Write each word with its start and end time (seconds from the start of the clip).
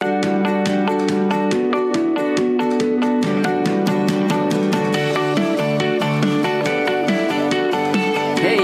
Hey, 0.00 0.06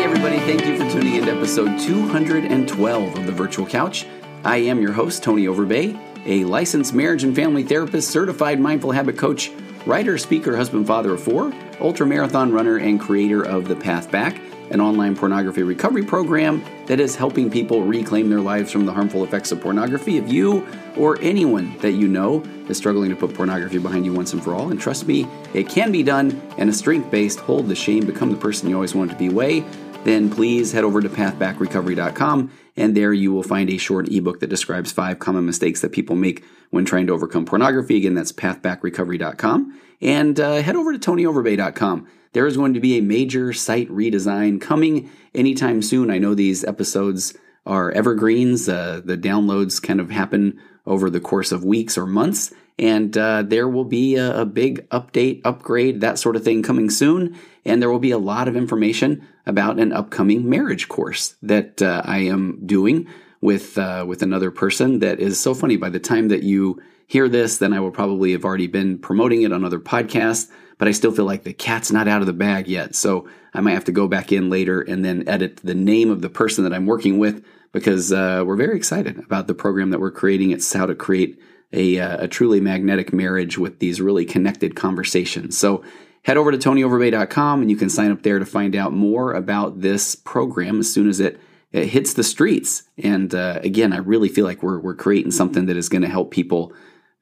everybody, 0.04 0.38
thank 0.38 0.64
you 0.64 0.78
for 0.78 0.88
tuning 0.88 1.16
in 1.16 1.24
to 1.24 1.32
episode 1.32 1.80
212 1.80 3.18
of 3.18 3.26
The 3.26 3.32
Virtual 3.32 3.66
Couch. 3.66 4.06
I 4.44 4.58
am 4.58 4.80
your 4.80 4.92
host, 4.92 5.24
Tony 5.24 5.46
Overbay, 5.46 6.26
a 6.26 6.44
licensed 6.44 6.94
marriage 6.94 7.24
and 7.24 7.34
family 7.34 7.64
therapist, 7.64 8.10
certified 8.10 8.60
mindful 8.60 8.92
habit 8.92 9.18
coach, 9.18 9.50
writer, 9.86 10.16
speaker, 10.16 10.56
husband, 10.56 10.86
father 10.86 11.14
of 11.14 11.22
four, 11.22 11.52
ultra 11.80 12.06
marathon 12.06 12.52
runner, 12.52 12.76
and 12.76 13.00
creator 13.00 13.44
of 13.44 13.66
The 13.66 13.76
Path 13.76 14.10
Back, 14.10 14.40
an 14.70 14.80
online 14.80 15.14
pornography 15.14 15.62
recovery 15.62 16.02
program 16.02 16.64
that 16.86 17.00
is 17.00 17.16
helping 17.16 17.50
people 17.50 17.82
reclaim 17.82 18.28
their 18.30 18.40
lives 18.40 18.70
from 18.70 18.86
the 18.86 18.92
harmful 18.92 19.24
effects 19.24 19.52
of 19.52 19.60
pornography. 19.60 20.16
If 20.16 20.30
you 20.30 20.66
or 20.96 21.20
anyone 21.20 21.76
that 21.78 21.92
you 21.92 22.08
know 22.08 22.42
is 22.68 22.76
struggling 22.76 23.10
to 23.10 23.16
put 23.16 23.34
pornography 23.34 23.78
behind 23.78 24.04
you 24.04 24.12
once 24.12 24.32
and 24.32 24.42
for 24.42 24.54
all, 24.54 24.70
and 24.70 24.80
trust 24.80 25.06
me, 25.06 25.26
it 25.52 25.68
can 25.68 25.92
be 25.92 26.02
done 26.02 26.40
in 26.58 26.68
a 26.68 26.72
strength 26.72 27.10
based, 27.10 27.40
hold 27.40 27.68
the 27.68 27.74
shame, 27.74 28.06
become 28.06 28.30
the 28.30 28.36
person 28.36 28.68
you 28.68 28.74
always 28.74 28.94
wanted 28.94 29.12
to 29.12 29.18
be 29.18 29.28
way, 29.28 29.64
then 30.04 30.30
please 30.30 30.72
head 30.72 30.84
over 30.84 31.00
to 31.00 31.08
pathbackrecovery.com 31.08 32.50
and 32.76 32.96
there 32.96 33.12
you 33.12 33.32
will 33.32 33.42
find 33.42 33.70
a 33.70 33.78
short 33.78 34.08
ebook 34.08 34.40
that 34.40 34.48
describes 34.48 34.92
five 34.92 35.18
common 35.18 35.46
mistakes 35.46 35.80
that 35.80 35.92
people 35.92 36.16
make 36.16 36.44
when 36.70 36.84
trying 36.84 37.06
to 37.06 37.12
overcome 37.12 37.44
pornography. 37.44 37.96
Again, 37.96 38.14
that's 38.14 38.32
pathbackrecovery.com. 38.32 39.80
And 40.00 40.40
uh, 40.40 40.60
head 40.60 40.76
over 40.76 40.92
to 40.92 40.98
tonyoverbay.com. 40.98 42.08
There 42.32 42.46
is 42.46 42.56
going 42.56 42.74
to 42.74 42.80
be 42.80 42.98
a 42.98 43.02
major 43.02 43.52
site 43.52 43.88
redesign 43.88 44.60
coming 44.60 45.08
anytime 45.34 45.82
soon. 45.82 46.10
I 46.10 46.18
know 46.18 46.34
these 46.34 46.64
episodes 46.64 47.34
are 47.64 47.92
evergreens. 47.92 48.68
Uh, 48.68 49.00
the 49.04 49.16
downloads 49.16 49.80
kind 49.80 50.00
of 50.00 50.10
happen 50.10 50.60
over 50.84 51.08
the 51.08 51.20
course 51.20 51.52
of 51.52 51.64
weeks 51.64 51.96
or 51.96 52.06
months. 52.06 52.52
And 52.76 53.16
uh, 53.16 53.42
there 53.42 53.68
will 53.68 53.84
be 53.84 54.16
a, 54.16 54.40
a, 54.40 54.44
big 54.44 54.88
update, 54.90 55.42
upgrade, 55.44 56.00
that 56.00 56.18
sort 56.18 56.34
of 56.34 56.42
thing 56.42 56.64
coming 56.64 56.90
soon. 56.90 57.38
And 57.64 57.80
there 57.80 57.88
will 57.88 58.00
be 58.00 58.10
a 58.10 58.18
lot 58.18 58.48
of 58.48 58.56
information 58.56 59.26
about 59.46 59.78
an 59.78 59.92
upcoming 59.92 60.48
marriage 60.48 60.88
course 60.88 61.36
that 61.42 61.82
uh, 61.82 62.02
I 62.04 62.18
am 62.18 62.60
doing 62.64 63.08
with 63.40 63.76
uh, 63.76 64.04
with 64.06 64.22
another 64.22 64.50
person. 64.50 65.00
That 65.00 65.20
is 65.20 65.38
so 65.38 65.54
funny. 65.54 65.76
By 65.76 65.90
the 65.90 66.00
time 66.00 66.28
that 66.28 66.42
you 66.42 66.80
hear 67.06 67.28
this, 67.28 67.58
then 67.58 67.72
I 67.72 67.80
will 67.80 67.90
probably 67.90 68.32
have 68.32 68.44
already 68.44 68.66
been 68.66 68.98
promoting 68.98 69.42
it 69.42 69.52
on 69.52 69.64
other 69.64 69.80
podcasts. 69.80 70.50
But 70.78 70.88
I 70.88 70.92
still 70.92 71.12
feel 71.12 71.24
like 71.24 71.44
the 71.44 71.52
cat's 71.52 71.92
not 71.92 72.08
out 72.08 72.20
of 72.20 72.26
the 72.26 72.32
bag 72.32 72.66
yet. 72.66 72.96
So 72.96 73.28
I 73.52 73.60
might 73.60 73.74
have 73.74 73.84
to 73.84 73.92
go 73.92 74.08
back 74.08 74.32
in 74.32 74.50
later 74.50 74.80
and 74.80 75.04
then 75.04 75.28
edit 75.28 75.58
the 75.58 75.74
name 75.74 76.10
of 76.10 76.20
the 76.20 76.28
person 76.28 76.64
that 76.64 76.74
I'm 76.74 76.86
working 76.86 77.18
with 77.18 77.44
because 77.70 78.12
uh, 78.12 78.42
we're 78.44 78.56
very 78.56 78.76
excited 78.76 79.18
about 79.18 79.46
the 79.46 79.54
program 79.54 79.90
that 79.90 80.00
we're 80.00 80.10
creating. 80.10 80.50
It's 80.50 80.72
how 80.72 80.86
to 80.86 80.94
create 80.94 81.40
a, 81.72 82.00
uh, 82.00 82.24
a 82.24 82.28
truly 82.28 82.60
magnetic 82.60 83.12
marriage 83.12 83.58
with 83.58 83.78
these 83.78 84.00
really 84.00 84.24
connected 84.24 84.74
conversations. 84.74 85.56
So 85.56 85.84
head 86.24 86.36
over 86.36 86.50
to 86.50 86.58
tonyoverbay.com 86.58 87.60
and 87.60 87.70
you 87.70 87.76
can 87.76 87.88
sign 87.88 88.10
up 88.10 88.22
there 88.22 88.38
to 88.38 88.46
find 88.46 88.74
out 88.74 88.92
more 88.92 89.32
about 89.32 89.80
this 89.80 90.14
program 90.14 90.80
as 90.80 90.92
soon 90.92 91.08
as 91.08 91.20
it, 91.20 91.38
it 91.72 91.86
hits 91.88 92.14
the 92.14 92.24
streets. 92.24 92.84
And 92.98 93.34
uh, 93.34 93.60
again, 93.62 93.92
I 93.92 93.98
really 93.98 94.28
feel 94.28 94.44
like 94.44 94.62
we're, 94.62 94.80
we're 94.80 94.94
creating 94.94 95.32
something 95.32 95.66
that 95.66 95.76
is 95.76 95.88
going 95.88 96.02
to 96.02 96.08
help 96.08 96.30
people 96.30 96.72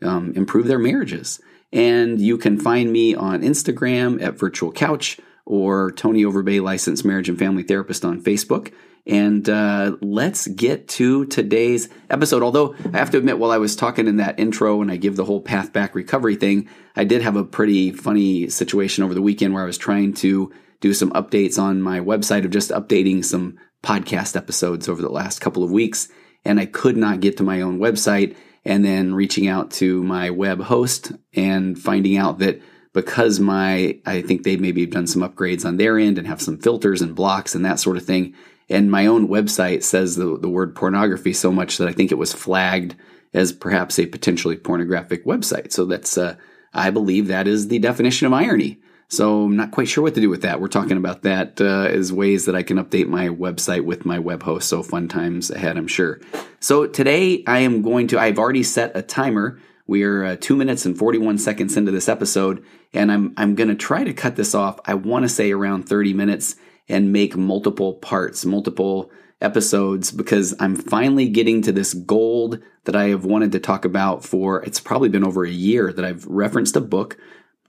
um, 0.02 0.32
improve 0.34 0.66
their 0.66 0.78
marriages. 0.78 1.40
And 1.72 2.20
you 2.20 2.38
can 2.38 2.58
find 2.58 2.92
me 2.92 3.14
on 3.14 3.42
Instagram 3.42 4.22
at 4.22 4.38
Virtual 4.38 4.72
Couch 4.72 5.18
or 5.46 5.90
Tony 5.92 6.22
Overbay, 6.22 6.62
licensed 6.62 7.04
marriage 7.04 7.28
and 7.28 7.38
family 7.38 7.62
therapist 7.62 8.04
on 8.04 8.20
Facebook. 8.20 8.72
And 9.06 9.48
uh, 9.48 9.96
let's 10.00 10.46
get 10.46 10.86
to 10.88 11.26
today's 11.26 11.88
episode. 12.08 12.42
Although 12.42 12.74
I 12.92 12.98
have 12.98 13.10
to 13.10 13.18
admit, 13.18 13.38
while 13.38 13.50
I 13.50 13.58
was 13.58 13.74
talking 13.74 14.06
in 14.06 14.18
that 14.18 14.38
intro 14.38 14.80
and 14.80 14.92
I 14.92 14.96
give 14.96 15.16
the 15.16 15.24
whole 15.24 15.40
path 15.40 15.72
back 15.72 15.94
recovery 15.94 16.36
thing, 16.36 16.68
I 16.94 17.04
did 17.04 17.22
have 17.22 17.36
a 17.36 17.44
pretty 17.44 17.90
funny 17.90 18.48
situation 18.48 19.02
over 19.02 19.14
the 19.14 19.22
weekend 19.22 19.54
where 19.54 19.62
I 19.62 19.66
was 19.66 19.78
trying 19.78 20.14
to 20.14 20.52
do 20.80 20.94
some 20.94 21.10
updates 21.12 21.58
on 21.58 21.82
my 21.82 21.98
website 22.00 22.44
of 22.44 22.50
just 22.50 22.70
updating 22.70 23.24
some 23.24 23.58
podcast 23.82 24.36
episodes 24.36 24.88
over 24.88 25.02
the 25.02 25.08
last 25.08 25.40
couple 25.40 25.64
of 25.64 25.70
weeks. 25.72 26.08
And 26.44 26.60
I 26.60 26.66
could 26.66 26.96
not 26.96 27.20
get 27.20 27.36
to 27.38 27.42
my 27.42 27.60
own 27.60 27.78
website 27.78 28.36
and 28.64 28.84
then 28.84 29.14
reaching 29.14 29.48
out 29.48 29.72
to 29.72 30.02
my 30.04 30.30
web 30.30 30.60
host 30.60 31.12
and 31.34 31.76
finding 31.76 32.16
out 32.16 32.38
that 32.38 32.62
because 32.92 33.40
my, 33.40 33.98
I 34.06 34.22
think 34.22 34.42
they 34.42 34.56
maybe 34.56 34.82
have 34.82 34.90
done 34.90 35.06
some 35.06 35.22
upgrades 35.22 35.64
on 35.64 35.76
their 35.76 35.98
end 35.98 36.18
and 36.18 36.26
have 36.26 36.42
some 36.42 36.58
filters 36.58 37.00
and 37.00 37.14
blocks 37.14 37.54
and 37.54 37.64
that 37.64 37.80
sort 37.80 37.96
of 37.96 38.04
thing 38.04 38.34
and 38.72 38.90
my 38.90 39.06
own 39.06 39.28
website 39.28 39.82
says 39.82 40.16
the, 40.16 40.38
the 40.38 40.48
word 40.48 40.74
pornography 40.74 41.32
so 41.32 41.52
much 41.52 41.76
that 41.76 41.88
I 41.88 41.92
think 41.92 42.10
it 42.10 42.18
was 42.18 42.32
flagged 42.32 42.96
as 43.34 43.52
perhaps 43.52 43.98
a 43.98 44.06
potentially 44.06 44.56
pornographic 44.56 45.24
website. 45.26 45.72
So 45.72 45.84
that's, 45.84 46.16
uh, 46.16 46.36
I 46.72 46.90
believe 46.90 47.28
that 47.28 47.46
is 47.46 47.68
the 47.68 47.78
definition 47.78 48.26
of 48.26 48.32
irony. 48.32 48.80
So 49.08 49.44
I'm 49.44 49.56
not 49.56 49.72
quite 49.72 49.88
sure 49.88 50.02
what 50.02 50.14
to 50.14 50.22
do 50.22 50.30
with 50.30 50.40
that. 50.40 50.58
We're 50.58 50.68
talking 50.68 50.96
about 50.96 51.22
that 51.22 51.60
uh, 51.60 51.84
as 51.90 52.14
ways 52.14 52.46
that 52.46 52.56
I 52.56 52.62
can 52.62 52.78
update 52.78 53.08
my 53.08 53.28
website 53.28 53.84
with 53.84 54.06
my 54.06 54.18
web 54.18 54.42
host. 54.42 54.70
So 54.70 54.82
fun 54.82 55.06
times 55.06 55.50
ahead, 55.50 55.76
I'm 55.76 55.86
sure. 55.86 56.18
So 56.60 56.86
today 56.86 57.44
I 57.46 57.58
am 57.58 57.82
going 57.82 58.08
to, 58.08 58.18
I've 58.18 58.38
already 58.38 58.62
set 58.62 58.96
a 58.96 59.02
timer. 59.02 59.60
We're 59.86 60.24
uh, 60.24 60.36
two 60.40 60.56
minutes 60.56 60.86
and 60.86 60.96
41 60.96 61.36
seconds 61.36 61.76
into 61.76 61.92
this 61.92 62.08
episode, 62.08 62.64
and 62.94 63.12
I'm, 63.12 63.34
I'm 63.36 63.54
going 63.54 63.68
to 63.68 63.74
try 63.74 64.02
to 64.02 64.14
cut 64.14 64.36
this 64.36 64.54
off. 64.54 64.80
I 64.86 64.94
want 64.94 65.24
to 65.24 65.28
say 65.28 65.52
around 65.52 65.82
30 65.82 66.14
minutes 66.14 66.56
and 66.88 67.12
make 67.12 67.36
multiple 67.36 67.94
parts, 67.94 68.44
multiple 68.44 69.10
episodes 69.40 70.10
because 70.10 70.54
I'm 70.60 70.76
finally 70.76 71.28
getting 71.28 71.62
to 71.62 71.72
this 71.72 71.94
gold 71.94 72.60
that 72.84 72.96
I 72.96 73.08
have 73.08 73.24
wanted 73.24 73.52
to 73.52 73.60
talk 73.60 73.84
about 73.84 74.24
for 74.24 74.62
it's 74.62 74.80
probably 74.80 75.08
been 75.08 75.24
over 75.24 75.44
a 75.44 75.50
year 75.50 75.92
that 75.92 76.04
I've 76.04 76.26
referenced 76.26 76.76
a 76.76 76.80
book 76.80 77.18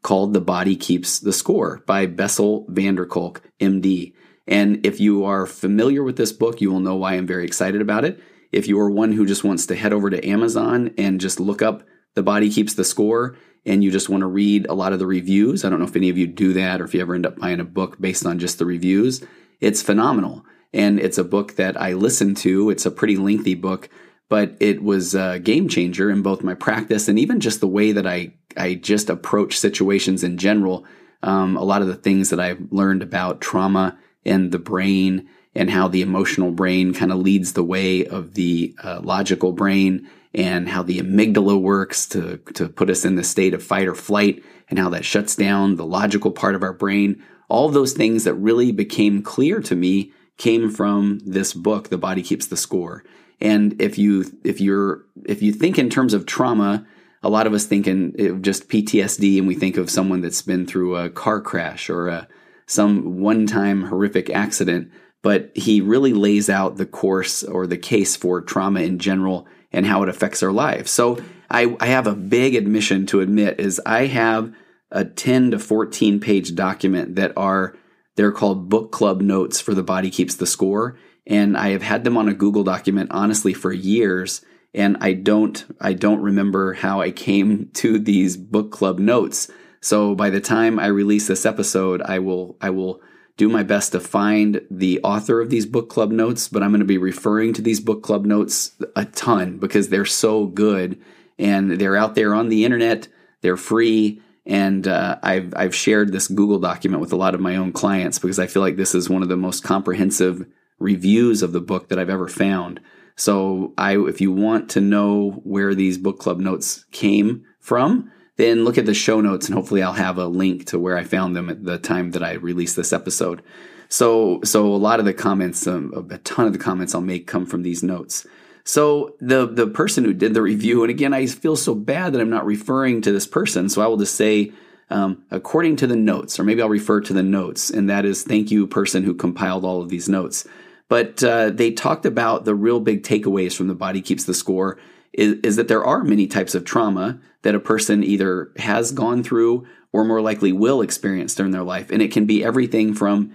called 0.01 0.33
The 0.33 0.41
Body 0.41 0.75
Keeps 0.75 1.19
the 1.19 1.33
Score 1.33 1.81
by 1.85 2.05
Bessel 2.05 2.65
van 2.69 2.95
der 2.95 3.05
Kolk, 3.05 3.41
MD. 3.59 4.13
And 4.45 4.85
if 4.85 4.99
you 4.99 5.23
are 5.23 5.45
familiar 5.45 6.03
with 6.03 6.17
this 6.17 6.33
book, 6.33 6.61
you 6.61 6.71
will 6.71 6.81
know 6.81 6.95
why 6.95 7.13
I'm 7.13 7.25
very 7.25 7.45
excited 7.45 7.81
about 7.81 8.05
it. 8.05 8.21
If 8.51 8.67
you 8.67 8.79
are 8.79 8.89
one 8.89 9.13
who 9.13 9.25
just 9.25 9.43
wants 9.43 9.65
to 9.67 9.75
head 9.75 9.93
over 9.93 10.09
to 10.09 10.27
Amazon 10.27 10.93
and 10.97 11.21
just 11.21 11.39
look 11.39 11.61
up 11.61 11.83
The 12.13 12.23
Body 12.23 12.51
Keeps 12.51 12.73
the 12.73 12.83
Score, 12.83 13.37
and 13.65 13.83
you 13.83 13.91
just 13.91 14.09
want 14.09 14.21
to 14.21 14.27
read 14.27 14.67
a 14.67 14.73
lot 14.73 14.93
of 14.93 14.99
the 14.99 15.07
reviews, 15.07 15.63
I 15.63 15.69
don't 15.69 15.79
know 15.79 15.85
if 15.85 15.95
any 15.95 16.09
of 16.09 16.17
you 16.17 16.27
do 16.27 16.53
that 16.53 16.81
or 16.81 16.85
if 16.85 16.93
you 16.93 17.01
ever 17.01 17.15
end 17.15 17.25
up 17.25 17.37
buying 17.37 17.59
a 17.59 17.65
book 17.65 17.99
based 17.99 18.25
on 18.25 18.39
just 18.39 18.59
the 18.59 18.65
reviews. 18.65 19.23
It's 19.61 19.81
phenomenal. 19.81 20.45
And 20.73 20.99
it's 20.99 21.17
a 21.17 21.23
book 21.23 21.55
that 21.55 21.79
I 21.79 21.93
listened 21.93 22.37
to. 22.37 22.69
It's 22.69 22.85
a 22.85 22.91
pretty 22.91 23.15
lengthy 23.15 23.55
book, 23.55 23.89
but 24.27 24.57
it 24.59 24.83
was 24.83 25.15
a 25.15 25.39
game 25.39 25.69
changer 25.69 26.09
in 26.09 26.21
both 26.21 26.43
my 26.43 26.55
practice 26.55 27.07
and 27.07 27.17
even 27.19 27.39
just 27.39 27.61
the 27.61 27.67
way 27.67 27.91
that 27.91 28.07
I, 28.07 28.33
I 28.57 28.73
just 28.75 29.09
approach 29.09 29.57
situations 29.57 30.23
in 30.23 30.37
general. 30.37 30.85
Um, 31.21 31.55
a 31.55 31.63
lot 31.63 31.81
of 31.81 31.87
the 31.87 31.95
things 31.95 32.31
that 32.31 32.39
I've 32.39 32.71
learned 32.71 33.01
about 33.01 33.39
trauma 33.39 33.97
and 34.25 34.51
the 34.51 34.59
brain 34.59 35.29
and 35.55 35.69
how 35.69 35.87
the 35.87 36.01
emotional 36.01 36.51
brain 36.51 36.93
kind 36.93 37.11
of 37.11 37.19
leads 37.19 37.53
the 37.53 37.63
way 37.63 38.05
of 38.05 38.33
the 38.33 38.75
uh, 38.83 38.99
logical 39.01 39.53
brain 39.53 40.09
and 40.33 40.67
how 40.69 40.81
the 40.81 40.99
amygdala 40.99 41.59
works 41.59 42.07
to, 42.07 42.37
to 42.53 42.67
put 42.67 42.89
us 42.89 43.05
in 43.05 43.15
the 43.15 43.23
state 43.23 43.53
of 43.53 43.63
fight 43.63 43.87
or 43.87 43.95
flight 43.95 44.43
and 44.69 44.79
how 44.79 44.89
that 44.89 45.05
shuts 45.05 45.35
down 45.35 45.75
the 45.75 45.85
logical 45.85 46.31
part 46.31 46.55
of 46.55 46.63
our 46.63 46.73
brain. 46.73 47.23
All 47.49 47.69
those 47.69 47.93
things 47.93 48.23
that 48.23 48.33
really 48.33 48.71
became 48.71 49.21
clear 49.21 49.59
to 49.61 49.75
me 49.75 50.11
came 50.37 50.71
from 50.71 51.19
this 51.25 51.53
book, 51.53 51.89
The 51.89 51.97
Body 51.97 52.23
Keeps 52.23 52.47
the 52.47 52.57
Score. 52.57 53.03
And 53.39 53.79
if 53.81 53.97
you 53.97 54.25
if 54.43 54.61
you're 54.61 55.03
if 55.25 55.41
you 55.41 55.51
think 55.51 55.77
in 55.77 55.89
terms 55.89 56.13
of 56.13 56.25
trauma, 56.25 56.87
a 57.21 57.29
lot 57.29 57.45
of 57.45 57.53
us 57.53 57.65
think 57.65 57.87
in 57.87 58.15
eh, 58.17 58.31
just 58.41 58.69
PTSD 58.69 59.37
and 59.37 59.47
we 59.47 59.55
think 59.55 59.77
of 59.77 59.89
someone 59.89 60.21
that's 60.21 60.41
been 60.41 60.65
through 60.65 60.95
a 60.95 61.09
car 61.09 61.41
crash 61.41 61.89
or 61.89 62.07
a, 62.07 62.27
some 62.65 63.19
one-time 63.19 63.83
horrific 63.83 64.29
accident, 64.29 64.89
but 65.21 65.51
he 65.55 65.81
really 65.81 66.13
lays 66.13 66.49
out 66.49 66.77
the 66.77 66.85
course 66.85 67.43
or 67.43 67.67
the 67.67 67.77
case 67.77 68.15
for 68.15 68.41
trauma 68.41 68.81
in 68.81 68.99
general 68.99 69.45
and 69.73 69.85
how 69.85 70.03
it 70.03 70.09
affects 70.09 70.43
our 70.43 70.51
lives. 70.51 70.91
So 70.91 71.17
I, 71.49 71.75
I 71.79 71.87
have 71.87 72.07
a 72.07 72.15
big 72.15 72.55
admission 72.55 73.05
to 73.07 73.21
admit 73.21 73.59
is 73.59 73.81
I 73.85 74.05
have 74.05 74.53
a 74.91 75.03
10 75.03 75.51
to 75.51 75.59
14 75.59 76.19
page 76.19 76.55
document 76.55 77.15
that 77.15 77.33
are 77.35 77.75
they're 78.15 78.31
called 78.31 78.69
book 78.69 78.91
club 78.91 79.21
notes 79.21 79.59
for 79.59 79.73
the 79.73 79.81
body 79.81 80.11
keeps 80.11 80.35
the 80.35 80.45
score 80.45 80.99
and 81.25 81.57
i 81.57 81.69
have 81.69 81.81
had 81.81 82.03
them 82.03 82.15
on 82.15 82.29
a 82.29 82.33
google 82.33 82.63
document 82.63 83.09
honestly 83.11 83.55
for 83.55 83.73
years 83.73 84.45
and 84.73 84.97
I 85.01 85.13
don't 85.13 85.65
I 85.79 85.93
don't 85.93 86.21
remember 86.21 86.73
how 86.73 87.01
I 87.01 87.11
came 87.11 87.69
to 87.73 87.99
these 87.99 88.37
book 88.37 88.71
club 88.71 88.99
notes. 88.99 89.49
So 89.81 90.15
by 90.15 90.29
the 90.29 90.41
time 90.41 90.79
I 90.79 90.87
release 90.87 91.27
this 91.27 91.45
episode, 91.45 92.01
I 92.01 92.19
will 92.19 92.57
I 92.61 92.69
will 92.69 93.01
do 93.37 93.49
my 93.49 93.63
best 93.63 93.91
to 93.91 93.99
find 93.99 94.61
the 94.69 94.99
author 95.03 95.41
of 95.41 95.49
these 95.49 95.65
book 95.65 95.89
club 95.89 96.11
notes, 96.11 96.47
but 96.47 96.61
I'm 96.61 96.71
going 96.71 96.79
to 96.79 96.85
be 96.85 96.97
referring 96.97 97.53
to 97.53 97.61
these 97.61 97.79
book 97.79 98.03
club 98.03 98.25
notes 98.25 98.75
a 98.95 99.05
ton 99.05 99.57
because 99.57 99.89
they're 99.89 100.05
so 100.05 100.45
good 100.45 100.99
and 101.39 101.71
they're 101.71 101.97
out 101.97 102.15
there 102.15 102.33
on 102.35 102.49
the 102.49 102.63
internet. 102.63 103.07
They're 103.41 103.57
free. 103.57 104.21
And 104.45 104.87
uh, 104.87 105.17
I've, 105.23 105.53
I've 105.55 105.73
shared 105.73 106.11
this 106.11 106.27
Google 106.27 106.59
document 106.59 107.01
with 107.01 107.13
a 107.13 107.17
lot 107.17 107.33
of 107.33 107.41
my 107.41 107.55
own 107.55 107.71
clients 107.71 108.19
because 108.19 108.39
I 108.39 108.47
feel 108.47 108.61
like 108.61 108.75
this 108.75 108.93
is 108.93 109.09
one 109.09 109.23
of 109.23 109.29
the 109.29 109.37
most 109.37 109.63
comprehensive 109.63 110.45
reviews 110.79 111.41
of 111.41 111.53
the 111.53 111.61
book 111.61 111.89
that 111.89 111.97
I've 111.97 112.09
ever 112.09 112.27
found. 112.27 112.81
So 113.15 113.73
I, 113.77 113.97
if 113.97 114.21
you 114.21 114.31
want 114.31 114.69
to 114.71 114.81
know 114.81 115.41
where 115.43 115.73
these 115.73 115.97
book 115.97 116.19
club 116.19 116.39
notes 116.39 116.85
came 116.91 117.45
from, 117.59 118.11
then 118.35 118.63
look 118.63 118.77
at 118.77 118.85
the 118.85 118.93
show 118.93 119.21
notes 119.21 119.47
and 119.47 119.55
hopefully 119.55 119.83
I'll 119.83 119.93
have 119.93 120.17
a 120.17 120.27
link 120.27 120.65
to 120.67 120.79
where 120.79 120.97
I 120.97 121.03
found 121.03 121.35
them 121.35 121.49
at 121.49 121.63
the 121.63 121.77
time 121.77 122.11
that 122.11 122.23
I 122.23 122.33
released 122.33 122.75
this 122.75 122.93
episode. 122.93 123.43
So, 123.89 124.41
so 124.43 124.65
a 124.65 124.77
lot 124.77 124.99
of 124.99 125.05
the 125.05 125.13
comments, 125.13 125.67
um, 125.67 126.07
a 126.09 126.17
ton 126.19 126.47
of 126.47 126.53
the 126.53 126.59
comments 126.59 126.95
I'll 126.95 127.01
make 127.01 127.27
come 127.27 127.45
from 127.45 127.61
these 127.61 127.83
notes. 127.83 128.25
So 128.65 129.15
the 129.19 129.45
the 129.45 129.67
person 129.67 130.05
who 130.05 130.13
did 130.13 130.33
the 130.33 130.41
review, 130.41 130.83
and 130.83 130.89
again, 130.89 131.13
I 131.13 131.25
feel 131.27 131.55
so 131.55 131.75
bad 131.75 132.13
that 132.13 132.21
I'm 132.21 132.29
not 132.29 132.45
referring 132.45 133.01
to 133.01 133.11
this 133.11 133.27
person, 133.27 133.67
so 133.69 133.81
I 133.81 133.87
will 133.87 133.97
just 133.97 134.15
say, 134.15 134.53
um, 134.89 135.23
according 135.31 135.75
to 135.77 135.87
the 135.87 135.97
notes, 135.97 136.39
or 136.39 136.43
maybe 136.43 136.61
I'll 136.61 136.69
refer 136.69 137.01
to 137.01 137.13
the 137.13 137.23
notes, 137.23 137.69
and 137.69 137.89
that 137.89 138.05
is 138.05 138.23
thank 138.23 138.51
you, 138.51 138.65
person 138.65 139.03
who 139.03 139.13
compiled 139.13 139.65
all 139.65 139.81
of 139.81 139.89
these 139.89 140.07
notes. 140.07 140.47
But 140.87 141.23
uh, 141.23 141.49
they 141.49 141.71
talked 141.71 142.05
about 142.05 142.45
the 142.45 142.55
real 142.55 142.79
big 142.79 143.03
takeaways 143.03 143.55
from 143.55 143.67
the 143.67 143.75
body 143.75 144.01
keeps 144.01 144.23
the 144.23 144.33
score 144.33 144.79
is, 145.13 145.39
is 145.43 145.55
that 145.55 145.67
there 145.67 145.85
are 145.85 146.03
many 146.03 146.27
types 146.27 146.55
of 146.55 146.65
trauma 146.65 147.19
that 147.43 147.55
a 147.55 147.59
person 147.59 148.03
either 148.03 148.51
has 148.57 148.91
gone 148.91 149.23
through 149.23 149.65
or 149.91 150.03
more 150.03 150.21
likely 150.21 150.51
will 150.51 150.81
experience 150.81 151.35
during 151.35 151.51
their 151.51 151.63
life. 151.63 151.91
And 151.91 152.01
it 152.01 152.11
can 152.11 152.25
be 152.25 152.43
everything 152.43 152.93
from 152.93 153.33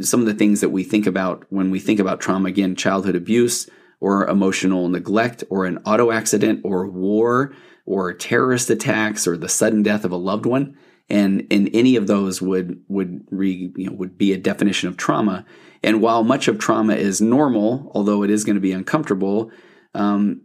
some 0.00 0.20
of 0.20 0.26
the 0.26 0.34
things 0.34 0.60
that 0.60 0.70
we 0.70 0.82
think 0.82 1.06
about 1.06 1.44
when 1.50 1.70
we 1.70 1.78
think 1.78 2.00
about 2.00 2.20
trauma 2.20 2.48
again, 2.48 2.74
childhood 2.74 3.16
abuse 3.16 3.68
or 4.00 4.26
emotional 4.26 4.88
neglect 4.88 5.44
or 5.50 5.66
an 5.66 5.78
auto 5.84 6.10
accident 6.10 6.62
or 6.64 6.86
war 6.86 7.54
or 7.84 8.12
terrorist 8.14 8.70
attacks 8.70 9.26
or 9.26 9.36
the 9.36 9.48
sudden 9.48 9.82
death 9.82 10.04
of 10.04 10.12
a 10.12 10.16
loved 10.16 10.46
one. 10.46 10.76
And, 11.08 11.46
and 11.50 11.68
any 11.74 11.96
of 11.96 12.06
those 12.06 12.40
would, 12.40 12.82
would 12.88 13.26
re, 13.30 13.72
you 13.76 13.86
know, 13.90 13.96
would 13.96 14.16
be 14.16 14.32
a 14.32 14.38
definition 14.38 14.88
of 14.88 14.96
trauma. 14.96 15.44
And 15.82 16.00
while 16.00 16.22
much 16.22 16.46
of 16.46 16.58
trauma 16.58 16.94
is 16.94 17.20
normal, 17.20 17.90
although 17.94 18.22
it 18.22 18.30
is 18.30 18.44
going 18.44 18.54
to 18.54 18.60
be 18.60 18.72
uncomfortable, 18.72 19.50
um, 19.94 20.42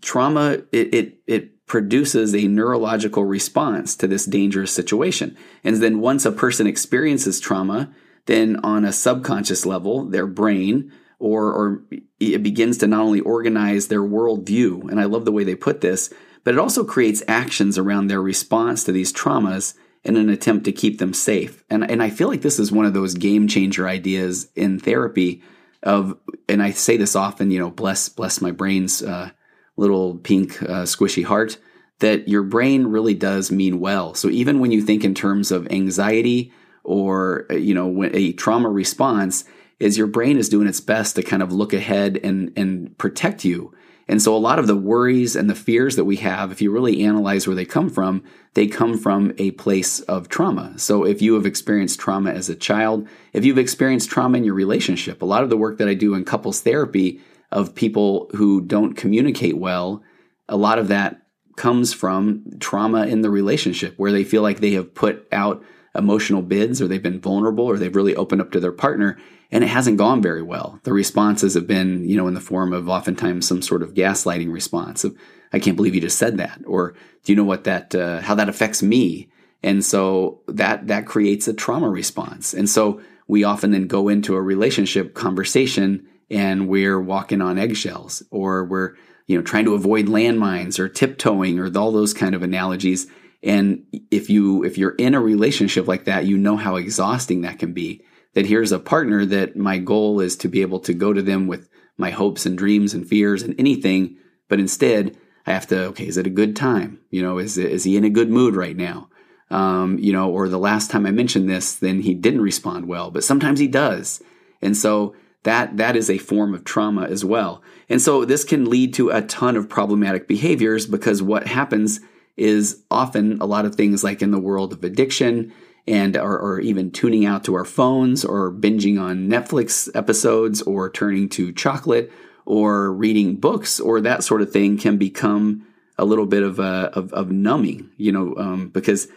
trauma 0.00 0.58
it, 0.72 0.94
it 0.94 1.18
it 1.26 1.66
produces 1.66 2.34
a 2.34 2.48
neurological 2.48 3.24
response 3.24 3.94
to 3.96 4.06
this 4.06 4.24
dangerous 4.24 4.72
situation. 4.72 5.36
And 5.62 5.76
then 5.76 6.00
once 6.00 6.24
a 6.24 6.32
person 6.32 6.66
experiences 6.66 7.38
trauma, 7.38 7.92
then 8.26 8.56
on 8.64 8.84
a 8.84 8.92
subconscious 8.92 9.66
level, 9.66 10.04
their 10.04 10.26
brain 10.26 10.92
or 11.18 11.52
or 11.52 11.82
it 12.20 12.42
begins 12.42 12.78
to 12.78 12.86
not 12.86 13.00
only 13.02 13.20
organize 13.20 13.88
their 13.88 14.02
worldview, 14.02 14.90
and 14.90 15.00
I 15.00 15.04
love 15.04 15.24
the 15.24 15.32
way 15.32 15.44
they 15.44 15.54
put 15.54 15.80
this, 15.80 16.12
but 16.44 16.54
it 16.54 16.60
also 16.60 16.84
creates 16.84 17.22
actions 17.28 17.78
around 17.78 18.06
their 18.06 18.22
response 18.22 18.84
to 18.84 18.92
these 18.92 19.12
traumas 19.12 19.74
in 20.04 20.16
an 20.16 20.28
attempt 20.28 20.64
to 20.64 20.72
keep 20.72 20.98
them 20.98 21.12
safe. 21.12 21.64
And 21.68 21.88
and 21.90 22.02
I 22.02 22.10
feel 22.10 22.28
like 22.28 22.42
this 22.42 22.58
is 22.58 22.72
one 22.72 22.86
of 22.86 22.94
those 22.94 23.14
game 23.14 23.48
changer 23.48 23.88
ideas 23.88 24.48
in 24.54 24.78
therapy 24.78 25.42
of 25.82 26.16
and 26.48 26.62
I 26.62 26.70
say 26.70 26.96
this 26.96 27.16
often, 27.16 27.50
you 27.50 27.58
know, 27.58 27.70
bless 27.70 28.08
bless 28.08 28.40
my 28.40 28.50
brain's 28.50 29.02
uh, 29.02 29.30
little 29.78 30.16
pink 30.16 30.60
uh, 30.62 30.84
squishy 30.84 31.24
heart 31.24 31.58
that 32.00 32.28
your 32.28 32.42
brain 32.42 32.86
really 32.86 33.14
does 33.14 33.50
mean 33.50 33.80
well. 33.80 34.14
So 34.14 34.28
even 34.28 34.60
when 34.60 34.70
you 34.70 34.82
think 34.82 35.04
in 35.04 35.14
terms 35.14 35.50
of 35.50 35.70
anxiety 35.70 36.52
or 36.84 37.46
uh, 37.50 37.54
you 37.54 37.74
know 37.74 38.04
a 38.04 38.32
trauma 38.32 38.68
response, 38.68 39.44
is 39.80 39.96
your 39.96 40.06
brain 40.06 40.36
is 40.36 40.48
doing 40.48 40.68
its 40.68 40.80
best 40.80 41.16
to 41.16 41.22
kind 41.22 41.42
of 41.42 41.52
look 41.52 41.72
ahead 41.72 42.18
and 42.22 42.52
and 42.56 42.96
protect 42.98 43.44
you. 43.44 43.72
And 44.10 44.22
so 44.22 44.34
a 44.34 44.38
lot 44.38 44.58
of 44.58 44.66
the 44.66 44.76
worries 44.76 45.36
and 45.36 45.50
the 45.50 45.54
fears 45.54 45.96
that 45.96 46.06
we 46.06 46.16
have, 46.16 46.50
if 46.50 46.62
you 46.62 46.70
really 46.70 47.04
analyze 47.04 47.46
where 47.46 47.54
they 47.54 47.66
come 47.66 47.90
from, 47.90 48.24
they 48.54 48.66
come 48.66 48.96
from 48.96 49.34
a 49.36 49.50
place 49.50 50.00
of 50.00 50.30
trauma. 50.30 50.78
So 50.78 51.04
if 51.04 51.20
you 51.20 51.34
have 51.34 51.44
experienced 51.44 52.00
trauma 52.00 52.30
as 52.30 52.48
a 52.48 52.56
child, 52.56 53.06
if 53.34 53.44
you've 53.44 53.58
experienced 53.58 54.08
trauma 54.08 54.38
in 54.38 54.44
your 54.44 54.54
relationship, 54.54 55.20
a 55.20 55.26
lot 55.26 55.42
of 55.42 55.50
the 55.50 55.58
work 55.58 55.76
that 55.76 55.88
I 55.88 55.94
do 55.94 56.14
in 56.14 56.24
couples 56.24 56.62
therapy 56.62 57.20
of 57.50 57.74
people 57.74 58.30
who 58.34 58.60
don't 58.60 58.94
communicate 58.94 59.58
well, 59.58 60.02
a 60.48 60.56
lot 60.56 60.78
of 60.78 60.88
that 60.88 61.22
comes 61.56 61.92
from 61.92 62.44
trauma 62.60 63.06
in 63.06 63.22
the 63.22 63.30
relationship 63.30 63.94
where 63.96 64.12
they 64.12 64.24
feel 64.24 64.42
like 64.42 64.60
they 64.60 64.72
have 64.72 64.94
put 64.94 65.26
out 65.32 65.62
emotional 65.94 66.42
bids 66.42 66.80
or 66.80 66.86
they've 66.86 67.02
been 67.02 67.20
vulnerable 67.20 67.64
or 67.64 67.76
they've 67.76 67.96
really 67.96 68.14
opened 68.14 68.40
up 68.40 68.52
to 68.52 68.60
their 68.60 68.72
partner 68.72 69.18
and 69.50 69.64
it 69.64 69.68
hasn't 69.68 69.96
gone 69.96 70.22
very 70.22 70.42
well. 70.42 70.78
The 70.84 70.92
responses 70.92 71.54
have 71.54 71.66
been, 71.66 72.08
you 72.08 72.16
know, 72.16 72.28
in 72.28 72.34
the 72.34 72.40
form 72.40 72.72
of 72.72 72.88
oftentimes 72.88 73.48
some 73.48 73.62
sort 73.62 73.82
of 73.82 73.94
gaslighting 73.94 74.52
response 74.52 75.04
of, 75.04 75.16
I 75.52 75.58
can't 75.58 75.76
believe 75.76 75.94
you 75.94 76.00
just 76.00 76.18
said 76.18 76.36
that. 76.36 76.60
Or 76.66 76.94
do 77.24 77.32
you 77.32 77.36
know 77.36 77.44
what 77.44 77.64
that, 77.64 77.94
uh, 77.94 78.20
how 78.20 78.34
that 78.34 78.50
affects 78.50 78.82
me? 78.82 79.30
And 79.62 79.84
so 79.84 80.42
that, 80.46 80.86
that 80.88 81.06
creates 81.06 81.48
a 81.48 81.54
trauma 81.54 81.88
response. 81.88 82.52
And 82.52 82.68
so 82.68 83.00
we 83.26 83.42
often 83.42 83.70
then 83.70 83.86
go 83.86 84.08
into 84.08 84.36
a 84.36 84.42
relationship 84.42 85.14
conversation 85.14 86.06
and 86.30 86.68
we're 86.68 87.00
walking 87.00 87.40
on 87.40 87.58
eggshells 87.58 88.22
or 88.30 88.64
we're 88.64 88.94
you 89.26 89.36
know 89.36 89.42
trying 89.42 89.64
to 89.64 89.74
avoid 89.74 90.06
landmines 90.06 90.78
or 90.78 90.88
tiptoeing 90.88 91.58
or 91.58 91.70
all 91.78 91.92
those 91.92 92.14
kind 92.14 92.34
of 92.34 92.42
analogies. 92.42 93.06
And 93.42 93.84
if 94.10 94.28
you 94.28 94.64
if 94.64 94.76
you're 94.76 94.94
in 94.96 95.14
a 95.14 95.20
relationship 95.20 95.86
like 95.86 96.04
that 96.04 96.26
you 96.26 96.36
know 96.36 96.56
how 96.56 96.76
exhausting 96.76 97.42
that 97.42 97.58
can 97.58 97.72
be. 97.72 98.02
That 98.34 98.46
here's 98.46 98.72
a 98.72 98.78
partner 98.78 99.24
that 99.24 99.56
my 99.56 99.78
goal 99.78 100.20
is 100.20 100.36
to 100.36 100.48
be 100.48 100.60
able 100.60 100.80
to 100.80 100.94
go 100.94 101.12
to 101.12 101.22
them 101.22 101.46
with 101.46 101.68
my 101.96 102.10
hopes 102.10 102.46
and 102.46 102.56
dreams 102.56 102.94
and 102.94 103.08
fears 103.08 103.42
and 103.42 103.54
anything 103.58 104.16
but 104.48 104.60
instead 104.60 105.16
i 105.46 105.52
have 105.52 105.66
to 105.66 105.86
okay 105.86 106.06
is 106.06 106.16
it 106.16 106.26
a 106.26 106.30
good 106.30 106.54
time? 106.54 107.00
You 107.10 107.22
know 107.22 107.38
is 107.38 107.58
is 107.58 107.84
he 107.84 107.96
in 107.96 108.04
a 108.04 108.10
good 108.10 108.30
mood 108.30 108.54
right 108.54 108.76
now? 108.76 109.08
Um, 109.50 109.98
you 109.98 110.12
know 110.12 110.30
or 110.30 110.48
the 110.48 110.58
last 110.58 110.90
time 110.90 111.06
i 111.06 111.10
mentioned 111.10 111.48
this 111.48 111.74
then 111.74 112.02
he 112.02 112.12
didn't 112.12 112.42
respond 112.42 112.86
well 112.86 113.10
but 113.10 113.24
sometimes 113.24 113.60
he 113.60 113.68
does. 113.68 114.22
And 114.60 114.76
so 114.76 115.14
that 115.44 115.76
that 115.76 115.96
is 115.96 116.10
a 116.10 116.18
form 116.18 116.54
of 116.54 116.64
trauma 116.64 117.02
as 117.04 117.24
well. 117.24 117.62
And 117.88 118.02
so 118.02 118.24
this 118.24 118.44
can 118.44 118.68
lead 118.68 118.92
to 118.94 119.10
a 119.10 119.22
ton 119.22 119.56
of 119.56 119.68
problematic 119.68 120.28
behaviors 120.28 120.86
because 120.86 121.22
what 121.22 121.46
happens 121.46 122.00
is 122.36 122.82
often 122.90 123.40
a 123.40 123.46
lot 123.46 123.64
of 123.64 123.74
things 123.74 124.04
like 124.04 124.22
in 124.22 124.30
the 124.30 124.38
world 124.38 124.72
of 124.72 124.84
addiction 124.84 125.52
and 125.86 126.16
or, 126.16 126.38
or 126.38 126.60
even 126.60 126.90
tuning 126.90 127.24
out 127.24 127.44
to 127.44 127.54
our 127.54 127.64
phones 127.64 128.24
or 128.24 128.52
binging 128.52 129.00
on 129.00 129.28
Netflix 129.28 129.88
episodes 129.94 130.60
or 130.62 130.90
turning 130.90 131.28
to 131.30 131.52
chocolate 131.52 132.12
or 132.44 132.92
reading 132.92 133.36
books 133.36 133.80
or 133.80 134.00
that 134.00 134.22
sort 134.22 134.42
of 134.42 134.52
thing 134.52 134.76
can 134.76 134.98
become 134.98 135.66
a 135.96 136.04
little 136.04 136.26
bit 136.26 136.42
of 136.42 136.58
a 136.58 136.90
of, 136.94 137.12
of 137.12 137.30
numbing, 137.30 137.90
you 137.96 138.12
know, 138.12 138.34
um, 138.36 138.68
because 138.68 139.08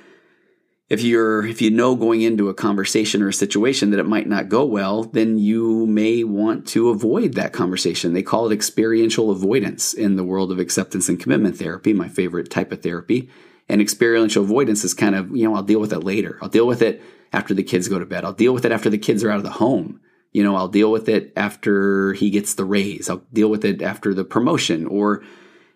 if 0.91 1.01
you're 1.01 1.47
if 1.47 1.61
you 1.61 1.71
know 1.71 1.95
going 1.95 2.21
into 2.21 2.49
a 2.49 2.53
conversation 2.53 3.21
or 3.21 3.29
a 3.29 3.33
situation 3.33 3.91
that 3.91 3.99
it 3.99 4.05
might 4.05 4.27
not 4.27 4.49
go 4.49 4.65
well 4.65 5.03
then 5.03 5.37
you 5.37 5.87
may 5.87 6.25
want 6.25 6.67
to 6.67 6.89
avoid 6.89 7.35
that 7.35 7.53
conversation. 7.53 8.11
They 8.11 8.21
call 8.21 8.51
it 8.51 8.53
experiential 8.53 9.31
avoidance 9.31 9.93
in 9.93 10.17
the 10.17 10.23
world 10.25 10.51
of 10.51 10.59
acceptance 10.59 11.07
and 11.07 11.17
commitment 11.17 11.57
therapy 11.57 11.93
my 11.93 12.09
favorite 12.09 12.51
type 12.51 12.73
of 12.73 12.83
therapy. 12.83 13.29
And 13.69 13.79
experiential 13.79 14.43
avoidance 14.43 14.83
is 14.83 14.93
kind 14.93 15.15
of 15.15 15.33
you 15.33 15.45
know 15.45 15.55
i'll 15.55 15.63
deal 15.63 15.79
with 15.79 15.93
it 15.93 16.03
later. 16.03 16.37
I'll 16.41 16.49
deal 16.49 16.67
with 16.67 16.81
it 16.81 17.01
after 17.31 17.53
the 17.53 17.63
kids 17.63 17.87
go 17.87 17.97
to 17.97 18.05
bed. 18.05 18.25
I'll 18.25 18.33
deal 18.33 18.53
with 18.53 18.65
it 18.65 18.73
after 18.73 18.89
the 18.89 18.97
kids 18.97 19.23
are 19.23 19.31
out 19.31 19.37
of 19.37 19.43
the 19.43 19.49
home. 19.49 20.01
You 20.33 20.43
know 20.43 20.57
i'll 20.57 20.67
deal 20.67 20.91
with 20.91 21.07
it 21.07 21.31
after 21.37 22.11
he 22.11 22.29
gets 22.29 22.55
the 22.55 22.65
raise. 22.65 23.09
I'll 23.09 23.23
deal 23.31 23.47
with 23.47 23.63
it 23.63 23.81
after 23.81 24.13
the 24.13 24.25
promotion 24.25 24.87
or 24.87 25.23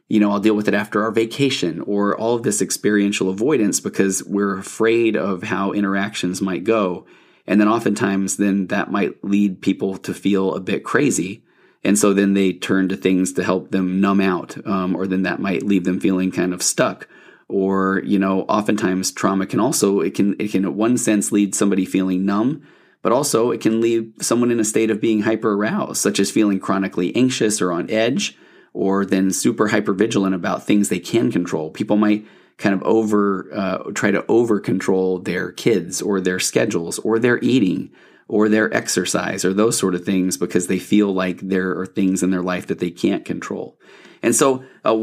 you 0.08 0.20
know, 0.20 0.32
I'll 0.32 0.40
deal 0.40 0.56
with 0.56 0.68
it 0.68 0.74
after 0.74 1.04
our 1.04 1.12
vacation 1.12 1.82
or 1.82 2.16
all 2.16 2.36
of 2.36 2.44
this 2.44 2.62
experiential 2.62 3.30
avoidance 3.30 3.80
because 3.80 4.24
we're 4.24 4.58
afraid 4.58 5.16
of 5.16 5.44
how 5.44 5.72
interactions 5.72 6.42
might 6.42 6.64
go. 6.64 7.06
And 7.48 7.60
then 7.60 7.68
oftentimes 7.68 8.38
then 8.38 8.68
that 8.68 8.92
might 8.92 9.24
lead 9.24 9.62
people 9.62 9.98
to 9.98 10.14
feel 10.14 10.54
a 10.54 10.60
bit 10.60 10.84
crazy. 10.84 11.44
And 11.84 11.98
so 11.98 12.14
then 12.14 12.34
they 12.34 12.54
turn 12.54 12.90
to 12.90 12.98
things 12.98 13.34
to 13.34 13.44
help 13.44 13.72
them 13.72 14.00
numb 14.00 14.22
out. 14.22 14.66
Um, 14.66 14.96
or 14.96 15.08
then 15.08 15.24
that 15.24 15.40
might 15.40 15.64
leave 15.64 15.86
them 15.86 16.00
feeling 16.00 16.32
kind 16.32 16.54
of 16.54 16.64
stuck. 16.64 17.08
Or, 17.48 18.02
you 18.04 18.18
know, 18.18 18.42
oftentimes 18.42 19.12
trauma 19.12 19.46
can 19.46 19.60
also, 19.60 20.02
it 20.02 20.16
can, 20.16 20.36
it 20.40 20.52
can 20.52 20.66
in 20.66 20.76
one 20.76 20.98
sense 20.98 21.32
lead 21.32 21.54
somebody 21.54 21.86
feeling 21.86 22.26
numb, 22.26 22.68
but 23.04 23.12
also 23.12 23.52
it 23.52 23.62
can 23.62 23.82
leave 23.82 24.12
someone 24.20 24.50
in 24.50 24.60
a 24.60 24.66
state 24.66 24.90
of 24.90 25.02
being 25.02 25.22
hyper 25.22 25.54
aroused, 25.54 26.02
such 26.02 26.20
as 26.20 26.32
feeling 26.32 26.60
chronically 26.60 27.16
anxious 27.16 27.62
or 27.62 27.72
on 27.72 27.90
edge 27.92 28.36
or 28.76 29.06
then 29.06 29.32
super 29.32 29.70
hyper 29.70 29.94
vigilant 29.94 30.36
about 30.36 30.64
things 30.64 30.90
they 30.90 31.00
can 31.00 31.32
control. 31.32 31.70
People 31.70 31.96
might 31.96 32.26
kind 32.58 32.76
of 32.76 32.84
over 32.84 33.50
uh, 33.56 33.78
try 33.94 34.12
to 34.12 34.24
over 34.28 34.60
control 34.60 35.18
their 35.18 35.54
kids 35.54 36.02
or 36.02 36.20
their 36.20 36.40
schedules 36.40 37.00
or 37.00 37.18
their 37.18 37.40
eating 37.42 37.90
or 38.28 38.50
their 38.50 38.74
exercise 38.74 39.46
or 39.46 39.54
those 39.54 39.78
sort 39.78 39.96
of 39.96 40.04
things 40.04 40.36
because 40.36 40.68
they 40.68 40.78
feel 40.78 41.14
like 41.14 41.40
there 41.40 41.80
are 41.80 41.86
things 41.86 42.22
in 42.22 42.32
their 42.32 42.42
life 42.42 42.68
that 42.68 42.80
they 42.80 42.92
can't 42.92 43.24
control. 43.24 43.80
And 44.22 44.36
so, 44.36 44.66
uh, 44.84 44.94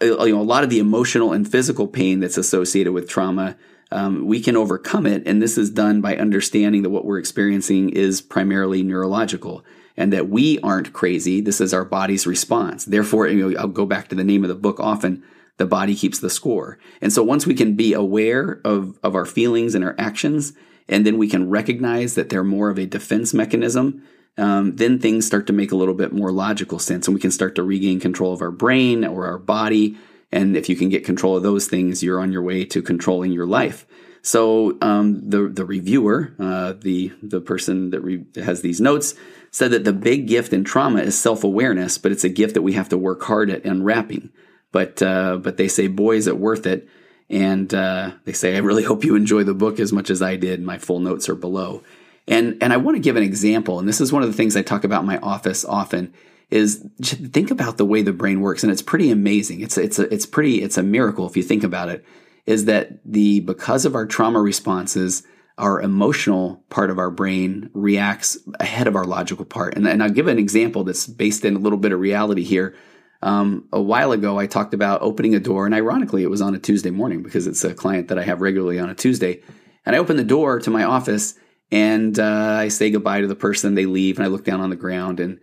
you 0.00 0.32
know, 0.32 0.40
a 0.40 0.42
lot 0.42 0.62
of 0.62 0.70
the 0.70 0.78
emotional 0.78 1.32
and 1.32 1.50
physical 1.50 1.88
pain 1.88 2.20
that's 2.20 2.36
associated 2.36 2.92
with 2.92 3.08
trauma, 3.08 3.56
um, 3.90 4.26
we 4.26 4.40
can 4.40 4.56
overcome 4.56 5.06
it. 5.06 5.24
And 5.26 5.42
this 5.42 5.58
is 5.58 5.70
done 5.70 6.00
by 6.00 6.16
understanding 6.16 6.82
that 6.82 6.90
what 6.90 7.04
we're 7.04 7.18
experiencing 7.18 7.90
is 7.90 8.20
primarily 8.20 8.84
neurological 8.84 9.64
and 9.98 10.12
that 10.12 10.28
we 10.28 10.60
aren't 10.60 10.92
crazy. 10.92 11.40
This 11.40 11.60
is 11.60 11.74
our 11.74 11.84
body's 11.84 12.24
response. 12.24 12.84
Therefore, 12.84 13.28
I'll 13.28 13.66
go 13.66 13.84
back 13.84 14.06
to 14.08 14.14
the 14.14 14.22
name 14.22 14.44
of 14.44 14.48
the 14.48 14.54
book 14.54 14.78
often. 14.78 15.24
The 15.56 15.66
body 15.66 15.96
keeps 15.96 16.20
the 16.20 16.30
score. 16.30 16.78
And 17.02 17.12
so 17.12 17.24
once 17.24 17.46
we 17.46 17.54
can 17.54 17.74
be 17.74 17.92
aware 17.94 18.60
of, 18.64 18.96
of 19.02 19.16
our 19.16 19.26
feelings 19.26 19.74
and 19.74 19.84
our 19.84 19.96
actions, 19.98 20.52
and 20.88 21.04
then 21.04 21.18
we 21.18 21.28
can 21.28 21.50
recognize 21.50 22.14
that 22.14 22.28
they're 22.28 22.44
more 22.44 22.70
of 22.70 22.78
a 22.78 22.86
defense 22.86 23.34
mechanism, 23.34 24.04
um, 24.38 24.76
then 24.76 25.00
things 25.00 25.26
start 25.26 25.48
to 25.48 25.52
make 25.52 25.72
a 25.72 25.76
little 25.76 25.94
bit 25.94 26.12
more 26.12 26.30
logical 26.30 26.78
sense 26.78 27.08
and 27.08 27.14
we 27.14 27.20
can 27.20 27.32
start 27.32 27.56
to 27.56 27.64
regain 27.64 27.98
control 27.98 28.32
of 28.32 28.40
our 28.40 28.52
brain 28.52 29.04
or 29.04 29.26
our 29.26 29.36
body. 29.38 29.98
And 30.30 30.56
if 30.56 30.68
you 30.68 30.76
can 30.76 30.90
get 30.90 31.04
control 31.04 31.36
of 31.36 31.42
those 31.42 31.66
things, 31.66 32.04
you're 32.04 32.20
on 32.20 32.30
your 32.30 32.42
way 32.42 32.64
to 32.66 32.82
controlling 32.82 33.32
your 33.32 33.46
life. 33.46 33.84
So 34.22 34.76
um, 34.80 35.28
the 35.28 35.48
the 35.48 35.64
reviewer, 35.64 36.34
uh, 36.38 36.74
the 36.74 37.12
the 37.22 37.40
person 37.40 37.90
that 37.90 38.00
re- 38.00 38.24
has 38.36 38.62
these 38.62 38.80
notes, 38.80 39.14
said 39.50 39.70
that 39.70 39.84
the 39.84 39.92
big 39.92 40.26
gift 40.26 40.52
in 40.52 40.64
trauma 40.64 41.00
is 41.00 41.18
self 41.18 41.44
awareness, 41.44 41.98
but 41.98 42.12
it's 42.12 42.24
a 42.24 42.28
gift 42.28 42.54
that 42.54 42.62
we 42.62 42.72
have 42.74 42.88
to 42.90 42.98
work 42.98 43.22
hard 43.22 43.50
at 43.50 43.64
unwrapping. 43.64 44.30
But 44.72 45.02
uh, 45.02 45.36
but 45.36 45.56
they 45.56 45.68
say, 45.68 45.86
boy, 45.86 46.16
is 46.16 46.26
it 46.26 46.38
worth 46.38 46.66
it. 46.66 46.88
And 47.30 47.72
uh, 47.74 48.12
they 48.24 48.32
say, 48.32 48.56
I 48.56 48.60
really 48.60 48.84
hope 48.84 49.04
you 49.04 49.14
enjoy 49.14 49.44
the 49.44 49.54
book 49.54 49.78
as 49.80 49.92
much 49.92 50.08
as 50.08 50.22
I 50.22 50.36
did. 50.36 50.62
My 50.62 50.78
full 50.78 50.98
notes 50.98 51.28
are 51.28 51.34
below. 51.34 51.82
And 52.26 52.62
and 52.62 52.72
I 52.72 52.76
want 52.76 52.96
to 52.96 53.02
give 53.02 53.16
an 53.16 53.22
example. 53.22 53.78
And 53.78 53.88
this 53.88 54.00
is 54.00 54.12
one 54.12 54.22
of 54.22 54.28
the 54.28 54.36
things 54.36 54.56
I 54.56 54.62
talk 54.62 54.84
about 54.84 55.00
in 55.00 55.06
my 55.06 55.18
office 55.18 55.64
often. 55.64 56.12
Is 56.50 56.82
think 57.02 57.50
about 57.50 57.76
the 57.76 57.84
way 57.84 58.00
the 58.00 58.12
brain 58.14 58.40
works, 58.40 58.62
and 58.62 58.72
it's 58.72 58.80
pretty 58.80 59.10
amazing. 59.10 59.60
It's 59.60 59.76
it's 59.76 59.98
a, 59.98 60.12
it's 60.12 60.24
pretty 60.24 60.62
it's 60.62 60.78
a 60.78 60.82
miracle 60.82 61.26
if 61.26 61.36
you 61.36 61.42
think 61.42 61.62
about 61.62 61.90
it 61.90 62.04
is 62.48 62.64
that 62.64 62.98
the 63.04 63.40
because 63.40 63.84
of 63.84 63.94
our 63.94 64.06
trauma 64.06 64.40
responses, 64.40 65.22
our 65.58 65.82
emotional 65.82 66.64
part 66.70 66.88
of 66.88 66.98
our 66.98 67.10
brain 67.10 67.68
reacts 67.74 68.38
ahead 68.58 68.86
of 68.86 68.96
our 68.96 69.04
logical 69.04 69.44
part. 69.44 69.76
And, 69.76 69.86
and 69.86 70.02
I'll 70.02 70.08
give 70.08 70.28
an 70.28 70.38
example 70.38 70.82
that's 70.82 71.06
based 71.06 71.44
in 71.44 71.56
a 71.56 71.58
little 71.58 71.78
bit 71.78 71.92
of 71.92 72.00
reality 72.00 72.44
here. 72.44 72.74
Um, 73.20 73.68
a 73.70 73.82
while 73.82 74.12
ago, 74.12 74.38
I 74.38 74.46
talked 74.46 74.72
about 74.72 75.02
opening 75.02 75.34
a 75.34 75.40
door, 75.40 75.66
and 75.66 75.74
ironically, 75.74 76.22
it 76.22 76.30
was 76.30 76.40
on 76.40 76.54
a 76.54 76.58
Tuesday 76.58 76.90
morning 76.90 77.22
because 77.22 77.46
it's 77.46 77.62
a 77.64 77.74
client 77.74 78.08
that 78.08 78.18
I 78.18 78.22
have 78.22 78.40
regularly 78.40 78.78
on 78.78 78.88
a 78.88 78.94
Tuesday. 78.94 79.42
And 79.84 79.94
I 79.94 79.98
open 79.98 80.16
the 80.16 80.24
door 80.24 80.58
to 80.58 80.70
my 80.70 80.84
office, 80.84 81.34
and 81.70 82.18
uh, 82.18 82.56
I 82.60 82.68
say 82.68 82.90
goodbye 82.90 83.20
to 83.20 83.26
the 83.26 83.34
person. 83.34 83.74
They 83.74 83.84
leave, 83.84 84.16
and 84.16 84.24
I 84.24 84.30
look 84.30 84.44
down 84.44 84.62
on 84.62 84.70
the 84.70 84.76
ground, 84.76 85.20
and 85.20 85.38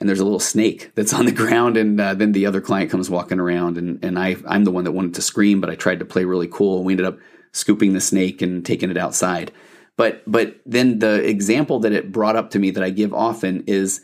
and 0.00 0.08
there's 0.08 0.20
a 0.20 0.24
little 0.24 0.40
snake 0.40 0.92
that's 0.94 1.12
on 1.12 1.26
the 1.26 1.32
ground 1.32 1.76
and 1.76 2.00
uh, 2.00 2.14
then 2.14 2.32
the 2.32 2.46
other 2.46 2.60
client 2.60 2.90
comes 2.90 3.10
walking 3.10 3.40
around 3.40 3.78
and, 3.78 4.04
and 4.04 4.18
I, 4.18 4.36
I'm 4.46 4.64
the 4.64 4.70
one 4.70 4.84
that 4.84 4.92
wanted 4.92 5.14
to 5.14 5.22
scream, 5.22 5.60
but 5.60 5.70
I 5.70 5.74
tried 5.74 5.98
to 5.98 6.04
play 6.04 6.24
really 6.24 6.48
cool. 6.48 6.84
We 6.84 6.92
ended 6.92 7.06
up 7.06 7.18
scooping 7.52 7.92
the 7.92 8.00
snake 8.00 8.42
and 8.42 8.64
taking 8.64 8.90
it 8.90 8.96
outside. 8.96 9.52
But, 9.96 10.22
but 10.26 10.60
then 10.64 11.00
the 11.00 11.24
example 11.24 11.80
that 11.80 11.92
it 11.92 12.12
brought 12.12 12.36
up 12.36 12.50
to 12.50 12.58
me 12.58 12.70
that 12.70 12.84
I 12.84 12.90
give 12.90 13.12
often 13.12 13.64
is, 13.66 14.00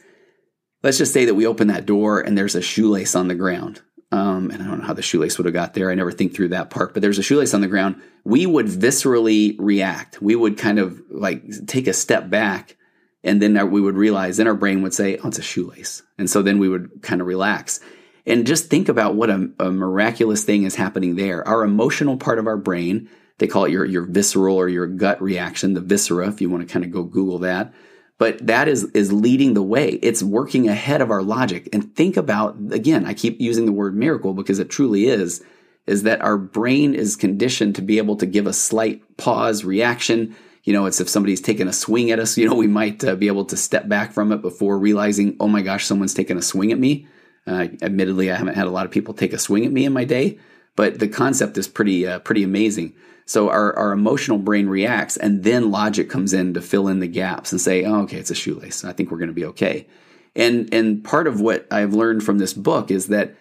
let's 0.83 0.99
just 0.99 1.13
say 1.13 1.25
that 1.27 1.35
we 1.35 1.47
open 1.47 1.69
that 1.69 1.87
door 1.87 2.21
and 2.21 2.37
there's 2.37 2.57
a 2.57 2.63
shoelace 2.63 3.15
on 3.15 3.29
the 3.29 3.35
ground. 3.37 3.81
Um, 4.11 4.51
and 4.51 4.63
I 4.63 4.67
don't 4.67 4.81
know 4.81 4.87
how 4.87 4.95
the 4.95 5.03
shoelace 5.03 5.39
would 5.39 5.47
have 5.47 5.55
got 5.55 5.75
there. 5.75 5.91
I 5.91 5.95
never 5.95 6.13
think 6.13 6.35
through 6.35 6.49
that 6.49 6.71
part, 6.71 6.95
but 6.95 7.03
there's 7.03 7.19
a 7.19 7.23
shoelace 7.23 7.55
on 7.55 7.61
the 7.61 7.69
ground. 7.69 8.01
We 8.25 8.47
would 8.47 8.67
viscerally 8.67 9.57
react. 9.59 10.21
We 10.23 10.37
would 10.37 10.57
kind 10.57 10.79
of 10.79 11.01
like 11.11 11.67
take 11.67 11.87
a 11.87 11.93
step 11.93 12.31
back 12.31 12.77
and 13.25 13.40
then 13.40 13.71
we 13.71 13.81
would 13.81 13.97
realize, 13.97 14.37
then 14.37 14.47
our 14.47 14.54
brain 14.54 14.83
would 14.83 14.95
say, 14.95 15.16
oh, 15.16 15.28
it's 15.28 15.38
a 15.38 15.43
shoelace. 15.43 16.02
And 16.19 16.28
so 16.28 16.43
then 16.43 16.59
we 16.59 16.69
would 16.69 17.02
kind 17.02 17.23
of 17.23 17.26
relax. 17.26 17.81
And 18.26 18.47
just 18.47 18.69
think 18.69 18.88
about 18.88 19.14
what 19.14 19.31
a, 19.31 19.50
a 19.59 19.71
miraculous 19.71 20.45
thing 20.45 20.64
is 20.64 20.76
happening 20.76 21.16
there. 21.16 21.47
Our 21.49 21.64
emotional 21.64 22.19
part 22.19 22.38
of 22.38 22.47
our 22.47 22.59
brain, 22.59 23.09
they 23.38 23.47
call 23.47 23.64
it 23.64 23.73
your, 23.73 23.87
your 23.87 24.02
visceral 24.02 24.57
or 24.57 24.69
your 24.69 24.87
gut 24.87 25.21
reaction, 25.23 25.73
the 25.73 25.81
viscera, 25.81 26.28
if 26.28 26.40
you 26.40 26.50
want 26.50 26.66
to 26.66 26.73
kind 26.73 26.85
of 26.85 26.90
go 26.90 27.02
Google 27.02 27.38
that. 27.40 27.73
But 28.19 28.47
that 28.47 28.69
is, 28.69 28.85
is 28.93 29.12
leading 29.12 29.54
the 29.54 29.62
way. 29.62 29.88
It's 29.88 30.23
working 30.23 30.69
ahead 30.69 31.00
of 31.00 31.11
our 31.11 31.23
logic. 31.23 31.69
And 31.73 31.95
think 31.97 32.16
about, 32.16 32.57
again, 32.71 33.07
I 33.07 33.14
keep 33.14 33.40
using 33.40 33.66
the 33.66 33.73
word 33.73 33.97
miracle 33.97 34.35
because 34.35 34.59
it 34.59 34.71
truly 34.71 35.07
is, 35.07 35.43
is 35.87 36.04
that 36.04 36.21
our 36.21 36.38
brain 36.38 36.95
is 36.95 37.16
conditioned 37.16 37.75
to 37.76 37.83
be 37.83 37.99
able 37.99 38.16
to 38.16 38.26
give 38.26 38.47
a 38.47 38.52
slight 38.52 39.16
pause 39.16 39.64
reaction 39.64 40.37
you 40.64 40.73
know, 40.73 40.87
it's 40.87 41.00
if 41.00 41.09
somebody's 41.09 41.42
taking 41.42 41.68
a 41.68 41.73
swing 41.73 42.11
at 42.11 42.18
us, 42.18 42.37
you 42.38 42.49
know, 42.49 42.54
we 42.54 42.66
might 42.66 43.04
uh, 43.04 43.14
be 43.14 43.26
able 43.26 43.44
to 43.44 43.56
step 43.56 43.87
back 43.87 44.12
from 44.12 44.33
it 44.33 44.40
before 44.40 44.78
realizing, 44.78 45.37
oh 45.38 45.49
my 45.49 45.61
gosh, 45.61 45.85
someone's 45.85 46.14
taking 46.14 46.38
a 46.38 46.42
swing 46.42 46.73
at 46.73 46.78
me. 46.78 47.06
Uh, 47.47 47.68
admittedly, 47.83 48.30
I 48.30 48.37
haven't 48.37 48.54
had 48.54 48.66
a 48.66 48.71
lot 48.71 48.87
of 48.87 48.92
people 48.92 49.12
take 49.12 49.35
a 49.35 49.38
swing 49.38 49.66
at 49.66 49.73
me 49.73 49.85
in 49.85 49.92
my 49.92 50.04
day, 50.04 50.38
but 50.75 50.99
the 50.99 51.09
concept 51.09 51.59
is 51.59 51.68
pretty, 51.68 52.06
uh, 52.06 52.18
pretty 52.21 52.42
amazing. 52.42 52.94
So 53.26 53.50
our, 53.50 53.76
our 53.76 53.92
emotional 53.92 54.38
brain 54.38 54.66
reacts 54.66 55.18
and 55.18 55.44
then 55.44 55.71
logic 55.71 56.09
comes 56.09 56.33
in 56.33 56.54
to 56.54 56.62
fill 56.62 56.88
in 56.88 57.00
the 57.00 57.06
gaps 57.06 57.52
and 57.52 57.61
say, 57.61 57.85
oh, 57.85 58.00
okay, 58.02 58.16
it's 58.16 58.30
a 58.30 58.35
shoelace. 58.35 58.85
I 58.85 58.92
think 58.92 59.11
we're 59.11 59.18
going 59.18 59.28
to 59.28 59.35
be 59.35 59.44
okay. 59.47 59.87
And, 60.35 60.73
and 60.73 61.04
part 61.04 61.26
of 61.26 61.40
what 61.40 61.66
I've 61.71 61.92
learned 61.92 62.23
from 62.23 62.38
this 62.38 62.54
book 62.54 62.90
is 62.90 63.09
that 63.09 63.35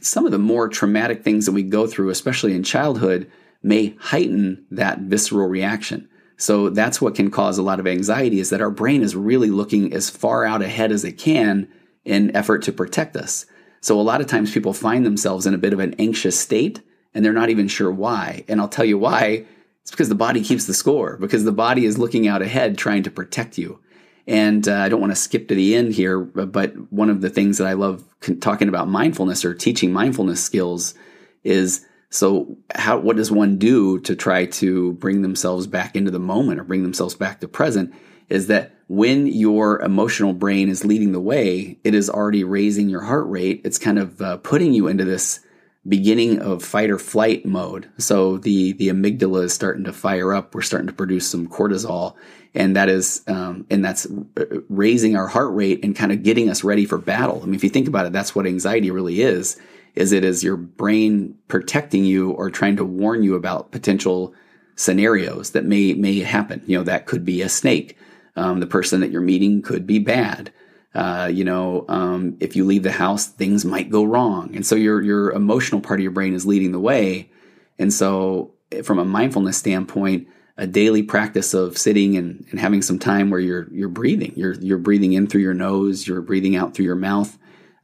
some 0.00 0.26
of 0.26 0.32
the 0.32 0.38
more 0.38 0.68
traumatic 0.68 1.24
things 1.24 1.46
that 1.46 1.52
we 1.52 1.62
go 1.62 1.86
through, 1.86 2.10
especially 2.10 2.54
in 2.54 2.62
childhood, 2.62 3.30
may 3.62 3.96
heighten 3.98 4.64
that 4.70 5.00
visceral 5.00 5.48
reaction. 5.48 6.07
So 6.38 6.70
that's 6.70 7.00
what 7.00 7.16
can 7.16 7.30
cause 7.30 7.58
a 7.58 7.62
lot 7.62 7.80
of 7.80 7.86
anxiety 7.86 8.38
is 8.38 8.50
that 8.50 8.62
our 8.62 8.70
brain 8.70 9.02
is 9.02 9.16
really 9.16 9.50
looking 9.50 9.92
as 9.92 10.08
far 10.08 10.44
out 10.44 10.62
ahead 10.62 10.92
as 10.92 11.04
it 11.04 11.18
can 11.18 11.68
in 12.04 12.34
effort 12.34 12.62
to 12.62 12.72
protect 12.72 13.16
us. 13.16 13.44
So 13.80 14.00
a 14.00 14.02
lot 14.02 14.20
of 14.20 14.28
times 14.28 14.52
people 14.52 14.72
find 14.72 15.04
themselves 15.04 15.46
in 15.46 15.54
a 15.54 15.58
bit 15.58 15.72
of 15.72 15.80
an 15.80 15.94
anxious 15.98 16.38
state 16.38 16.80
and 17.12 17.24
they're 17.24 17.32
not 17.32 17.50
even 17.50 17.66
sure 17.66 17.90
why. 17.90 18.44
And 18.48 18.60
I'll 18.60 18.68
tell 18.68 18.84
you 18.84 18.98
why. 18.98 19.46
It's 19.82 19.90
because 19.90 20.08
the 20.08 20.14
body 20.14 20.42
keeps 20.42 20.66
the 20.66 20.74
score, 20.74 21.16
because 21.16 21.44
the 21.44 21.52
body 21.52 21.84
is 21.84 21.98
looking 21.98 22.28
out 22.28 22.42
ahead 22.42 22.78
trying 22.78 23.02
to 23.04 23.10
protect 23.10 23.58
you. 23.58 23.80
And 24.26 24.68
uh, 24.68 24.76
I 24.76 24.88
don't 24.90 25.00
want 25.00 25.12
to 25.12 25.16
skip 25.16 25.48
to 25.48 25.54
the 25.54 25.74
end 25.74 25.94
here, 25.94 26.20
but 26.20 26.92
one 26.92 27.08
of 27.08 27.22
the 27.22 27.30
things 27.30 27.56
that 27.58 27.66
I 27.66 27.72
love 27.72 28.04
talking 28.40 28.68
about 28.68 28.88
mindfulness 28.88 29.44
or 29.44 29.54
teaching 29.54 29.92
mindfulness 29.92 30.44
skills 30.44 30.94
is 31.42 31.86
so 32.10 32.56
how 32.74 32.98
what 32.98 33.16
does 33.16 33.30
one 33.30 33.58
do 33.58 34.00
to 34.00 34.16
try 34.16 34.46
to 34.46 34.92
bring 34.94 35.22
themselves 35.22 35.66
back 35.66 35.94
into 35.94 36.10
the 36.10 36.18
moment 36.18 36.60
or 36.60 36.64
bring 36.64 36.82
themselves 36.82 37.14
back 37.14 37.40
to 37.40 37.48
present 37.48 37.94
is 38.28 38.46
that 38.46 38.74
when 38.88 39.26
your 39.26 39.80
emotional 39.80 40.32
brain 40.32 40.68
is 40.68 40.84
leading 40.84 41.12
the 41.12 41.20
way, 41.20 41.78
it 41.84 41.94
is 41.94 42.08
already 42.08 42.44
raising 42.44 42.88
your 42.88 43.02
heart 43.02 43.28
rate. 43.28 43.60
It's 43.64 43.78
kind 43.78 43.98
of 43.98 44.20
uh, 44.20 44.36
putting 44.38 44.72
you 44.72 44.88
into 44.88 45.04
this 45.04 45.40
beginning 45.86 46.40
of 46.40 46.62
fight 46.62 46.90
or 46.90 46.98
flight 46.98 47.44
mode. 47.44 47.88
So 47.98 48.38
the 48.38 48.72
the 48.72 48.88
amygdala 48.88 49.44
is 49.44 49.52
starting 49.52 49.84
to 49.84 49.92
fire 49.92 50.32
up. 50.32 50.54
We're 50.54 50.62
starting 50.62 50.88
to 50.88 50.94
produce 50.94 51.30
some 51.30 51.46
cortisol, 51.46 52.14
and 52.54 52.74
that 52.76 52.88
is 52.88 53.22
um, 53.26 53.66
and 53.70 53.84
that's 53.84 54.06
uh, 54.06 54.44
raising 54.70 55.16
our 55.16 55.26
heart 55.26 55.54
rate 55.54 55.84
and 55.84 55.94
kind 55.94 56.12
of 56.12 56.22
getting 56.22 56.48
us 56.48 56.64
ready 56.64 56.86
for 56.86 56.98
battle. 56.98 57.40
I 57.42 57.46
mean, 57.46 57.54
if 57.54 57.64
you 57.64 57.70
think 57.70 57.88
about 57.88 58.06
it, 58.06 58.12
that's 58.12 58.34
what 58.34 58.46
anxiety 58.46 58.90
really 58.90 59.20
is 59.20 59.58
is 59.94 60.12
it 60.12 60.24
is 60.24 60.44
your 60.44 60.56
brain 60.56 61.36
protecting 61.48 62.04
you 62.04 62.30
or 62.30 62.50
trying 62.50 62.76
to 62.76 62.84
warn 62.84 63.22
you 63.22 63.34
about 63.34 63.72
potential 63.72 64.34
scenarios 64.76 65.50
that 65.50 65.64
may 65.64 65.92
may 65.94 66.20
happen. 66.20 66.62
You 66.66 66.78
know, 66.78 66.84
that 66.84 67.06
could 67.06 67.24
be 67.24 67.42
a 67.42 67.48
snake. 67.48 67.96
Um, 68.36 68.60
the 68.60 68.66
person 68.66 69.00
that 69.00 69.10
you're 69.10 69.20
meeting 69.20 69.62
could 69.62 69.86
be 69.86 69.98
bad. 69.98 70.52
Uh, 70.94 71.28
you 71.32 71.44
know, 71.44 71.84
um, 71.88 72.36
if 72.40 72.56
you 72.56 72.64
leave 72.64 72.82
the 72.82 72.92
house, 72.92 73.26
things 73.26 73.64
might 73.64 73.90
go 73.90 74.04
wrong, 74.04 74.54
and 74.54 74.66
so 74.66 74.74
your 74.74 75.02
your 75.02 75.32
emotional 75.32 75.80
part 75.80 76.00
of 76.00 76.02
your 76.02 76.12
brain 76.12 76.34
is 76.34 76.46
leading 76.46 76.72
the 76.72 76.80
way. 76.80 77.30
And 77.78 77.92
so, 77.92 78.54
from 78.82 78.98
a 78.98 79.04
mindfulness 79.04 79.56
standpoint, 79.56 80.28
a 80.56 80.66
daily 80.66 81.02
practice 81.02 81.54
of 81.54 81.78
sitting 81.78 82.16
and, 82.16 82.44
and 82.50 82.58
having 82.58 82.82
some 82.82 82.98
time 82.98 83.30
where 83.30 83.40
you're 83.40 83.68
you're 83.70 83.88
breathing, 83.88 84.32
you're 84.36 84.54
you're 84.54 84.78
breathing 84.78 85.12
in 85.12 85.26
through 85.26 85.42
your 85.42 85.54
nose, 85.54 86.06
you're 86.06 86.22
breathing 86.22 86.56
out 86.56 86.74
through 86.74 86.86
your 86.86 86.94
mouth, 86.94 87.38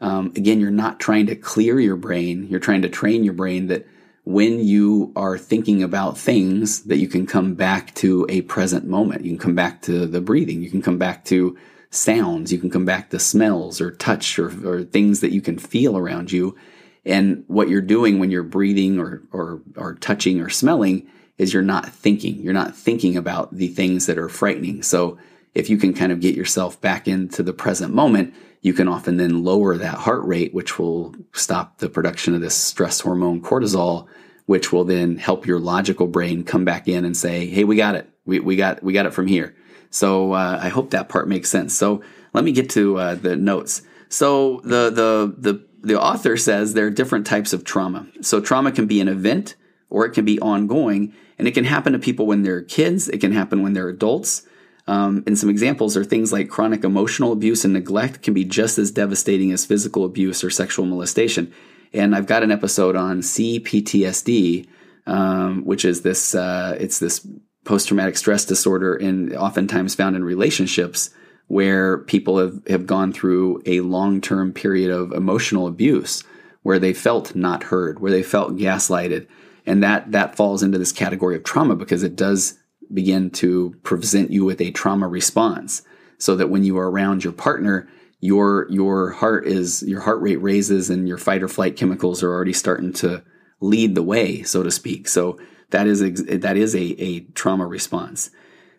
um, 0.04 0.32
again, 0.36 0.60
you're 0.60 0.70
not 0.70 1.00
trying 1.00 1.26
to 1.28 1.34
clear 1.34 1.80
your 1.80 1.96
brain. 1.96 2.46
You're 2.50 2.60
trying 2.60 2.82
to 2.82 2.90
train 2.90 3.24
your 3.24 3.32
brain 3.32 3.68
that 3.68 3.86
when 4.24 4.62
you 4.62 5.12
are 5.16 5.38
thinking 5.38 5.82
about 5.82 6.18
things, 6.18 6.82
that 6.82 6.98
you 6.98 7.08
can 7.08 7.26
come 7.26 7.54
back 7.54 7.94
to 7.94 8.26
a 8.28 8.42
present 8.42 8.86
moment. 8.86 9.24
You 9.24 9.30
can 9.30 9.38
come 9.38 9.54
back 9.54 9.80
to 9.82 10.04
the 10.04 10.20
breathing. 10.20 10.62
You 10.62 10.70
can 10.70 10.82
come 10.82 10.98
back 10.98 11.24
to 11.26 11.56
sounds. 11.88 12.52
You 12.52 12.58
can 12.58 12.68
come 12.68 12.84
back 12.84 13.08
to 13.10 13.18
smells 13.18 13.80
or 13.80 13.92
touch 13.92 14.38
or, 14.38 14.48
or 14.68 14.82
things 14.82 15.20
that 15.20 15.32
you 15.32 15.40
can 15.40 15.58
feel 15.58 15.96
around 15.96 16.30
you. 16.30 16.54
And 17.06 17.44
what 17.46 17.70
you're 17.70 17.80
doing 17.80 18.18
when 18.18 18.30
you're 18.30 18.42
breathing 18.42 18.98
or, 18.98 19.22
or, 19.32 19.62
or 19.74 19.94
touching 19.94 20.38
or 20.38 20.50
smelling 20.50 21.08
is 21.38 21.54
you're 21.54 21.62
not 21.62 21.88
thinking. 21.88 22.42
You're 22.42 22.52
not 22.52 22.76
thinking 22.76 23.16
about 23.16 23.54
the 23.54 23.68
things 23.68 24.04
that 24.04 24.18
are 24.18 24.28
frightening. 24.28 24.82
So 24.82 25.16
if 25.54 25.70
you 25.70 25.76
can 25.76 25.94
kind 25.94 26.12
of 26.12 26.20
get 26.20 26.34
yourself 26.34 26.80
back 26.80 27.06
into 27.06 27.42
the 27.42 27.52
present 27.52 27.94
moment, 27.94 28.34
you 28.60 28.72
can 28.72 28.88
often 28.88 29.16
then 29.16 29.44
lower 29.44 29.76
that 29.76 29.94
heart 29.94 30.24
rate, 30.24 30.54
which 30.54 30.78
will 30.78 31.14
stop 31.32 31.78
the 31.78 31.88
production 31.88 32.34
of 32.34 32.40
this 32.40 32.54
stress 32.54 33.00
hormone 33.00 33.40
cortisol, 33.40 34.06
which 34.46 34.72
will 34.72 34.84
then 34.84 35.16
help 35.16 35.46
your 35.46 35.60
logical 35.60 36.06
brain 36.06 36.44
come 36.44 36.64
back 36.64 36.88
in 36.88 37.04
and 37.04 37.16
say, 37.16 37.46
Hey, 37.46 37.64
we 37.64 37.76
got 37.76 37.94
it. 37.94 38.08
We, 38.24 38.40
we 38.40 38.56
got, 38.56 38.82
we 38.82 38.92
got 38.92 39.06
it 39.06 39.14
from 39.14 39.26
here. 39.26 39.54
So, 39.90 40.32
uh, 40.32 40.58
I 40.60 40.70
hope 40.70 40.90
that 40.90 41.08
part 41.08 41.28
makes 41.28 41.50
sense. 41.50 41.76
So 41.76 42.02
let 42.32 42.42
me 42.42 42.52
get 42.52 42.70
to 42.70 42.98
uh, 42.98 43.14
the 43.14 43.36
notes. 43.36 43.82
So 44.08 44.60
the, 44.64 44.90
the, 44.90 45.34
the 45.38 45.66
the 45.84 46.00
author 46.00 46.36
says 46.36 46.72
there 46.72 46.86
are 46.86 46.90
different 46.90 47.26
types 47.26 47.52
of 47.52 47.62
trauma. 47.62 48.06
So 48.22 48.40
trauma 48.40 48.72
can 48.72 48.86
be 48.86 49.00
an 49.00 49.08
event 49.08 49.54
or 49.90 50.06
it 50.06 50.12
can 50.12 50.24
be 50.24 50.40
ongoing, 50.40 51.14
and 51.38 51.46
it 51.46 51.52
can 51.52 51.64
happen 51.64 51.92
to 51.92 51.98
people 51.98 52.26
when 52.26 52.42
they're 52.42 52.62
kids. 52.62 53.08
It 53.08 53.20
can 53.20 53.32
happen 53.32 53.62
when 53.62 53.74
they're 53.74 53.88
adults. 53.88 54.42
Um, 54.86 55.24
and 55.26 55.38
some 55.38 55.48
examples 55.48 55.96
are 55.96 56.04
things 56.04 56.32
like 56.32 56.50
chronic 56.50 56.84
emotional 56.84 57.32
abuse 57.32 57.64
and 57.64 57.72
neglect 57.72 58.22
can 58.22 58.34
be 58.34 58.44
just 58.44 58.78
as 58.78 58.90
devastating 58.90 59.50
as 59.52 59.64
physical 59.64 60.04
abuse 60.04 60.44
or 60.44 60.50
sexual 60.50 60.84
molestation. 60.84 61.52
And 61.92 62.14
I've 62.14 62.26
got 62.26 62.42
an 62.42 62.50
episode 62.50 62.96
on 62.96 63.20
CPTSD, 63.20 64.66
um, 65.06 65.64
which 65.64 65.84
is 65.84 66.02
this 66.02 66.34
uh, 66.34 66.76
it's 66.78 66.98
this 66.98 67.26
post 67.64 67.88
traumatic 67.88 68.16
stress 68.16 68.44
disorder, 68.44 68.94
and 68.94 69.34
oftentimes 69.34 69.94
found 69.94 70.16
in 70.16 70.24
relationships 70.24 71.10
where 71.46 71.98
people 71.98 72.38
have, 72.38 72.66
have 72.66 72.86
gone 72.86 73.12
through 73.12 73.62
a 73.66 73.80
long 73.80 74.20
term 74.20 74.52
period 74.52 74.90
of 74.90 75.12
emotional 75.12 75.66
abuse, 75.66 76.24
where 76.62 76.78
they 76.78 76.92
felt 76.92 77.34
not 77.34 77.64
heard, 77.64 78.00
where 78.00 78.12
they 78.12 78.22
felt 78.22 78.56
gaslighted, 78.56 79.26
and 79.64 79.82
that 79.82 80.10
that 80.12 80.36
falls 80.36 80.62
into 80.62 80.78
this 80.78 80.92
category 80.92 81.36
of 81.36 81.44
trauma 81.44 81.76
because 81.76 82.02
it 82.02 82.16
does 82.16 82.58
begin 82.92 83.30
to 83.30 83.74
present 83.82 84.30
you 84.30 84.44
with 84.44 84.60
a 84.60 84.70
trauma 84.70 85.08
response 85.08 85.82
so 86.18 86.36
that 86.36 86.50
when 86.50 86.64
you 86.64 86.78
are 86.78 86.90
around 86.90 87.24
your 87.24 87.32
partner 87.32 87.88
your 88.24 88.66
your 88.70 89.10
heart 89.10 89.46
is 89.46 89.82
your 89.82 90.00
heart 90.00 90.18
rate 90.22 90.40
raises 90.40 90.88
and 90.88 91.06
your 91.06 91.18
fight 91.18 91.42
or 91.42 91.48
flight 91.48 91.76
chemicals 91.76 92.22
are 92.22 92.32
already 92.32 92.54
starting 92.54 92.90
to 92.90 93.22
lead 93.60 93.94
the 93.94 94.02
way 94.02 94.42
so 94.42 94.62
to 94.62 94.70
speak. 94.70 95.08
So 95.08 95.38
that 95.68 95.86
is 95.86 96.00
that 96.24 96.56
is 96.56 96.74
a, 96.74 97.02
a 97.02 97.20
trauma 97.34 97.66
response. 97.66 98.30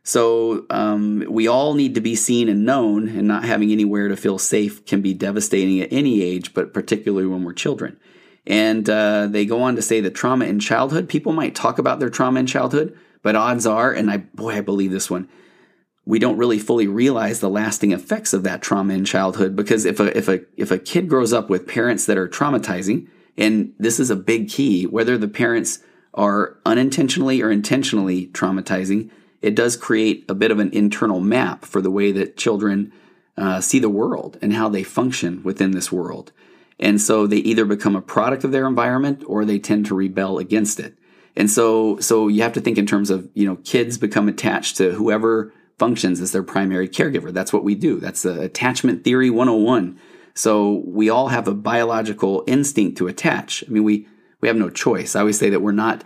So 0.01 0.65
um, 0.71 1.25
we 1.29 1.47
all 1.47 1.75
need 1.75 1.93
to 1.93 2.01
be 2.01 2.15
seen 2.15 2.49
and 2.49 2.65
known 2.65 3.07
and 3.07 3.27
not 3.27 3.43
having 3.43 3.71
anywhere 3.71 4.07
to 4.07 4.17
feel 4.17 4.39
safe 4.39 4.83
can 4.85 5.03
be 5.03 5.13
devastating 5.13 5.79
at 5.79 5.93
any 5.93 6.23
age 6.23 6.53
but 6.55 6.73
particularly 6.73 7.27
when 7.27 7.43
we're 7.43 7.53
children 7.53 7.99
and 8.47 8.89
uh, 8.89 9.27
they 9.27 9.45
go 9.45 9.61
on 9.61 9.75
to 9.75 9.81
say 9.81 10.01
that 10.01 10.15
trauma 10.15 10.45
in 10.45 10.59
childhood 10.59 11.09
people 11.09 11.33
might 11.33 11.55
talk 11.55 11.79
about 11.79 11.99
their 11.99 12.09
trauma 12.09 12.39
in 12.39 12.47
childhood 12.47 12.97
but 13.25 13.35
odds 13.35 13.65
are, 13.65 13.91
and 13.91 14.11
I 14.11 14.17
boy, 14.17 14.51
I 14.51 14.61
believe 14.61 14.91
this 14.91 15.09
one, 15.09 15.27
we 16.05 16.19
don't 16.19 16.37
really 16.37 16.59
fully 16.59 16.85
realize 16.85 17.39
the 17.39 17.49
lasting 17.49 17.91
effects 17.91 18.33
of 18.33 18.43
that 18.43 18.61
trauma 18.61 18.93
in 18.93 19.03
childhood 19.03 19.55
because 19.55 19.83
if 19.83 19.99
a 19.99 20.15
if 20.15 20.29
a 20.29 20.41
if 20.55 20.69
a 20.69 20.77
kid 20.77 21.09
grows 21.09 21.33
up 21.33 21.49
with 21.49 21.67
parents 21.67 22.05
that 22.05 22.19
are 22.19 22.27
traumatizing, 22.27 23.07
and 23.35 23.73
this 23.79 23.99
is 23.99 24.11
a 24.11 24.15
big 24.15 24.47
key, 24.47 24.85
whether 24.85 25.17
the 25.17 25.27
parents 25.27 25.79
are 26.13 26.55
unintentionally 26.67 27.41
or 27.41 27.49
intentionally 27.49 28.27
traumatizing, 28.27 29.09
it 29.41 29.55
does 29.55 29.75
create 29.75 30.23
a 30.29 30.35
bit 30.35 30.51
of 30.51 30.59
an 30.59 30.69
internal 30.71 31.19
map 31.19 31.65
for 31.65 31.81
the 31.81 31.89
way 31.89 32.11
that 32.11 32.37
children 32.37 32.93
uh, 33.39 33.59
see 33.59 33.79
the 33.79 33.89
world 33.89 34.37
and 34.39 34.53
how 34.53 34.69
they 34.69 34.83
function 34.83 35.41
within 35.41 35.71
this 35.71 35.91
world. 35.91 36.31
And 36.79 36.99
so 36.99 37.25
they 37.25 37.37
either 37.37 37.65
become 37.65 37.95
a 37.95 38.01
product 38.01 38.43
of 38.43 38.51
their 38.51 38.67
environment 38.67 39.23
or 39.27 39.45
they 39.45 39.59
tend 39.59 39.85
to 39.87 39.95
rebel 39.95 40.37
against 40.37 40.79
it. 40.79 40.97
And 41.35 41.49
so, 41.49 41.99
so 41.99 42.27
you 42.27 42.41
have 42.41 42.53
to 42.53 42.61
think 42.61 42.77
in 42.77 42.85
terms 42.85 43.09
of, 43.09 43.29
you 43.33 43.45
know, 43.45 43.57
kids 43.57 43.97
become 43.97 44.27
attached 44.27 44.77
to 44.77 44.91
whoever 44.91 45.53
functions 45.77 46.21
as 46.21 46.31
their 46.31 46.43
primary 46.43 46.87
caregiver. 46.87 47.33
That's 47.33 47.51
what 47.51 47.63
we 47.63 47.75
do. 47.75 47.99
That's 47.99 48.23
the 48.23 48.41
attachment 48.41 49.03
theory 49.03 49.29
101. 49.29 49.99
So 50.33 50.83
we 50.85 51.09
all 51.09 51.29
have 51.29 51.47
a 51.47 51.53
biological 51.53 52.43
instinct 52.47 52.97
to 52.97 53.07
attach. 53.07 53.63
I 53.67 53.71
mean, 53.71 53.83
we, 53.83 54.07
we 54.41 54.47
have 54.47 54.57
no 54.57 54.69
choice. 54.69 55.15
I 55.15 55.21
always 55.21 55.39
say 55.39 55.49
that 55.49 55.61
we're 55.61 55.71
not, 55.71 56.03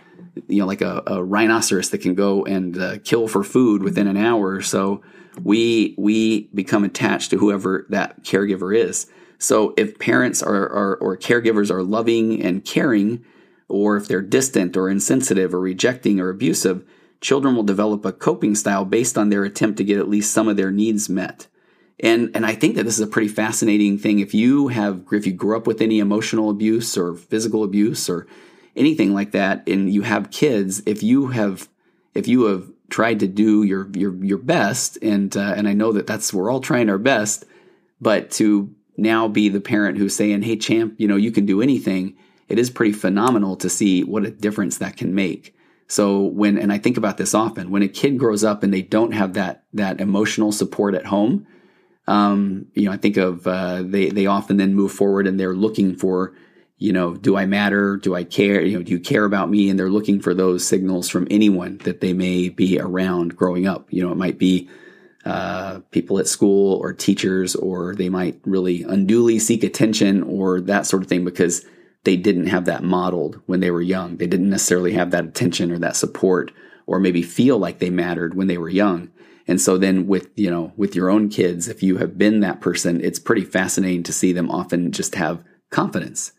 you 0.48 0.60
know, 0.60 0.68
like 0.68 0.82
a, 0.82 1.04
a 1.06 1.24
rhinoceros 1.24 1.90
that 1.92 2.00
can 2.00 2.16
go 2.16 2.46
and 2.46 2.78
uh, 2.78 2.98
kill 3.04 3.28
for 3.28 3.44
food 3.44 3.84
within 3.84 4.08
an 4.08 4.18
hour 4.18 4.52
or 4.52 4.62
so. 4.62 5.02
We, 5.44 5.96
we 5.98 6.50
become 6.54 6.84
attached 6.84 7.32
to 7.32 7.38
whoever 7.38 7.86
that 7.90 8.24
caregiver 8.24 8.76
is. 8.76 9.08
So 9.40 9.74
if 9.78 9.98
parents 9.98 10.44
are, 10.44 10.70
are 10.70 10.96
or 10.98 11.18
caregivers 11.18 11.72
are 11.72 11.82
loving 11.82 12.42
and 12.42 12.64
caring, 12.64 13.26
or 13.70 13.98
if 13.98 14.08
they're 14.08 14.22
distant 14.22 14.76
or 14.76 14.90
insensitive 14.90 15.54
or 15.54 15.60
rejecting 15.60 16.20
or 16.20 16.30
abusive, 16.30 16.86
children 17.22 17.56
will 17.56 17.64
develop 17.64 18.04
a 18.06 18.12
coping 18.12 18.54
style 18.54 18.86
based 18.86 19.18
on 19.18 19.30
their 19.30 19.44
attempt 19.44 19.78
to 19.78 19.84
get 19.84 19.98
at 19.98 20.10
least 20.10 20.34
some 20.34 20.48
of 20.48 20.58
their 20.58 20.72
needs 20.72 21.10
met. 21.10 21.48
And, 22.02 22.32
and 22.34 22.46
I 22.46 22.56
think 22.56 22.76
that 22.76 22.84
this 22.84 22.96
is 22.96 23.06
a 23.06 23.08
pretty 23.08 23.28
fascinating 23.28 23.98
thing. 23.98 24.20
If 24.20 24.34
you 24.34 24.70
have, 24.70 25.04
if 25.12 25.26
you 25.26 25.34
grew 25.34 25.58
up 25.58 25.68
with 25.68 25.82
any 25.82 26.00
emotional 26.00 26.50
abuse 26.50 26.98
or 26.98 27.16
physical 27.16 27.64
abuse 27.64 28.10
or 28.10 28.28
anything 28.76 29.14
like 29.14 29.32
that, 29.32 29.68
and 29.68 29.92
you 29.92 30.04
have 30.04 30.32
kids, 30.32 30.82
if 30.86 31.04
you 31.04 31.28
have, 31.28 31.68
if 32.14 32.28
you 32.28 32.46
have 32.46 32.70
tried 32.90 33.20
to 33.20 33.28
do 33.28 33.64
your, 33.64 33.90
your, 33.94 34.16
your 34.24 34.38
best, 34.38 34.98
and, 35.02 35.36
uh, 35.36 35.54
and 35.56 35.68
I 35.68 35.74
know 35.74 35.92
that 35.92 36.08
that's, 36.08 36.34
we're 36.34 36.50
all 36.50 36.62
trying 36.62 36.90
our 36.90 36.98
best, 36.98 37.46
but 38.00 38.32
to 38.32 38.74
now 39.00 39.28
be 39.28 39.50
the 39.50 39.62
parent 39.62 39.98
who's 39.98 40.16
saying, 40.16 40.44
Hey, 40.44 40.58
champ, 40.58 40.96
you 40.98 41.08
know, 41.08 41.16
you 41.16 41.32
can 41.32 41.46
do 41.46 41.62
anything 41.62 42.16
it 42.50 42.58
is 42.58 42.72
pretty 42.72 42.94
phenomenal 42.94 43.56
to 43.58 43.70
see 43.70 44.04
what 44.04 44.26
a 44.26 44.32
difference 44.32 44.80
that 44.80 44.98
can 44.98 45.14
make. 45.14 45.56
So 45.88 46.22
when, 46.22 46.58
and 46.58 46.74
I 46.74 46.80
think 46.80 46.98
about 46.98 47.18
this 47.18 47.34
often, 47.34 47.70
when 47.70 47.84
a 47.84 47.88
kid 47.88 48.18
grows 48.18 48.44
up 48.44 48.64
and 48.64 48.74
they 48.74 48.82
don't 48.82 49.14
have 49.14 49.34
that, 49.36 49.64
that 49.74 50.02
emotional 50.02 50.52
support 50.52 50.96
at 50.96 51.06
home, 51.06 51.48
um, 52.08 52.66
you 52.74 52.86
know, 52.86 52.92
I 52.92 52.98
think 52.98 53.18
of, 53.18 53.46
uh, 53.48 53.84
they, 53.84 54.10
they 54.10 54.26
often 54.26 54.58
then 54.58 54.74
move 54.74 54.92
forward 54.92 55.28
and 55.28 55.40
they're 55.40 55.56
looking 55.56 55.96
for, 55.96 56.36
you 56.78 56.92
know, 56.92 57.16
do 57.16 57.38
I 57.38 57.46
matter? 57.46 57.98
Do 57.98 58.16
I 58.16 58.24
care? 58.24 58.62
You 58.62 58.78
know, 58.78 58.84
do 58.84 58.92
you 58.92 59.00
care 59.00 59.26
about 59.26 59.50
me? 59.50 59.70
And 59.70 59.78
they're 59.78 59.90
looking 59.90 60.20
for 60.20 60.34
those 60.34 60.66
signals 60.66 61.08
from 61.08 61.28
anyone 61.30 61.78
that 61.80 62.02
they 62.02 62.14
may 62.14 62.50
be 62.50 62.80
around 62.80 63.36
growing 63.36 63.68
up. 63.68 63.92
You 63.92 64.04
know, 64.04 64.12
it 64.12 64.18
might 64.18 64.40
be, 64.40 64.70
uh, 65.26 65.80
people 65.92 66.20
at 66.20 66.28
school 66.28 66.76
or 66.76 66.94
teachers, 66.94 67.56
or 67.56 67.96
they 67.96 68.10
might 68.10 68.40
really 68.46 68.84
unduly 68.84 69.40
seek 69.40 69.64
attention 69.64 70.24
or 70.24 70.62
that 70.62 70.86
sort 70.86 71.04
of 71.04 71.10
thing 71.10 71.26
because 71.26 71.66
they 72.06 72.16
didn't 72.16 72.48
have 72.48 72.66
that 72.66 72.84
modeled 72.84 73.42
when 73.46 73.60
they 73.60 73.72
were 73.72 73.82
young. 73.82 74.18
They 74.18 74.28
didn't 74.28 74.50
necessarily 74.50 74.94
have 74.94 75.12
that 75.12 75.26
attention 75.26 75.72
or 75.72 75.80
that 75.80 75.96
support 75.96 76.52
or 76.86 77.00
maybe 77.00 77.22
feel 77.22 77.58
like 77.58 77.80
they 77.80 77.90
mattered 77.90 78.34
when 78.34 78.48
they 78.48 78.58
were 78.58 78.70
young. 78.70 79.12
And 79.48 79.60
so 79.60 79.78
then 79.78 80.08
with, 80.08 80.30
you 80.36 80.50
know, 80.50 80.74
with 80.78 80.96
your 80.96 81.10
own 81.10 81.30
kids, 81.30 81.68
if 81.68 81.84
you 81.84 81.98
have 81.98 82.18
been 82.18 82.40
that 82.40 82.62
person, 82.62 83.02
it's 83.04 83.20
pretty 83.20 83.44
fascinating 83.44 84.04
to 84.04 84.14
see 84.14 84.32
them 84.32 84.50
often 84.50 84.92
just 84.92 85.16
have 85.16 85.44
confidence. 85.70 86.32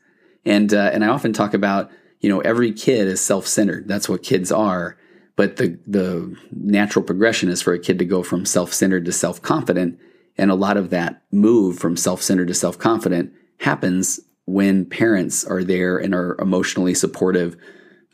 And, 0.45 0.73
uh, 0.73 0.91
and 0.93 1.05
I 1.05 1.09
often 1.09 1.33
talk 1.33 1.53
about, 1.53 1.91
you 2.21 2.29
know, 2.29 2.41
every 2.41 2.73
kid 2.73 3.09
is 3.09 3.21
self-centered. 3.21 3.89
That's 3.89 4.09
what 4.09 4.23
kids 4.23 4.51
are. 4.51 4.97
But 5.41 5.57
the, 5.57 5.79
the 5.87 6.37
natural 6.53 7.03
progression 7.03 7.49
is 7.49 7.63
for 7.63 7.73
a 7.73 7.79
kid 7.79 7.99
to 7.99 8.05
go 8.05 8.23
from 8.23 8.45
self-centered 8.45 9.07
to 9.07 9.13
self-confident. 9.13 9.99
And 10.37 10.51
a 10.51 10.55
lot 10.55 10.77
of 10.77 10.91
that 10.91 11.23
move 11.33 11.79
from 11.79 11.97
self-centered 11.97 12.49
to 12.49 12.53
self-confident 12.53 13.33
happens 13.61 14.21
when 14.45 14.85
parents 14.85 15.43
are 15.43 15.65
there 15.65 15.97
and 15.97 16.15
are 16.15 16.39
emotionally 16.39 16.93
supportive, 16.93 17.57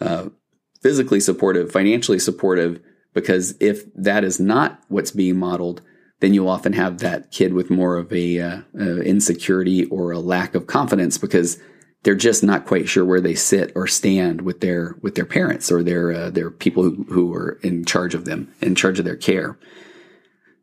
uh, 0.00 0.28
physically 0.80 1.18
supportive, 1.18 1.72
financially 1.72 2.20
supportive, 2.20 2.80
because 3.12 3.56
if 3.58 3.92
that 3.96 4.22
is 4.22 4.38
not 4.38 4.80
what's 4.86 5.10
being 5.10 5.36
modeled, 5.36 5.82
then 6.20 6.32
you'll 6.32 6.48
often 6.48 6.74
have 6.74 6.98
that 6.98 7.32
kid 7.32 7.54
with 7.54 7.70
more 7.70 7.96
of 7.96 8.12
a 8.12 8.38
uh, 8.38 8.60
uh, 8.78 8.98
insecurity 8.98 9.86
or 9.86 10.12
a 10.12 10.20
lack 10.20 10.54
of 10.54 10.68
confidence 10.68 11.18
because 11.18 11.58
they're 12.06 12.14
just 12.14 12.44
not 12.44 12.66
quite 12.66 12.88
sure 12.88 13.04
where 13.04 13.20
they 13.20 13.34
sit 13.34 13.72
or 13.74 13.88
stand 13.88 14.42
with 14.42 14.60
their 14.60 14.94
with 15.02 15.16
their 15.16 15.26
parents 15.26 15.72
or 15.72 15.82
their 15.82 16.12
uh, 16.12 16.30
their 16.30 16.52
people 16.52 16.84
who, 16.84 17.04
who 17.10 17.34
are 17.34 17.58
in 17.64 17.84
charge 17.84 18.14
of 18.14 18.24
them, 18.24 18.54
in 18.60 18.76
charge 18.76 19.00
of 19.00 19.04
their 19.04 19.16
care. 19.16 19.58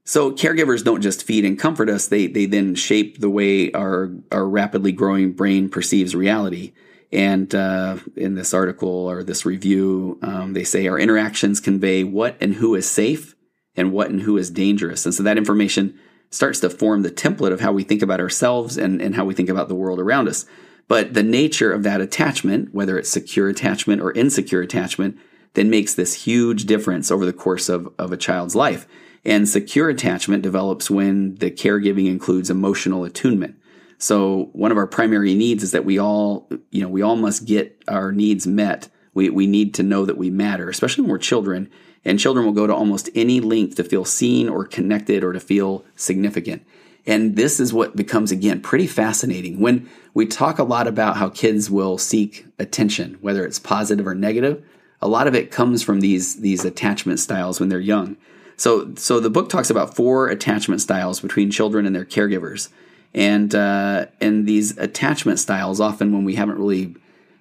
So 0.05 0.31
caregivers 0.31 0.85
don't 0.85 1.01
just 1.01 1.23
feed 1.23 1.43
and 1.43 1.59
comfort 1.59 1.89
us, 1.89 2.07
they, 2.07 2.27
they 2.27 2.45
then 2.45 2.75
shape 2.75 3.19
the 3.19 3.29
way 3.29 3.71
our, 3.73 4.11
our 4.31 4.47
rapidly 4.47 4.93
growing 4.93 5.33
brain 5.33 5.69
perceives 5.69 6.15
reality. 6.15 6.71
And 7.11 7.53
uh, 7.53 7.97
in 8.15 8.35
this 8.35 8.53
article 8.53 8.89
or 8.89 9.21
this 9.23 9.45
review, 9.45 10.19
um, 10.21 10.53
they 10.53 10.63
say 10.63 10.87
our 10.87 10.99
interactions 10.99 11.59
convey 11.59 12.03
what 12.05 12.37
and 12.41 12.55
who 12.55 12.73
is 12.73 12.89
safe 12.89 13.35
and 13.75 13.91
what 13.91 14.09
and 14.09 14.21
who 14.21 14.37
is 14.37 14.49
dangerous. 14.49 15.05
And 15.05 15.13
so 15.13 15.23
that 15.23 15.37
information 15.37 15.99
starts 16.31 16.59
to 16.61 16.69
form 16.69 17.03
the 17.03 17.11
template 17.11 17.53
of 17.53 17.61
how 17.61 17.71
we 17.71 17.83
think 17.83 18.01
about 18.01 18.19
ourselves 18.19 18.77
and, 18.77 19.01
and 19.01 19.15
how 19.15 19.25
we 19.25 19.33
think 19.33 19.49
about 19.49 19.67
the 19.67 19.75
world 19.75 19.99
around 19.99 20.27
us. 20.27 20.45
But 20.87 21.13
the 21.13 21.23
nature 21.23 21.71
of 21.71 21.83
that 21.83 22.01
attachment, 22.01 22.73
whether 22.73 22.97
it's 22.97 23.09
secure 23.09 23.49
attachment 23.49 24.01
or 24.01 24.11
insecure 24.11 24.61
attachment, 24.61 25.17
then 25.53 25.69
makes 25.69 25.93
this 25.93 26.25
huge 26.25 26.65
difference 26.65 27.11
over 27.11 27.25
the 27.25 27.33
course 27.33 27.69
of, 27.69 27.91
of 27.97 28.11
a 28.11 28.17
child's 28.17 28.55
life. 28.55 28.87
And 29.25 29.47
secure 29.47 29.89
attachment 29.89 30.43
develops 30.43 30.89
when 30.89 31.35
the 31.35 31.49
caregiving 31.49 32.07
includes 32.07 32.49
emotional 32.49 33.05
attunement. 33.05 33.55
So 33.97 34.49
one 34.51 34.71
of 34.71 34.77
our 34.77 34.87
primary 34.87 35.33
needs 35.33 35.63
is 35.63 35.71
that 35.71 35.85
we 35.85 35.97
all, 35.97 36.49
you 36.71 36.81
know, 36.81 36.89
we 36.89 37.01
all 37.01 37.15
must 37.15 37.45
get 37.45 37.81
our 37.87 38.11
needs 38.11 38.45
met. 38.45 38.89
We, 39.13 39.29
we 39.29 39.47
need 39.47 39.73
to 39.75 39.83
know 39.83 40.05
that 40.05 40.17
we 40.17 40.29
matter, 40.29 40.69
especially 40.69 41.03
when 41.03 41.11
we're 41.11 41.19
children. 41.19 41.69
And 42.03 42.19
children 42.19 42.45
will 42.45 42.53
go 42.53 42.67
to 42.67 42.75
almost 42.75 43.09
any 43.15 43.39
length 43.39 43.75
to 43.75 43.83
feel 43.85 44.03
seen 44.03 44.49
or 44.49 44.65
connected 44.65 45.23
or 45.23 45.31
to 45.31 45.39
feel 45.39 45.85
significant. 45.95 46.65
And 47.05 47.35
this 47.35 47.59
is 47.59 47.73
what 47.73 47.95
becomes, 47.95 48.31
again, 48.31 48.61
pretty 48.61 48.87
fascinating. 48.87 49.59
When 49.59 49.89
we 50.13 50.25
talk 50.25 50.57
a 50.57 50.63
lot 50.63 50.87
about 50.87 51.17
how 51.17 51.29
kids 51.29 51.69
will 51.69 51.97
seek 51.97 52.45
attention, 52.57 53.17
whether 53.19 53.45
it's 53.45 53.59
positive 53.59 54.07
or 54.07 54.15
negative, 54.15 54.63
a 55.01 55.07
lot 55.07 55.27
of 55.27 55.35
it 55.35 55.51
comes 55.51 55.83
from 55.83 55.99
these, 55.99 56.39
these 56.39 56.63
attachment 56.63 57.19
styles 57.19 57.59
when 57.59 57.69
they're 57.69 57.79
young. 57.79 58.15
So, 58.55 58.93
so 58.95 59.19
the 59.19 59.29
book 59.29 59.49
talks 59.49 59.69
about 59.69 59.95
four 59.95 60.29
attachment 60.29 60.79
styles 60.79 61.19
between 61.19 61.51
children 61.51 61.85
and 61.85 61.95
their 61.95 62.05
caregivers. 62.05 62.69
And 63.13 63.53
uh, 63.53 64.07
and 64.19 64.47
these 64.47 64.75
attachment 64.77 65.39
styles, 65.39 65.79
often 65.79 66.13
when 66.13 66.23
we 66.23 66.35
haven't 66.35 66.57
really 66.57 66.95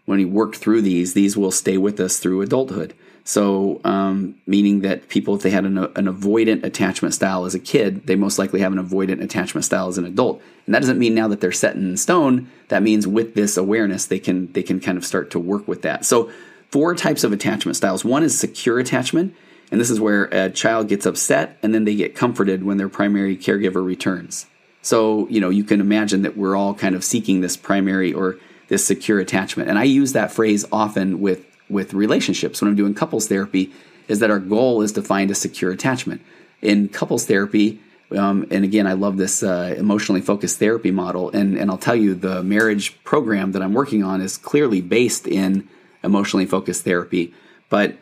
when 0.05 0.18
we 0.18 0.25
worked 0.25 0.57
through 0.57 0.83
these, 0.83 1.14
these 1.14 1.37
will 1.37 1.51
stay 1.51 1.79
with 1.79 1.98
us 1.98 2.18
through 2.18 2.42
adulthood. 2.42 2.94
So, 3.24 3.80
um, 3.85 4.35
meaning 4.46 4.80
that 4.80 5.08
people, 5.08 5.37
if 5.37 5.42
they 5.42 5.50
had 5.50 5.64
an, 5.64 5.78
an, 5.78 6.06
avoidant 6.06 6.64
attachment 6.64 7.14
style 7.14 7.44
as 7.44 7.54
a 7.54 7.61
kid, 7.61 8.06
they 8.06 8.16
most 8.16 8.37
likely 8.37 8.58
have 8.61 8.72
an 8.72 8.85
avoidant 8.85 9.22
attachment 9.22 9.64
style 9.64 9.87
as 9.87 9.96
an 9.96 10.04
adult. 10.04 10.42
And 10.66 10.74
that 10.74 10.80
doesn't 10.80 10.98
mean 10.98 11.14
now 11.14 11.28
that 11.28 11.40
they're 11.40 11.52
set 11.52 11.76
in 11.76 11.96
stone. 11.96 12.50
That 12.68 12.82
means 12.82 13.06
with 13.06 13.35
this 13.35 13.56
awareness, 13.56 14.06
they 14.06 14.18
can 14.18 14.50
they 14.52 14.62
can 14.64 14.80
kind 14.80 14.98
of 14.98 15.04
start 15.04 15.30
to 15.32 15.38
work 15.38 15.68
with 15.68 15.82
that. 15.82 16.04
So, 16.04 16.32
four 16.70 16.96
types 16.96 17.22
of 17.22 17.32
attachment 17.32 17.76
styles. 17.76 18.04
One 18.04 18.24
is 18.24 18.37
secure 18.37 18.80
attachment, 18.80 19.37
and 19.70 19.80
this 19.80 19.90
is 19.90 20.00
where 20.00 20.24
a 20.24 20.50
child 20.50 20.88
gets 20.88 21.06
upset 21.06 21.58
and 21.62 21.72
then 21.72 21.85
they 21.85 21.94
get 21.94 22.16
comforted 22.16 22.64
when 22.64 22.76
their 22.76 22.88
primary 22.88 23.37
caregiver 23.37 23.85
returns. 23.85 24.46
So, 24.82 25.28
you 25.28 25.40
know, 25.40 25.48
you 25.48 25.62
can 25.62 25.80
imagine 25.80 26.22
that 26.22 26.37
we're 26.37 26.56
all 26.56 26.74
kind 26.74 26.96
of 26.96 27.04
seeking 27.04 27.40
this 27.40 27.56
primary 27.56 28.12
or 28.12 28.37
this 28.66 28.85
secure 28.85 29.20
attachment. 29.20 29.68
And 29.68 29.78
I 29.78 29.85
use 29.85 30.12
that 30.12 30.32
phrase 30.32 30.64
often 30.72 31.20
with 31.20 31.46
with 31.72 31.94
relationships 31.94 32.61
when 32.61 32.68
I'm 32.68 32.76
doing 32.76 32.94
couples 32.94 33.26
therapy 33.26 33.72
is 34.08 34.20
that 34.20 34.30
our 34.30 34.38
goal 34.38 34.82
is 34.82 34.92
to 34.92 35.02
find 35.02 35.30
a 35.30 35.35
secure 35.35 35.72
attachment. 35.72 36.20
In 36.61 36.88
couples 36.88 37.24
therapy, 37.26 37.80
um, 38.16 38.46
and 38.50 38.64
again, 38.64 38.87
I 38.87 38.92
love 38.92 39.16
this 39.16 39.42
uh, 39.42 39.74
emotionally 39.76 40.20
focused 40.20 40.58
therapy 40.58 40.90
model. 40.90 41.30
And, 41.30 41.56
and 41.56 41.70
I'll 41.70 41.78
tell 41.78 41.96
you, 41.96 42.14
the 42.14 42.42
marriage 42.42 43.02
program 43.04 43.52
that 43.52 43.62
I'm 43.62 43.72
working 43.72 44.02
on 44.02 44.20
is 44.20 44.37
clearly 44.37 44.80
based 44.80 45.26
in 45.26 45.68
emotionally 46.04 46.46
focused 46.46 46.85
therapy. 46.85 47.32
But 47.68 47.96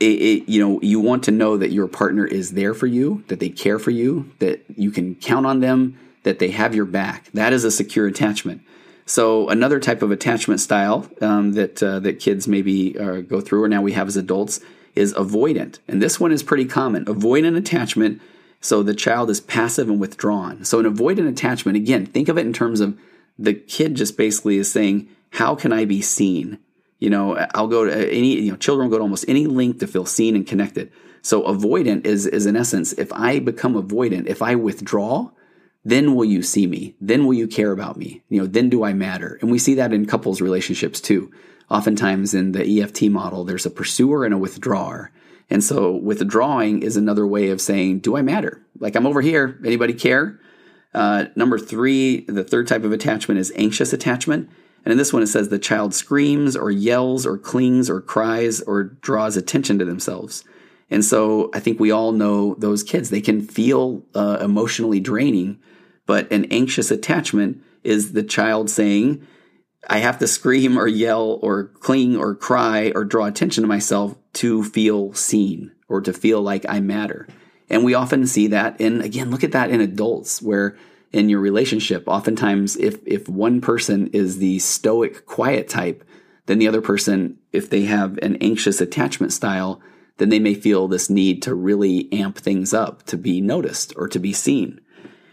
it, 0.00 0.04
it, 0.04 0.48
you 0.48 0.60
know, 0.60 0.80
you 0.82 0.98
want 1.00 1.24
to 1.24 1.30
know 1.30 1.56
that 1.56 1.70
your 1.70 1.86
partner 1.86 2.26
is 2.26 2.52
there 2.52 2.74
for 2.74 2.86
you, 2.86 3.22
that 3.28 3.40
they 3.40 3.50
care 3.50 3.78
for 3.78 3.90
you, 3.90 4.32
that 4.38 4.64
you 4.76 4.90
can 4.90 5.14
count 5.14 5.46
on 5.46 5.60
them, 5.60 5.98
that 6.22 6.38
they 6.38 6.50
have 6.50 6.74
your 6.74 6.86
back. 6.86 7.30
That 7.32 7.52
is 7.52 7.64
a 7.64 7.70
secure 7.70 8.06
attachment. 8.06 8.62
So 9.10 9.48
another 9.48 9.80
type 9.80 10.02
of 10.02 10.12
attachment 10.12 10.60
style 10.60 11.10
um, 11.20 11.54
that 11.54 11.82
uh, 11.82 11.98
that 11.98 12.20
kids 12.20 12.46
maybe 12.46 12.96
uh, 12.96 13.22
go 13.22 13.40
through, 13.40 13.64
or 13.64 13.68
now 13.68 13.82
we 13.82 13.90
have 13.90 14.06
as 14.06 14.16
adults, 14.16 14.60
is 14.94 15.12
avoidant, 15.14 15.80
and 15.88 16.00
this 16.00 16.20
one 16.20 16.30
is 16.30 16.44
pretty 16.44 16.64
common. 16.64 17.06
Avoidant 17.06 17.56
attachment. 17.56 18.22
So 18.60 18.84
the 18.84 18.94
child 18.94 19.28
is 19.28 19.40
passive 19.40 19.88
and 19.88 19.98
withdrawn. 19.98 20.64
So 20.64 20.78
an 20.78 20.86
avoidant 20.86 21.28
attachment, 21.28 21.76
again, 21.76 22.06
think 22.06 22.28
of 22.28 22.38
it 22.38 22.46
in 22.46 22.52
terms 22.52 22.78
of 22.78 22.96
the 23.36 23.52
kid 23.54 23.96
just 23.96 24.16
basically 24.16 24.58
is 24.58 24.70
saying, 24.70 25.08
"How 25.30 25.56
can 25.56 25.72
I 25.72 25.86
be 25.86 26.00
seen?" 26.00 26.58
You 27.00 27.10
know, 27.10 27.34
I'll 27.52 27.66
go 27.66 27.84
to 27.84 28.12
any. 28.12 28.40
You 28.40 28.52
know, 28.52 28.58
children 28.58 28.86
will 28.86 28.92
go 28.92 28.98
to 28.98 29.02
almost 29.02 29.24
any 29.26 29.48
length 29.48 29.80
to 29.80 29.88
feel 29.88 30.06
seen 30.06 30.36
and 30.36 30.46
connected. 30.46 30.92
So 31.20 31.42
avoidant 31.42 32.06
is 32.06 32.26
is 32.26 32.46
in 32.46 32.54
essence, 32.54 32.92
if 32.92 33.12
I 33.12 33.40
become 33.40 33.74
avoidant, 33.74 34.28
if 34.28 34.40
I 34.40 34.54
withdraw, 34.54 35.30
then 35.84 36.14
will 36.14 36.24
you 36.24 36.42
see 36.42 36.66
me? 36.66 36.94
Then 37.00 37.26
will 37.26 37.34
you 37.34 37.48
care 37.48 37.72
about 37.72 37.96
me? 37.96 38.22
You 38.28 38.40
know, 38.40 38.46
then 38.46 38.68
do 38.68 38.84
I 38.84 38.92
matter? 38.92 39.38
And 39.40 39.50
we 39.50 39.58
see 39.58 39.74
that 39.74 39.92
in 39.92 40.06
couples 40.06 40.40
relationships 40.40 41.00
too. 41.00 41.30
Oftentimes 41.70 42.34
in 42.34 42.52
the 42.52 42.82
EFT 42.82 43.04
model, 43.04 43.44
there's 43.44 43.66
a 43.66 43.70
pursuer 43.70 44.24
and 44.24 44.34
a 44.34 44.38
withdrawer. 44.38 45.10
And 45.48 45.64
so 45.64 45.92
withdrawing 45.92 46.82
is 46.82 46.96
another 46.96 47.26
way 47.26 47.50
of 47.50 47.60
saying, 47.60 48.00
do 48.00 48.16
I 48.16 48.22
matter? 48.22 48.62
Like 48.78 48.94
I'm 48.94 49.06
over 49.06 49.20
here. 49.20 49.58
Anybody 49.64 49.94
care? 49.94 50.38
Uh, 50.92 51.26
number 51.36 51.58
three, 51.58 52.22
the 52.22 52.44
third 52.44 52.66
type 52.66 52.84
of 52.84 52.92
attachment 52.92 53.40
is 53.40 53.52
anxious 53.56 53.92
attachment. 53.92 54.50
And 54.84 54.92
in 54.92 54.98
this 54.98 55.12
one, 55.12 55.22
it 55.22 55.28
says 55.28 55.48
the 55.48 55.58
child 55.58 55.94
screams 55.94 56.56
or 56.56 56.70
yells 56.70 57.26
or 57.26 57.38
clings 57.38 57.90
or 57.90 58.00
cries 58.00 58.60
or 58.62 58.84
draws 58.84 59.36
attention 59.36 59.78
to 59.78 59.84
themselves. 59.84 60.44
And 60.90 61.04
so 61.04 61.50
I 61.54 61.60
think 61.60 61.78
we 61.78 61.90
all 61.90 62.12
know 62.12 62.54
those 62.58 62.82
kids. 62.82 63.10
They 63.10 63.20
can 63.20 63.40
feel 63.40 64.02
uh, 64.14 64.38
emotionally 64.40 65.00
draining 65.00 65.60
but 66.10 66.32
an 66.32 66.46
anxious 66.46 66.90
attachment 66.90 67.62
is 67.84 68.14
the 68.14 68.24
child 68.24 68.68
saying, 68.68 69.24
I 69.88 69.98
have 69.98 70.18
to 70.18 70.26
scream 70.26 70.76
or 70.76 70.88
yell 70.88 71.38
or 71.40 71.68
cling 71.68 72.16
or 72.16 72.34
cry 72.34 72.90
or 72.96 73.04
draw 73.04 73.26
attention 73.26 73.62
to 73.62 73.68
myself 73.68 74.16
to 74.32 74.64
feel 74.64 75.14
seen 75.14 75.70
or 75.88 76.00
to 76.00 76.12
feel 76.12 76.42
like 76.42 76.66
I 76.68 76.80
matter. 76.80 77.28
And 77.68 77.84
we 77.84 77.94
often 77.94 78.26
see 78.26 78.48
that 78.48 78.80
in, 78.80 79.00
again, 79.02 79.30
look 79.30 79.44
at 79.44 79.52
that 79.52 79.70
in 79.70 79.80
adults 79.80 80.42
where 80.42 80.76
in 81.12 81.28
your 81.28 81.38
relationship, 81.38 82.08
oftentimes 82.08 82.74
if, 82.74 82.98
if 83.06 83.28
one 83.28 83.60
person 83.60 84.08
is 84.08 84.38
the 84.38 84.58
stoic, 84.58 85.26
quiet 85.26 85.68
type, 85.68 86.02
then 86.46 86.58
the 86.58 86.66
other 86.66 86.82
person, 86.82 87.38
if 87.52 87.70
they 87.70 87.82
have 87.82 88.18
an 88.18 88.34
anxious 88.40 88.80
attachment 88.80 89.32
style, 89.32 89.80
then 90.20 90.28
they 90.28 90.38
may 90.38 90.54
feel 90.54 90.86
this 90.86 91.10
need 91.10 91.42
to 91.42 91.54
really 91.54 92.08
amp 92.12 92.38
things 92.38 92.72
up 92.72 93.02
to 93.04 93.16
be 93.16 93.40
noticed 93.40 93.92
or 93.96 94.06
to 94.06 94.18
be 94.18 94.32
seen. 94.32 94.80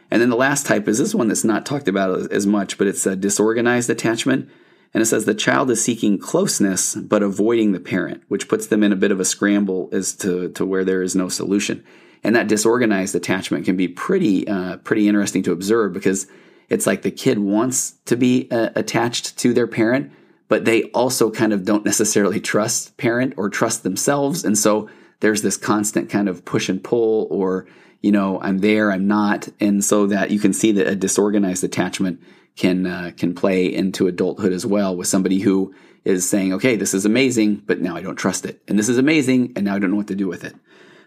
And 0.09 0.21
then 0.21 0.29
the 0.29 0.35
last 0.35 0.65
type 0.65 0.87
is 0.87 0.97
this 0.97 1.13
one 1.13 1.27
that's 1.27 1.43
not 1.43 1.65
talked 1.65 1.87
about 1.87 2.31
as 2.31 2.47
much, 2.47 2.77
but 2.77 2.87
it's 2.87 3.05
a 3.05 3.15
disorganized 3.15 3.89
attachment. 3.89 4.49
And 4.93 5.01
it 5.01 5.05
says 5.05 5.25
the 5.25 5.35
child 5.35 5.69
is 5.69 5.83
seeking 5.83 6.17
closeness 6.17 6.95
but 6.95 7.21
avoiding 7.21 7.73
the 7.73 7.79
parent, 7.79 8.23
which 8.29 8.47
puts 8.47 8.67
them 8.67 8.83
in 8.83 8.93
a 8.93 8.95
bit 8.95 9.11
of 9.11 9.19
a 9.19 9.25
scramble 9.25 9.89
as 9.91 10.15
to, 10.17 10.49
to 10.51 10.65
where 10.65 10.85
there 10.85 11.03
is 11.03 11.15
no 11.15 11.27
solution. 11.27 11.83
And 12.23 12.35
that 12.35 12.47
disorganized 12.47 13.13
attachment 13.13 13.65
can 13.65 13.75
be 13.75 13.87
pretty 13.87 14.47
uh, 14.47 14.77
pretty 14.77 15.07
interesting 15.07 15.43
to 15.43 15.51
observe 15.51 15.93
because 15.93 16.27
it's 16.69 16.87
like 16.87 17.01
the 17.01 17.11
kid 17.11 17.39
wants 17.39 17.91
to 18.05 18.15
be 18.15 18.47
uh, 18.49 18.69
attached 18.75 19.37
to 19.39 19.53
their 19.53 19.67
parent, 19.67 20.11
but 20.47 20.65
they 20.65 20.83
also 20.91 21.29
kind 21.29 21.53
of 21.53 21.65
don't 21.65 21.85
necessarily 21.85 22.39
trust 22.39 22.97
parent 22.97 23.33
or 23.37 23.49
trust 23.49 23.83
themselves, 23.83 24.43
and 24.43 24.57
so 24.57 24.89
there's 25.19 25.41
this 25.41 25.57
constant 25.57 26.09
kind 26.09 26.29
of 26.29 26.45
push 26.45 26.69
and 26.69 26.83
pull 26.83 27.27
or 27.29 27.67
you 28.01 28.11
know, 28.11 28.39
I'm 28.41 28.59
there, 28.59 28.91
I'm 28.91 29.07
not, 29.07 29.49
and 29.59 29.83
so 29.83 30.07
that 30.07 30.31
you 30.31 30.39
can 30.39 30.53
see 30.53 30.71
that 30.73 30.87
a 30.87 30.95
disorganized 30.95 31.63
attachment 31.63 32.21
can 32.55 32.85
uh, 32.85 33.11
can 33.17 33.33
play 33.33 33.65
into 33.65 34.07
adulthood 34.07 34.53
as 34.53 34.65
well 34.65 34.95
with 34.95 35.07
somebody 35.07 35.39
who 35.39 35.73
is 36.03 36.29
saying, 36.29 36.53
okay, 36.53 36.75
this 36.75 36.93
is 36.93 37.05
amazing, 37.05 37.63
but 37.65 37.81
now 37.81 37.95
I 37.95 38.01
don't 38.01 38.15
trust 38.15 38.45
it, 38.45 38.61
and 38.67 38.77
this 38.77 38.89
is 38.89 38.97
amazing, 38.97 39.53
and 39.55 39.65
now 39.65 39.75
I 39.75 39.79
don't 39.79 39.91
know 39.91 39.97
what 39.97 40.07
to 40.07 40.15
do 40.15 40.27
with 40.27 40.43
it. 40.43 40.55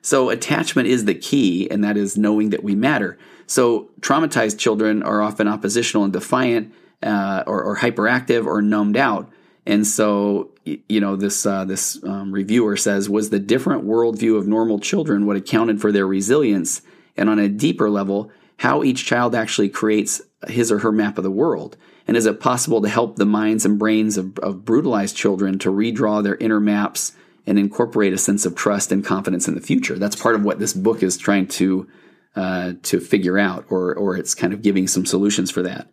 So 0.03 0.31
attachment 0.31 0.89
is 0.89 1.05
the 1.05 1.15
key, 1.15 1.71
and 1.71 1.85
that 1.85 1.97
is 1.97 2.17
knowing 2.17 2.51
that 2.51 2.65
we 2.65 2.75
matter. 2.75 3.19
So 3.47 3.91
traumatized 4.01 4.59
children 4.59 5.03
are 5.03 5.23
often 5.23 5.49
oppositional 5.49 6.05
and 6.05 6.13
defiant, 6.13 6.75
uh, 7.03 7.45
or, 7.47 7.63
or 7.63 7.77
hyperactive, 7.77 8.47
or 8.47 8.63
numbed 8.63 8.97
out. 8.97 9.31
And 9.67 9.87
so, 9.87 10.51
you 10.65 11.01
know, 11.01 11.17
this 11.17 11.47
uh, 11.47 11.65
this 11.65 12.03
um, 12.05 12.33
reviewer 12.33 12.77
says 12.77 13.09
was 13.09 13.31
the 13.31 13.39
different 13.39 13.85
worldview 13.85 14.37
of 14.37 14.47
normal 14.47 14.79
children 14.79 15.27
what 15.27 15.37
accounted 15.37 15.81
for 15.81 15.93
their 15.93 16.07
resilience, 16.07 16.83
and 17.17 17.29
on 17.29 17.39
a 17.39 17.49
deeper 17.49 17.91
level, 17.91 18.31
how 18.59 18.83
each 18.83 19.05
child 19.05 19.35
actually 19.35 19.69
creates 19.69 20.23
his 20.49 20.73
or 20.73 20.79
her 20.79 20.93
map 20.93 21.19
of 21.19 21.25
the 21.25 21.31
world. 21.31 21.77
And 22.07 22.17
is 22.17 22.27
it 22.27 22.41
possible 22.41 22.83
to 22.83 22.89
help 22.89 23.17
the 23.17 23.27
minds 23.27 23.65
and 23.65 23.79
brains 23.79 24.17
of, 24.17 24.37
of 24.39 24.65
brutalized 24.65 25.15
children 25.15 25.59
to 25.61 25.71
redraw 25.71 26.23
their 26.23 26.37
inner 26.37 26.59
maps 26.59 27.13
and 27.47 27.59
incorporate 27.59 28.13
a 28.13 28.19
sense 28.19 28.45
of 28.45 28.55
trust 28.57 28.91
and 28.91 29.05
confidence 29.05 29.47
in 29.47 29.55
the 29.55 29.61
future? 29.61 29.99
That's 29.99 30.17
part 30.17 30.35
of 30.35 30.43
what 30.43 30.59
this 30.59 30.73
book 30.73 31.03
is 31.03 31.17
trying 31.17 31.47
to 31.49 31.89
uh, 32.35 32.73
to 32.83 33.01
figure 33.01 33.39
out, 33.39 33.67
or 33.71 33.95
or 33.95 34.17
it's 34.17 34.35
kind 34.35 34.53
of 34.53 34.63
giving 34.63 34.89
some 34.89 35.07
solutions 35.07 35.51
for 35.51 35.63
that. 35.63 35.89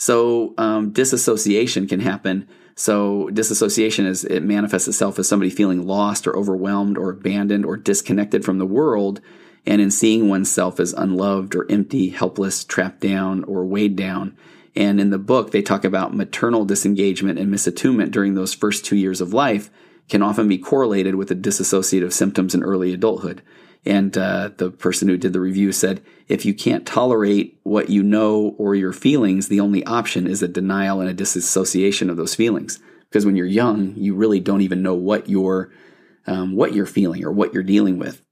So 0.00 0.54
um, 0.56 0.92
disassociation 0.92 1.86
can 1.86 2.00
happen 2.00 2.48
so 2.80 3.28
disassociation 3.28 4.06
is 4.06 4.24
it 4.24 4.42
manifests 4.42 4.88
itself 4.88 5.18
as 5.18 5.28
somebody 5.28 5.50
feeling 5.50 5.86
lost 5.86 6.26
or 6.26 6.34
overwhelmed 6.34 6.96
or 6.96 7.10
abandoned 7.10 7.66
or 7.66 7.76
disconnected 7.76 8.42
from 8.42 8.56
the 8.56 8.64
world 8.64 9.20
and 9.66 9.82
in 9.82 9.90
seeing 9.90 10.30
oneself 10.30 10.80
as 10.80 10.94
unloved 10.94 11.54
or 11.54 11.70
empty, 11.70 12.08
helpless, 12.08 12.64
trapped 12.64 13.00
down 13.00 13.44
or 13.44 13.66
weighed 13.66 13.96
down. 13.96 14.34
And 14.74 14.98
in 14.98 15.10
the 15.10 15.18
book 15.18 15.50
they 15.50 15.60
talk 15.60 15.84
about 15.84 16.16
maternal 16.16 16.64
disengagement 16.64 17.38
and 17.38 17.52
misattunement 17.52 18.12
during 18.12 18.32
those 18.32 18.54
first 18.54 18.86
2 18.86 18.96
years 18.96 19.20
of 19.20 19.34
life 19.34 19.68
can 20.08 20.22
often 20.22 20.48
be 20.48 20.56
correlated 20.56 21.16
with 21.16 21.28
the 21.28 21.36
dissociative 21.36 22.14
symptoms 22.14 22.54
in 22.54 22.62
early 22.62 22.94
adulthood. 22.94 23.42
And 23.86 24.16
uh, 24.16 24.50
the 24.56 24.70
person 24.70 25.08
who 25.08 25.16
did 25.16 25.32
the 25.32 25.40
review 25.40 25.72
said, 25.72 26.02
if 26.28 26.44
you 26.44 26.52
can't 26.52 26.86
tolerate 26.86 27.58
what 27.62 27.88
you 27.88 28.02
know 28.02 28.54
or 28.58 28.74
your 28.74 28.92
feelings, 28.92 29.48
the 29.48 29.60
only 29.60 29.84
option 29.86 30.26
is 30.26 30.42
a 30.42 30.48
denial 30.48 31.00
and 31.00 31.08
a 31.08 31.14
disassociation 31.14 32.10
of 32.10 32.16
those 32.16 32.34
feelings. 32.34 32.78
Because 33.08 33.24
when 33.26 33.36
you're 33.36 33.46
young, 33.46 33.94
you 33.96 34.14
really 34.14 34.38
don't 34.38 34.60
even 34.60 34.82
know 34.82 34.94
what 34.94 35.28
you're 35.28 35.72
um, 36.26 36.54
what 36.54 36.74
you're 36.74 36.86
feeling 36.86 37.24
or 37.24 37.32
what 37.32 37.54
you're 37.54 37.62
dealing 37.62 37.98
with. 37.98 38.22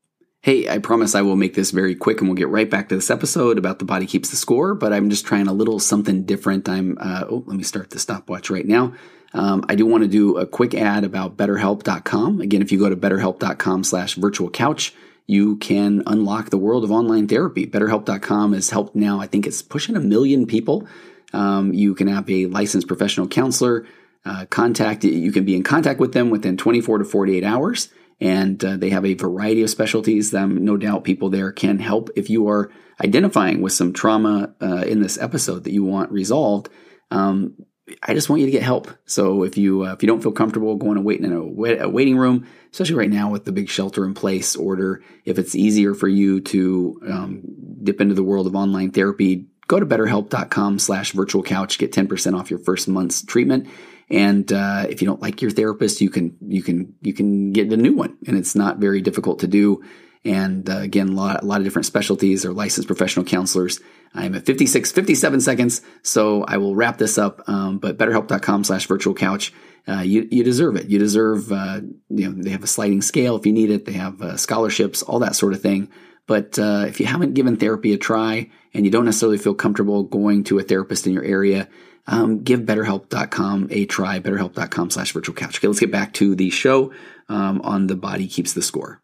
Hey, 0.42 0.68
I 0.68 0.78
promise 0.78 1.14
I 1.14 1.22
will 1.22 1.34
make 1.34 1.54
this 1.54 1.72
very 1.72 1.96
quick 1.96 2.20
and 2.20 2.28
we'll 2.28 2.36
get 2.36 2.48
right 2.48 2.70
back 2.70 2.90
to 2.90 2.94
this 2.94 3.10
episode 3.10 3.58
about 3.58 3.80
the 3.80 3.84
body 3.84 4.06
keeps 4.06 4.30
the 4.30 4.36
score, 4.36 4.74
but 4.74 4.92
I'm 4.92 5.10
just 5.10 5.26
trying 5.26 5.48
a 5.48 5.52
little 5.52 5.80
something 5.80 6.24
different. 6.24 6.68
I'm, 6.68 6.96
uh, 7.00 7.24
oh, 7.28 7.42
let 7.46 7.56
me 7.56 7.64
start 7.64 7.90
the 7.90 7.98
stopwatch 7.98 8.50
right 8.50 8.66
now. 8.66 8.94
Um, 9.34 9.64
I 9.68 9.74
do 9.74 9.84
want 9.84 10.04
to 10.04 10.08
do 10.08 10.38
a 10.38 10.46
quick 10.46 10.74
ad 10.74 11.02
about 11.02 11.36
betterhelp.com. 11.36 12.40
Again, 12.40 12.62
if 12.62 12.70
you 12.70 12.78
go 12.78 12.88
to 12.88 12.96
betterhelp.com 12.96 13.84
slash 13.84 14.14
virtual 14.14 14.48
couch, 14.48 14.94
you 15.28 15.56
can 15.58 16.02
unlock 16.06 16.50
the 16.50 16.58
world 16.58 16.82
of 16.82 16.90
online 16.90 17.28
therapy. 17.28 17.66
BetterHelp.com 17.66 18.54
has 18.54 18.70
helped 18.70 18.96
now, 18.96 19.20
I 19.20 19.28
think 19.28 19.46
it's 19.46 19.62
pushing 19.62 19.94
a 19.94 20.00
million 20.00 20.46
people. 20.46 20.88
Um, 21.32 21.72
you 21.74 21.94
can 21.94 22.08
have 22.08 22.28
a 22.28 22.46
licensed 22.46 22.88
professional 22.88 23.28
counselor 23.28 23.86
uh, 24.24 24.46
contact, 24.46 25.04
you 25.04 25.30
can 25.30 25.44
be 25.44 25.54
in 25.54 25.62
contact 25.62 26.00
with 26.00 26.12
them 26.12 26.30
within 26.30 26.56
24 26.56 26.98
to 26.98 27.04
48 27.04 27.44
hours. 27.44 27.88
and 28.20 28.64
uh, 28.64 28.76
they 28.76 28.90
have 28.90 29.04
a 29.04 29.14
variety 29.14 29.62
of 29.62 29.70
specialties. 29.70 30.34
Um, 30.34 30.64
no 30.64 30.76
doubt 30.76 31.04
people 31.04 31.30
there 31.30 31.52
can 31.52 31.78
help 31.78 32.10
if 32.16 32.28
you 32.28 32.48
are 32.48 32.70
identifying 33.00 33.60
with 33.60 33.72
some 33.72 33.92
trauma 33.92 34.54
uh, 34.60 34.82
in 34.86 35.00
this 35.00 35.18
episode 35.18 35.64
that 35.64 35.72
you 35.72 35.84
want 35.84 36.10
resolved. 36.10 36.68
Um, 37.10 37.54
I 38.02 38.14
just 38.14 38.28
want 38.28 38.40
you 38.40 38.46
to 38.46 38.52
get 38.52 38.62
help. 38.62 38.90
So 39.06 39.42
if 39.42 39.56
you 39.56 39.84
uh, 39.84 39.92
if 39.92 40.02
you 40.02 40.06
don't 40.06 40.22
feel 40.22 40.32
comfortable 40.32 40.76
going 40.76 40.96
and 40.96 41.04
waiting 41.04 41.24
in 41.26 41.32
a, 41.32 41.44
wait, 41.44 41.80
a, 41.80 41.88
waiting 41.88 42.16
room, 42.16 42.46
especially 42.72 42.96
right 42.96 43.10
now 43.10 43.30
with 43.30 43.44
the 43.44 43.52
big 43.52 43.68
shelter 43.68 44.04
in 44.04 44.14
place 44.14 44.56
order, 44.56 45.02
if 45.24 45.38
it's 45.38 45.54
easier 45.54 45.94
for 45.94 46.08
you 46.08 46.40
to 46.40 47.00
um, 47.08 47.42
dip 47.82 48.00
into 48.00 48.14
the 48.14 48.22
world 48.22 48.46
of 48.46 48.54
online 48.54 48.90
therapy, 48.90 49.46
go 49.66 49.78
to 49.78 49.86
BetterHelp.com 49.86 50.78
slash 50.78 51.12
virtual 51.12 51.42
couch, 51.42 51.78
get 51.78 51.92
10% 51.92 52.38
off 52.38 52.50
your 52.50 52.60
first 52.60 52.88
month's 52.88 53.22
treatment. 53.22 53.68
And 54.10 54.50
uh, 54.52 54.86
if 54.88 55.02
you 55.02 55.06
don't 55.06 55.20
like 55.20 55.42
your 55.42 55.50
therapist, 55.50 56.00
you 56.00 56.08
can 56.08 56.36
you 56.40 56.62
can 56.62 56.94
you 57.02 57.12
can 57.12 57.52
get 57.52 57.70
a 57.72 57.76
new 57.76 57.94
one, 57.94 58.16
and 58.26 58.38
it's 58.38 58.54
not 58.54 58.78
very 58.78 59.02
difficult 59.02 59.40
to 59.40 59.46
do. 59.46 59.84
And 60.24 60.68
uh, 60.68 60.78
again, 60.78 61.08
a 61.08 61.12
lot, 61.12 61.42
a 61.42 61.46
lot 61.46 61.60
of 61.60 61.64
different 61.64 61.86
specialties 61.86 62.44
or 62.44 62.52
licensed 62.52 62.86
professional 62.86 63.24
counselors. 63.24 63.80
I'm 64.14 64.34
at 64.34 64.46
56, 64.46 64.92
57 64.92 65.40
seconds, 65.40 65.82
so 66.02 66.42
I 66.44 66.56
will 66.56 66.74
wrap 66.74 66.98
this 66.98 67.18
up. 67.18 67.48
Um, 67.48 67.78
but 67.78 67.98
BetterHelp.com 67.98 68.64
slash 68.64 68.86
virtual 68.86 69.14
couch. 69.14 69.52
Uh, 69.86 70.00
you, 70.00 70.28
you 70.30 70.44
deserve 70.44 70.76
it. 70.76 70.88
You 70.88 70.98
deserve, 70.98 71.50
uh, 71.50 71.80
you 72.10 72.28
know, 72.28 72.42
they 72.42 72.50
have 72.50 72.62
a 72.62 72.66
sliding 72.66 73.00
scale 73.00 73.36
if 73.36 73.46
you 73.46 73.52
need 73.52 73.70
it. 73.70 73.86
They 73.86 73.92
have 73.92 74.20
uh, 74.20 74.36
scholarships, 74.36 75.02
all 75.02 75.20
that 75.20 75.36
sort 75.36 75.54
of 75.54 75.62
thing. 75.62 75.88
But 76.26 76.58
uh, 76.58 76.84
if 76.86 77.00
you 77.00 77.06
haven't 77.06 77.32
given 77.32 77.56
therapy 77.56 77.94
a 77.94 77.96
try 77.96 78.50
and 78.74 78.84
you 78.84 78.90
don't 78.90 79.06
necessarily 79.06 79.38
feel 79.38 79.54
comfortable 79.54 80.02
going 80.02 80.44
to 80.44 80.58
a 80.58 80.62
therapist 80.62 81.06
in 81.06 81.14
your 81.14 81.24
area, 81.24 81.68
um, 82.06 82.42
give 82.42 82.60
BetterHelp.com 82.60 83.68
a 83.70 83.86
try. 83.86 84.20
BetterHelp.com 84.20 84.90
slash 84.90 85.12
virtual 85.12 85.34
couch. 85.34 85.58
Okay, 85.58 85.68
let's 85.68 85.80
get 85.80 85.90
back 85.90 86.12
to 86.14 86.34
the 86.34 86.50
show 86.50 86.92
um, 87.30 87.62
on 87.62 87.86
the 87.86 87.96
body 87.96 88.28
keeps 88.28 88.52
the 88.52 88.62
score. 88.62 89.00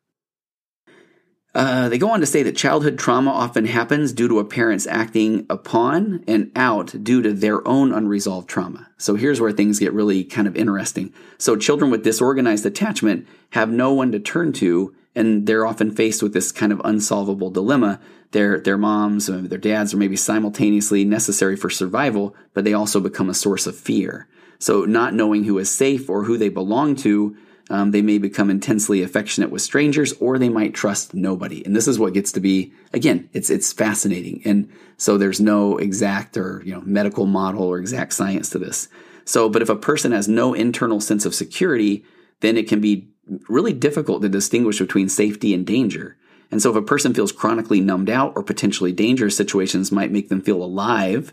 Uh, 1.54 1.88
they 1.88 1.98
go 1.98 2.10
on 2.10 2.18
to 2.18 2.26
say 2.26 2.42
that 2.42 2.56
childhood 2.56 2.98
trauma 2.98 3.30
often 3.30 3.64
happens 3.64 4.12
due 4.12 4.26
to 4.26 4.40
a 4.40 4.44
parent's 4.44 4.88
acting 4.88 5.46
upon 5.48 6.24
and 6.26 6.50
out 6.56 7.04
due 7.04 7.22
to 7.22 7.32
their 7.32 7.66
own 7.66 7.92
unresolved 7.92 8.48
trauma. 8.48 8.88
So 8.98 9.14
here's 9.14 9.40
where 9.40 9.52
things 9.52 9.78
get 9.78 9.92
really 9.92 10.24
kind 10.24 10.48
of 10.48 10.56
interesting. 10.56 11.12
So 11.38 11.54
children 11.54 11.92
with 11.92 12.02
disorganized 12.02 12.66
attachment 12.66 13.28
have 13.50 13.70
no 13.70 13.92
one 13.92 14.10
to 14.12 14.18
turn 14.18 14.52
to, 14.54 14.94
and 15.14 15.46
they're 15.46 15.66
often 15.66 15.94
faced 15.94 16.24
with 16.24 16.32
this 16.32 16.50
kind 16.50 16.72
of 16.72 16.80
unsolvable 16.84 17.50
dilemma. 17.50 18.00
Their 18.32 18.58
their 18.58 18.78
moms 18.78 19.30
or 19.30 19.42
their 19.42 19.58
dads 19.58 19.94
are 19.94 19.98
maybe 19.98 20.16
simultaneously 20.16 21.04
necessary 21.04 21.54
for 21.54 21.70
survival, 21.70 22.34
but 22.52 22.64
they 22.64 22.74
also 22.74 22.98
become 22.98 23.30
a 23.30 23.34
source 23.34 23.68
of 23.68 23.76
fear. 23.76 24.26
So 24.58 24.84
not 24.86 25.14
knowing 25.14 25.44
who 25.44 25.58
is 25.58 25.70
safe 25.70 26.10
or 26.10 26.24
who 26.24 26.36
they 26.36 26.48
belong 26.48 26.96
to 26.96 27.36
um, 27.70 27.92
they 27.92 28.02
may 28.02 28.18
become 28.18 28.50
intensely 28.50 29.02
affectionate 29.02 29.50
with 29.50 29.62
strangers, 29.62 30.12
or 30.14 30.38
they 30.38 30.48
might 30.48 30.74
trust 30.74 31.14
nobody. 31.14 31.64
And 31.64 31.74
this 31.74 31.88
is 31.88 31.98
what 31.98 32.12
gets 32.12 32.30
to 32.32 32.40
be 32.40 32.72
again. 32.92 33.28
It's 33.32 33.48
it's 33.48 33.72
fascinating, 33.72 34.42
and 34.44 34.70
so 34.96 35.16
there's 35.16 35.40
no 35.40 35.78
exact 35.78 36.36
or 36.36 36.62
you 36.64 36.74
know 36.74 36.82
medical 36.82 37.26
model 37.26 37.62
or 37.62 37.78
exact 37.78 38.12
science 38.12 38.50
to 38.50 38.58
this. 38.58 38.88
So, 39.24 39.48
but 39.48 39.62
if 39.62 39.70
a 39.70 39.76
person 39.76 40.12
has 40.12 40.28
no 40.28 40.52
internal 40.52 41.00
sense 41.00 41.24
of 41.24 41.34
security, 41.34 42.04
then 42.40 42.58
it 42.58 42.68
can 42.68 42.80
be 42.80 43.08
really 43.48 43.72
difficult 43.72 44.20
to 44.22 44.28
distinguish 44.28 44.78
between 44.78 45.08
safety 45.08 45.54
and 45.54 45.66
danger. 45.66 46.18
And 46.50 46.60
so, 46.60 46.70
if 46.70 46.76
a 46.76 46.82
person 46.82 47.14
feels 47.14 47.32
chronically 47.32 47.80
numbed 47.80 48.10
out 48.10 48.34
or 48.36 48.42
potentially 48.42 48.92
dangerous 48.92 49.36
situations 49.36 49.90
might 49.90 50.12
make 50.12 50.28
them 50.28 50.42
feel 50.42 50.62
alive. 50.62 51.32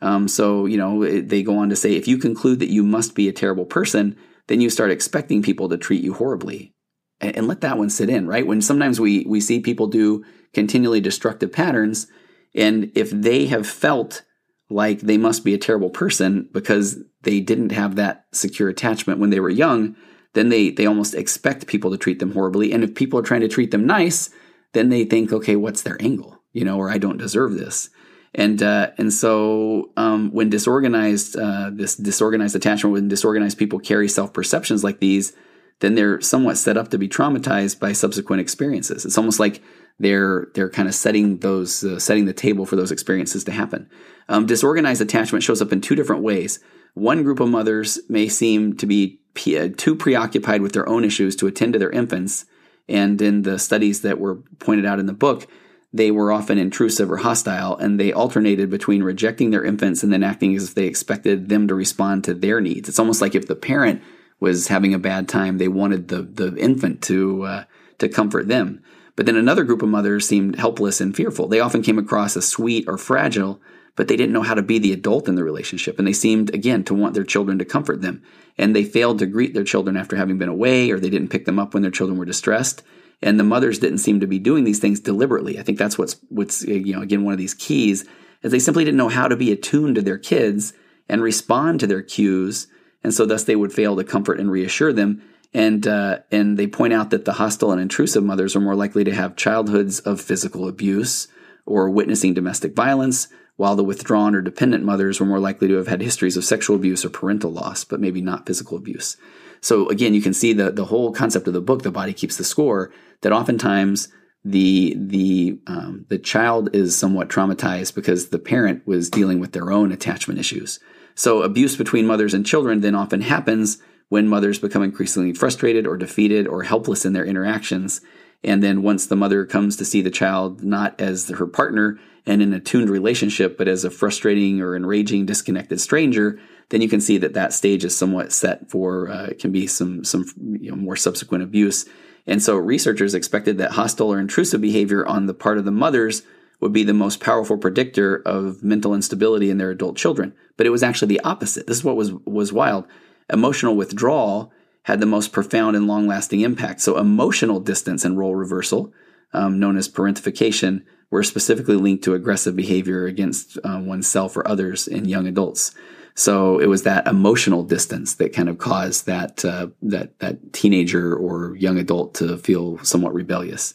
Um, 0.00 0.28
so, 0.28 0.66
you 0.66 0.76
know, 0.76 1.04
they 1.20 1.42
go 1.42 1.58
on 1.58 1.70
to 1.70 1.76
say 1.76 1.94
if 1.94 2.06
you 2.06 2.18
conclude 2.18 2.60
that 2.60 2.70
you 2.70 2.84
must 2.84 3.16
be 3.16 3.28
a 3.28 3.32
terrible 3.32 3.64
person, 3.64 4.16
then 4.48 4.60
you 4.60 4.68
start 4.68 4.90
expecting 4.90 5.42
people 5.42 5.68
to 5.68 5.78
treat 5.78 6.02
you 6.02 6.14
horribly. 6.14 6.74
And, 7.20 7.36
and 7.36 7.48
let 7.48 7.60
that 7.60 7.78
one 7.78 7.90
sit 7.90 8.10
in, 8.10 8.26
right? 8.26 8.46
When 8.46 8.60
sometimes 8.60 9.00
we 9.00 9.24
we 9.26 9.40
see 9.40 9.60
people 9.60 9.86
do 9.86 10.24
continually 10.52 11.00
destructive 11.00 11.52
patterns, 11.52 12.08
and 12.54 12.90
if 12.94 13.10
they 13.10 13.46
have 13.46 13.66
felt 13.66 14.22
like 14.70 15.00
they 15.00 15.16
must 15.16 15.44
be 15.44 15.54
a 15.54 15.58
terrible 15.58 15.90
person 15.90 16.48
because 16.52 16.98
they 17.22 17.40
didn't 17.40 17.72
have 17.72 17.96
that 17.96 18.26
secure 18.32 18.68
attachment 18.68 19.18
when 19.18 19.30
they 19.30 19.40
were 19.40 19.48
young, 19.48 19.96
then 20.34 20.48
they 20.48 20.70
they 20.70 20.86
almost 20.86 21.14
expect 21.14 21.66
people 21.66 21.90
to 21.90 21.98
treat 21.98 22.18
them 22.18 22.32
horribly. 22.32 22.72
And 22.72 22.84
if 22.84 22.94
people 22.94 23.18
are 23.18 23.24
trying 23.24 23.40
to 23.42 23.48
treat 23.48 23.70
them 23.70 23.86
nice, 23.86 24.30
then 24.72 24.88
they 24.88 25.04
think, 25.04 25.32
okay, 25.32 25.56
what's 25.56 25.82
their 25.82 26.00
angle? 26.00 26.42
You 26.52 26.64
know, 26.64 26.78
or 26.78 26.90
I 26.90 26.98
don't 26.98 27.18
deserve 27.18 27.54
this. 27.54 27.90
And 28.38 28.62
uh, 28.62 28.92
and 28.96 29.12
so 29.12 29.90
um, 29.96 30.30
when 30.30 30.48
disorganized 30.48 31.36
uh, 31.36 31.70
this 31.72 31.96
disorganized 31.96 32.54
attachment, 32.54 32.92
when 32.92 33.08
disorganized 33.08 33.58
people 33.58 33.80
carry 33.80 34.08
self 34.08 34.32
perceptions 34.32 34.84
like 34.84 35.00
these, 35.00 35.32
then 35.80 35.96
they're 35.96 36.20
somewhat 36.20 36.56
set 36.56 36.76
up 36.76 36.88
to 36.90 36.98
be 36.98 37.08
traumatized 37.08 37.80
by 37.80 37.90
subsequent 37.90 38.40
experiences. 38.40 39.04
It's 39.04 39.18
almost 39.18 39.40
like 39.40 39.60
they're 39.98 40.46
they're 40.54 40.70
kind 40.70 40.86
of 40.86 40.94
setting 40.94 41.38
those 41.38 41.82
uh, 41.82 41.98
setting 41.98 42.26
the 42.26 42.32
table 42.32 42.64
for 42.64 42.76
those 42.76 42.92
experiences 42.92 43.42
to 43.42 43.50
happen. 43.50 43.90
Um, 44.28 44.46
disorganized 44.46 45.02
attachment 45.02 45.42
shows 45.42 45.60
up 45.60 45.72
in 45.72 45.80
two 45.80 45.96
different 45.96 46.22
ways. 46.22 46.60
One 46.94 47.24
group 47.24 47.40
of 47.40 47.48
mothers 47.48 47.98
may 48.08 48.28
seem 48.28 48.76
to 48.76 48.86
be 48.86 49.18
too 49.34 49.96
preoccupied 49.96 50.62
with 50.62 50.74
their 50.74 50.88
own 50.88 51.04
issues 51.04 51.34
to 51.36 51.48
attend 51.48 51.72
to 51.72 51.80
their 51.80 51.90
infants, 51.90 52.44
and 52.88 53.20
in 53.20 53.42
the 53.42 53.58
studies 53.58 54.02
that 54.02 54.20
were 54.20 54.36
pointed 54.60 54.86
out 54.86 55.00
in 55.00 55.06
the 55.06 55.12
book, 55.12 55.48
they 55.92 56.10
were 56.10 56.32
often 56.32 56.58
intrusive 56.58 57.10
or 57.10 57.18
hostile, 57.18 57.76
and 57.76 57.98
they 57.98 58.12
alternated 58.12 58.68
between 58.68 59.02
rejecting 59.02 59.50
their 59.50 59.64
infants 59.64 60.02
and 60.02 60.12
then 60.12 60.22
acting 60.22 60.54
as 60.54 60.64
if 60.64 60.74
they 60.74 60.86
expected 60.86 61.48
them 61.48 61.66
to 61.68 61.74
respond 61.74 62.24
to 62.24 62.34
their 62.34 62.60
needs. 62.60 62.88
It's 62.88 62.98
almost 62.98 63.22
like 63.22 63.34
if 63.34 63.48
the 63.48 63.56
parent 63.56 64.02
was 64.38 64.68
having 64.68 64.92
a 64.92 64.98
bad 64.98 65.28
time, 65.28 65.58
they 65.58 65.68
wanted 65.68 66.08
the 66.08 66.22
the 66.22 66.54
infant 66.56 67.02
to 67.02 67.42
uh, 67.44 67.64
to 67.98 68.08
comfort 68.08 68.48
them. 68.48 68.82
But 69.16 69.26
then 69.26 69.36
another 69.36 69.64
group 69.64 69.82
of 69.82 69.88
mothers 69.88 70.28
seemed 70.28 70.56
helpless 70.56 71.00
and 71.00 71.16
fearful. 71.16 71.48
They 71.48 71.58
often 71.58 71.82
came 71.82 71.98
across 71.98 72.36
as 72.36 72.46
sweet 72.46 72.84
or 72.86 72.98
fragile, 72.98 73.60
but 73.96 74.06
they 74.06 74.16
didn't 74.16 74.32
know 74.32 74.42
how 74.42 74.54
to 74.54 74.62
be 74.62 74.78
the 74.78 74.92
adult 74.92 75.26
in 75.26 75.34
the 75.34 75.42
relationship, 75.42 75.98
and 75.98 76.06
they 76.06 76.12
seemed 76.12 76.54
again 76.54 76.84
to 76.84 76.94
want 76.94 77.14
their 77.14 77.24
children 77.24 77.58
to 77.58 77.64
comfort 77.64 78.02
them. 78.02 78.22
And 78.58 78.76
they 78.76 78.84
failed 78.84 79.18
to 79.20 79.26
greet 79.26 79.54
their 79.54 79.64
children 79.64 79.96
after 79.96 80.16
having 80.16 80.36
been 80.36 80.48
away, 80.50 80.90
or 80.90 81.00
they 81.00 81.10
didn't 81.10 81.30
pick 81.30 81.46
them 81.46 81.58
up 81.58 81.72
when 81.72 81.82
their 81.82 81.90
children 81.90 82.18
were 82.18 82.26
distressed 82.26 82.82
and 83.22 83.38
the 83.38 83.44
mothers 83.44 83.78
didn't 83.78 83.98
seem 83.98 84.20
to 84.20 84.26
be 84.26 84.38
doing 84.38 84.64
these 84.64 84.78
things 84.78 85.00
deliberately. 85.00 85.58
I 85.58 85.62
think 85.62 85.78
that's 85.78 85.98
what's 85.98 86.16
what's 86.28 86.62
you 86.64 86.94
know 86.94 87.02
again 87.02 87.24
one 87.24 87.32
of 87.32 87.38
these 87.38 87.54
keys 87.54 88.04
is 88.42 88.52
they 88.52 88.58
simply 88.58 88.84
didn't 88.84 88.98
know 88.98 89.08
how 89.08 89.28
to 89.28 89.36
be 89.36 89.52
attuned 89.52 89.96
to 89.96 90.02
their 90.02 90.18
kids 90.18 90.72
and 91.08 91.22
respond 91.22 91.80
to 91.80 91.86
their 91.86 92.02
cues, 92.02 92.68
and 93.02 93.12
so 93.12 93.26
thus 93.26 93.44
they 93.44 93.56
would 93.56 93.72
fail 93.72 93.96
to 93.96 94.04
comfort 94.04 94.38
and 94.38 94.50
reassure 94.50 94.92
them. 94.92 95.22
And 95.54 95.86
uh, 95.86 96.20
and 96.30 96.58
they 96.58 96.66
point 96.66 96.92
out 96.92 97.10
that 97.10 97.24
the 97.24 97.34
hostile 97.34 97.72
and 97.72 97.80
intrusive 97.80 98.22
mothers 98.22 98.54
are 98.54 98.60
more 98.60 98.76
likely 98.76 99.04
to 99.04 99.14
have 99.14 99.36
childhoods 99.36 100.00
of 100.00 100.20
physical 100.20 100.68
abuse 100.68 101.28
or 101.64 101.90
witnessing 101.90 102.34
domestic 102.34 102.74
violence, 102.74 103.28
while 103.56 103.74
the 103.74 103.84
withdrawn 103.84 104.34
or 104.34 104.42
dependent 104.42 104.84
mothers 104.84 105.18
were 105.18 105.26
more 105.26 105.40
likely 105.40 105.66
to 105.68 105.76
have 105.76 105.88
had 105.88 106.02
histories 106.02 106.36
of 106.36 106.44
sexual 106.44 106.76
abuse 106.76 107.04
or 107.04 107.10
parental 107.10 107.50
loss, 107.50 107.82
but 107.82 108.00
maybe 108.00 108.20
not 108.20 108.46
physical 108.46 108.76
abuse. 108.76 109.16
So 109.60 109.88
again, 109.88 110.14
you 110.14 110.22
can 110.22 110.34
see 110.34 110.52
the 110.52 110.70
the 110.70 110.86
whole 110.86 111.12
concept 111.12 111.46
of 111.46 111.54
the 111.54 111.60
book, 111.60 111.82
"The 111.82 111.90
Body 111.90 112.12
Keeps 112.12 112.36
the 112.36 112.44
Score," 112.44 112.92
that 113.22 113.32
oftentimes 113.32 114.08
the 114.44 114.94
the 114.98 115.58
um, 115.66 116.06
the 116.08 116.18
child 116.18 116.74
is 116.74 116.96
somewhat 116.96 117.28
traumatized 117.28 117.94
because 117.94 118.28
the 118.28 118.38
parent 118.38 118.86
was 118.86 119.10
dealing 119.10 119.40
with 119.40 119.52
their 119.52 119.70
own 119.70 119.92
attachment 119.92 120.38
issues. 120.38 120.78
So 121.14 121.42
abuse 121.42 121.76
between 121.76 122.06
mothers 122.06 122.34
and 122.34 122.46
children 122.46 122.80
then 122.80 122.94
often 122.94 123.22
happens 123.22 123.78
when 124.08 124.28
mothers 124.28 124.58
become 124.58 124.82
increasingly 124.82 125.34
frustrated 125.34 125.86
or 125.86 125.96
defeated 125.96 126.46
or 126.46 126.62
helpless 126.62 127.04
in 127.04 127.12
their 127.12 127.24
interactions. 127.24 128.00
And 128.44 128.62
then 128.62 128.82
once 128.82 129.06
the 129.06 129.16
mother 129.16 129.44
comes 129.44 129.76
to 129.76 129.84
see 129.84 130.00
the 130.00 130.10
child 130.10 130.62
not 130.62 130.98
as 131.00 131.28
her 131.28 131.46
partner 131.46 131.98
and 132.24 132.40
in 132.40 132.52
a 132.52 132.60
tuned 132.60 132.88
relationship, 132.88 133.58
but 133.58 133.68
as 133.68 133.84
a 133.84 133.90
frustrating 133.90 134.60
or 134.60 134.76
enraging, 134.76 135.26
disconnected 135.26 135.80
stranger, 135.80 136.38
then 136.70 136.80
you 136.82 136.88
can 136.88 137.00
see 137.00 137.18
that 137.18 137.34
that 137.34 137.52
stage 137.52 137.84
is 137.84 137.96
somewhat 137.96 138.32
set 138.32 138.70
for 138.70 139.08
uh, 139.10 139.30
can 139.38 139.52
be 139.52 139.66
some 139.66 140.04
some 140.04 140.24
you 140.60 140.70
know, 140.70 140.76
more 140.76 140.96
subsequent 140.96 141.44
abuse. 141.44 141.86
And 142.26 142.42
so 142.42 142.56
researchers 142.56 143.14
expected 143.14 143.56
that 143.58 143.72
hostile 143.72 144.12
or 144.12 144.20
intrusive 144.20 144.60
behavior 144.60 145.06
on 145.06 145.26
the 145.26 145.34
part 145.34 145.56
of 145.58 145.64
the 145.64 145.70
mothers 145.70 146.22
would 146.60 146.72
be 146.72 146.84
the 146.84 146.92
most 146.92 147.20
powerful 147.20 147.56
predictor 147.56 148.16
of 148.26 148.62
mental 148.62 148.94
instability 148.94 149.48
in 149.48 149.58
their 149.58 149.70
adult 149.70 149.96
children. 149.96 150.34
But 150.56 150.66
it 150.66 150.70
was 150.70 150.82
actually 150.82 151.08
the 151.08 151.24
opposite. 151.24 151.66
This 151.66 151.78
is 151.78 151.84
what 151.84 151.96
was 151.96 152.12
was 152.12 152.52
wild. 152.52 152.86
Emotional 153.32 153.76
withdrawal 153.76 154.52
had 154.82 155.00
the 155.00 155.06
most 155.06 155.32
profound 155.32 155.76
and 155.76 155.86
long 155.86 156.06
lasting 156.06 156.40
impact. 156.40 156.80
So 156.80 156.98
emotional 156.98 157.60
distance 157.60 158.04
and 158.04 158.18
role 158.18 158.34
reversal, 158.34 158.92
um, 159.32 159.60
known 159.60 159.76
as 159.76 159.88
parentification, 159.88 160.82
were 161.10 161.22
specifically 161.22 161.76
linked 161.76 162.04
to 162.04 162.14
aggressive 162.14 162.56
behavior 162.56 163.06
against 163.06 163.58
uh, 163.58 163.80
oneself 163.82 164.36
or 164.36 164.46
others 164.48 164.88
in 164.88 165.04
young 165.04 165.26
adults. 165.26 165.74
So 166.14 166.58
it 166.58 166.66
was 166.66 166.82
that 166.82 167.06
emotional 167.06 167.62
distance 167.62 168.14
that 168.16 168.32
kind 168.32 168.48
of 168.48 168.58
caused 168.58 169.06
that 169.06 169.44
uh, 169.44 169.68
that 169.82 170.18
that 170.18 170.52
teenager 170.52 171.14
or 171.14 171.56
young 171.56 171.78
adult 171.78 172.14
to 172.14 172.38
feel 172.38 172.78
somewhat 172.84 173.14
rebellious. 173.14 173.74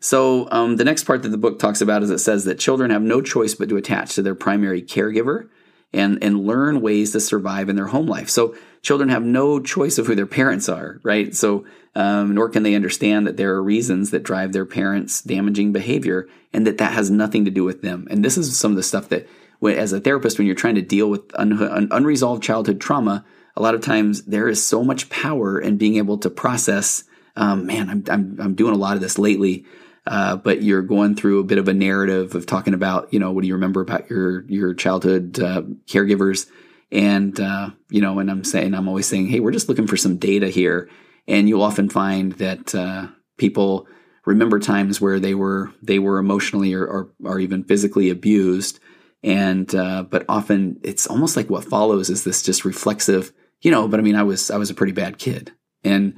So 0.00 0.48
um, 0.50 0.76
the 0.76 0.84
next 0.84 1.04
part 1.04 1.22
that 1.22 1.30
the 1.30 1.38
book 1.38 1.58
talks 1.58 1.80
about 1.80 2.02
is 2.02 2.10
it 2.10 2.18
says 2.18 2.44
that 2.44 2.58
children 2.58 2.90
have 2.90 3.02
no 3.02 3.20
choice 3.20 3.54
but 3.54 3.68
to 3.68 3.76
attach 3.76 4.14
to 4.14 4.22
their 4.22 4.34
primary 4.34 4.82
caregiver 4.82 5.48
and 5.92 6.22
and 6.22 6.46
learn 6.46 6.80
ways 6.80 7.12
to 7.12 7.20
survive 7.20 7.68
in 7.68 7.76
their 7.76 7.86
home 7.86 8.06
life. 8.06 8.28
So 8.28 8.54
children 8.82 9.08
have 9.08 9.22
no 9.22 9.60
choice 9.60 9.98
of 9.98 10.06
who 10.06 10.14
their 10.14 10.26
parents 10.26 10.68
are, 10.68 11.00
right? 11.02 11.34
So, 11.34 11.64
um, 11.94 12.34
nor 12.34 12.48
can 12.48 12.62
they 12.62 12.74
understand 12.74 13.26
that 13.26 13.36
there 13.36 13.54
are 13.54 13.62
reasons 13.62 14.10
that 14.10 14.22
drive 14.22 14.52
their 14.52 14.66
parents' 14.66 15.20
damaging 15.22 15.72
behavior 15.72 16.28
and 16.52 16.66
that 16.66 16.78
that 16.78 16.92
has 16.92 17.10
nothing 17.10 17.44
to 17.44 17.50
do 17.50 17.64
with 17.64 17.82
them. 17.82 18.06
And 18.10 18.24
this 18.24 18.38
is 18.38 18.56
some 18.56 18.72
of 18.72 18.76
the 18.76 18.82
stuff 18.82 19.08
that, 19.08 19.26
as 19.62 19.92
a 19.92 20.00
therapist, 20.00 20.38
when 20.38 20.46
you're 20.46 20.56
trying 20.56 20.76
to 20.76 20.82
deal 20.82 21.10
with 21.10 21.22
un- 21.34 21.52
un- 21.52 21.88
unresolved 21.90 22.42
childhood 22.42 22.80
trauma, 22.80 23.24
a 23.56 23.62
lot 23.62 23.74
of 23.74 23.80
times 23.80 24.22
there 24.24 24.48
is 24.48 24.64
so 24.64 24.84
much 24.84 25.10
power 25.10 25.60
in 25.60 25.78
being 25.78 25.96
able 25.96 26.18
to 26.18 26.30
process. 26.30 27.04
Um, 27.36 27.66
man, 27.66 27.90
I'm, 27.90 28.04
I'm, 28.08 28.36
I'm 28.40 28.54
doing 28.54 28.74
a 28.74 28.78
lot 28.78 28.94
of 28.94 29.02
this 29.02 29.18
lately. 29.18 29.64
Uh, 30.06 30.36
but 30.36 30.62
you're 30.62 30.80
going 30.80 31.14
through 31.14 31.38
a 31.40 31.44
bit 31.44 31.58
of 31.58 31.68
a 31.68 31.74
narrative 31.74 32.34
of 32.34 32.46
talking 32.46 32.72
about, 32.72 33.12
you 33.12 33.20
know, 33.20 33.30
what 33.30 33.42
do 33.42 33.48
you 33.48 33.52
remember 33.54 33.82
about 33.82 34.08
your 34.08 34.42
your 34.46 34.72
childhood 34.72 35.38
uh, 35.38 35.60
caregivers, 35.86 36.48
and 36.90 37.38
uh, 37.38 37.68
you 37.90 38.00
know, 38.00 38.18
and 38.18 38.30
I'm 38.30 38.42
saying 38.42 38.72
I'm 38.72 38.88
always 38.88 39.06
saying, 39.06 39.26
hey, 39.26 39.40
we're 39.40 39.52
just 39.52 39.68
looking 39.68 39.86
for 39.86 39.98
some 39.98 40.16
data 40.16 40.48
here, 40.48 40.88
and 41.26 41.46
you'll 41.46 41.60
often 41.60 41.90
find 41.90 42.32
that 42.34 42.74
uh, 42.74 43.08
people 43.36 43.86
remember 44.24 44.58
times 44.58 44.98
where 44.98 45.20
they 45.20 45.34
were 45.34 45.74
they 45.82 45.98
were 45.98 46.18
emotionally 46.18 46.72
or 46.72 46.86
or, 46.86 47.10
or 47.22 47.38
even 47.38 47.64
physically 47.64 48.08
abused, 48.08 48.80
and 49.22 49.74
uh, 49.74 50.04
but 50.04 50.24
often 50.28 50.78
it's 50.82 51.06
almost 51.06 51.36
like 51.36 51.50
what 51.50 51.64
follows 51.64 52.10
is 52.10 52.24
this 52.24 52.42
just 52.42 52.64
reflexive, 52.64 53.32
you 53.60 53.70
know. 53.70 53.88
But 53.88 54.00
I 54.00 54.02
mean, 54.02 54.16
I 54.16 54.22
was 54.22 54.50
I 54.50 54.56
was 54.56 54.70
a 54.70 54.74
pretty 54.74 54.92
bad 54.92 55.18
kid, 55.18 55.52
and 55.84 56.14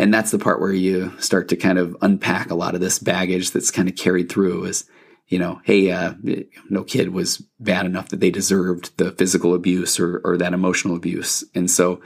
and 0.00 0.14
that's 0.14 0.30
the 0.30 0.38
part 0.38 0.60
where 0.60 0.72
you 0.72 1.12
start 1.18 1.48
to 1.48 1.56
kind 1.56 1.78
of 1.78 1.94
unpack 2.00 2.50
a 2.50 2.54
lot 2.54 2.74
of 2.74 2.80
this 2.80 2.98
baggage 2.98 3.50
that's 3.50 3.70
kind 3.70 3.86
of 3.86 3.96
carried 3.96 4.30
through 4.30 4.64
is, 4.64 4.88
you 5.28 5.38
know, 5.38 5.60
hey, 5.64 5.90
uh, 5.90 6.14
no 6.70 6.84
kid 6.84 7.12
was 7.12 7.42
bad 7.58 7.84
enough 7.84 8.08
that 8.08 8.20
they 8.20 8.30
deserved 8.30 8.96
the 8.96 9.12
physical 9.12 9.54
abuse 9.54 10.00
or, 10.00 10.22
or 10.24 10.38
that 10.38 10.54
emotional 10.54 10.96
abuse. 10.96 11.44
And 11.54 11.70
so, 11.70 12.00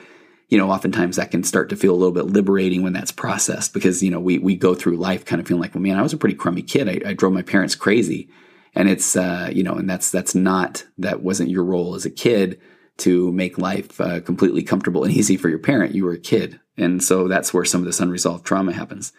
you 0.48 0.58
know, 0.58 0.72
oftentimes 0.72 1.14
that 1.16 1.30
can 1.30 1.44
start 1.44 1.68
to 1.68 1.76
feel 1.76 1.92
a 1.92 1.96
little 1.96 2.12
bit 2.12 2.26
liberating 2.26 2.82
when 2.82 2.92
that's 2.92 3.12
processed 3.12 3.72
because, 3.72 4.02
you 4.02 4.10
know, 4.10 4.18
we, 4.18 4.38
we 4.38 4.56
go 4.56 4.74
through 4.74 4.96
life 4.96 5.24
kind 5.24 5.40
of 5.40 5.46
feeling 5.46 5.62
like, 5.62 5.74
well, 5.74 5.82
man, 5.82 5.96
I 5.96 6.02
was 6.02 6.12
a 6.12 6.18
pretty 6.18 6.34
crummy 6.34 6.62
kid. 6.62 6.88
I, 6.88 7.10
I 7.10 7.12
drove 7.14 7.32
my 7.32 7.42
parents 7.42 7.76
crazy. 7.76 8.28
And 8.74 8.88
it's, 8.88 9.16
uh, 9.16 9.50
you 9.52 9.62
know, 9.62 9.74
and 9.74 9.88
that's, 9.88 10.10
that's 10.10 10.34
not, 10.34 10.84
that 10.98 11.22
wasn't 11.22 11.50
your 11.50 11.64
role 11.64 11.94
as 11.94 12.04
a 12.04 12.10
kid 12.10 12.60
to 12.98 13.32
make 13.32 13.58
life 13.58 14.00
uh, 14.00 14.20
completely 14.20 14.62
comfortable 14.62 15.04
and 15.04 15.12
easy 15.12 15.36
for 15.36 15.48
your 15.48 15.58
parent. 15.58 15.94
You 15.94 16.04
were 16.04 16.12
a 16.12 16.18
kid. 16.18 16.60
And 16.76 17.02
so 17.02 17.28
that's 17.28 17.54
where 17.54 17.64
some 17.64 17.80
of 17.80 17.86
this 17.86 18.00
unresolved 18.00 18.44
trauma 18.44 18.72
happens. 18.72 19.12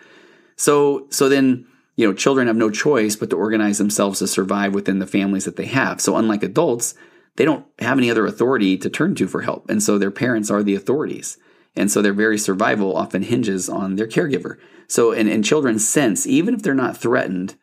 So, 0.55 1.07
so 1.09 1.29
then, 1.29 1.65
you 1.95 2.07
know, 2.07 2.13
children 2.13 2.47
have 2.47 2.55
no 2.55 2.69
choice 2.69 3.15
but 3.15 3.29
to 3.29 3.37
organize 3.37 3.77
themselves 3.77 4.19
to 4.19 4.27
survive 4.27 4.73
within 4.73 4.99
the 4.99 5.07
families 5.07 5.45
that 5.45 5.55
they 5.55 5.65
have. 5.65 6.01
So 6.01 6.17
unlike 6.17 6.43
adults, 6.43 6.95
they 7.37 7.45
don't 7.45 7.65
have 7.79 7.97
any 7.97 8.09
other 8.09 8.25
authority 8.25 8.77
to 8.77 8.89
turn 8.89 9.15
to 9.15 9.27
for 9.27 9.41
help. 9.41 9.69
And 9.69 9.81
so 9.83 9.97
their 9.97 10.11
parents 10.11 10.49
are 10.49 10.63
the 10.63 10.75
authorities. 10.75 11.37
And 11.75 11.91
so 11.91 12.01
their 12.01 12.13
very 12.13 12.37
survival 12.37 12.95
often 12.95 13.23
hinges 13.23 13.67
on 13.67 13.95
their 13.95 14.07
caregiver. 14.07 14.57
So, 14.87 15.11
and, 15.11 15.27
and 15.27 15.43
children 15.43 15.79
sense, 15.79 16.25
even 16.25 16.53
if 16.53 16.61
they're 16.61 16.73
not 16.73 16.95
threatened, 16.95 17.55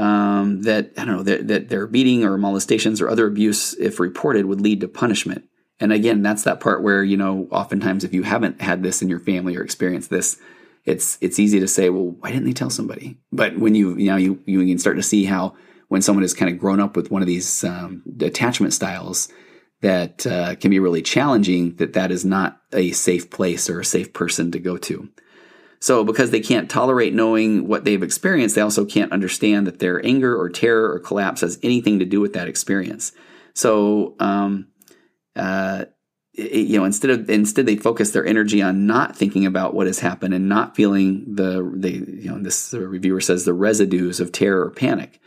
um, 0.00 0.62
that, 0.62 0.92
I 0.96 1.04
don't 1.04 1.16
know, 1.16 1.22
that, 1.24 1.48
that 1.48 1.68
their 1.68 1.86
beating 1.86 2.24
or 2.24 2.38
molestations 2.38 3.00
or 3.00 3.10
other 3.10 3.26
abuse, 3.26 3.74
if 3.74 4.00
reported, 4.00 4.46
would 4.46 4.60
lead 4.60 4.80
to 4.80 4.88
punishment. 4.88 5.44
And 5.78 5.92
again, 5.92 6.22
that's 6.22 6.44
that 6.44 6.60
part 6.60 6.82
where, 6.82 7.04
you 7.04 7.16
know, 7.16 7.48
oftentimes 7.50 8.02
if 8.02 8.14
you 8.14 8.22
haven't 8.22 8.62
had 8.62 8.82
this 8.82 9.02
in 9.02 9.08
your 9.08 9.20
family 9.20 9.56
or 9.56 9.62
experienced 9.62 10.08
this, 10.08 10.40
it's 10.86 11.18
it's 11.20 11.38
easy 11.38 11.60
to 11.60 11.68
say, 11.68 11.90
well, 11.90 12.16
why 12.20 12.30
didn't 12.30 12.46
they 12.46 12.54
tell 12.54 12.70
somebody? 12.70 13.18
But 13.30 13.58
when 13.58 13.74
you 13.74 13.96
you 13.96 14.10
know 14.10 14.16
you 14.16 14.42
you 14.46 14.66
can 14.66 14.78
start 14.78 14.96
to 14.96 15.02
see 15.02 15.24
how 15.24 15.54
when 15.88 16.00
someone 16.00 16.22
has 16.22 16.32
kind 16.32 16.50
of 16.50 16.58
grown 16.58 16.80
up 16.80 16.96
with 16.96 17.10
one 17.10 17.20
of 17.20 17.28
these 17.28 17.62
um, 17.64 18.02
attachment 18.20 18.72
styles 18.72 19.28
that 19.82 20.26
uh, 20.26 20.54
can 20.54 20.70
be 20.70 20.78
really 20.78 21.02
challenging, 21.02 21.74
that 21.76 21.92
that 21.92 22.10
is 22.10 22.24
not 22.24 22.60
a 22.72 22.92
safe 22.92 23.28
place 23.28 23.68
or 23.68 23.80
a 23.80 23.84
safe 23.84 24.12
person 24.14 24.50
to 24.52 24.58
go 24.58 24.78
to. 24.78 25.08
So 25.80 26.04
because 26.04 26.30
they 26.30 26.40
can't 26.40 26.70
tolerate 26.70 27.14
knowing 27.14 27.66
what 27.66 27.84
they've 27.84 28.02
experienced, 28.02 28.54
they 28.54 28.60
also 28.60 28.84
can't 28.84 29.12
understand 29.12 29.66
that 29.66 29.78
their 29.78 30.04
anger 30.04 30.38
or 30.38 30.50
terror 30.50 30.92
or 30.92 30.98
collapse 30.98 31.40
has 31.40 31.58
anything 31.62 31.98
to 32.00 32.04
do 32.04 32.20
with 32.20 32.34
that 32.34 32.48
experience. 32.48 33.12
So 33.54 34.14
um, 34.20 34.68
uh, 35.34 35.86
you 36.32 36.78
know, 36.78 36.84
instead 36.84 37.10
of 37.10 37.28
instead 37.28 37.66
they 37.66 37.76
focus 37.76 38.12
their 38.12 38.24
energy 38.24 38.62
on 38.62 38.86
not 38.86 39.16
thinking 39.16 39.46
about 39.46 39.74
what 39.74 39.86
has 39.86 39.98
happened 39.98 40.32
and 40.32 40.48
not 40.48 40.76
feeling 40.76 41.34
the 41.34 41.70
the 41.74 41.90
you 41.90 42.30
know 42.30 42.38
this 42.42 42.72
reviewer 42.72 43.20
says 43.20 43.44
the 43.44 43.52
residues 43.52 44.20
of 44.20 44.32
terror 44.32 44.66
or 44.66 44.70
panic. 44.70 45.20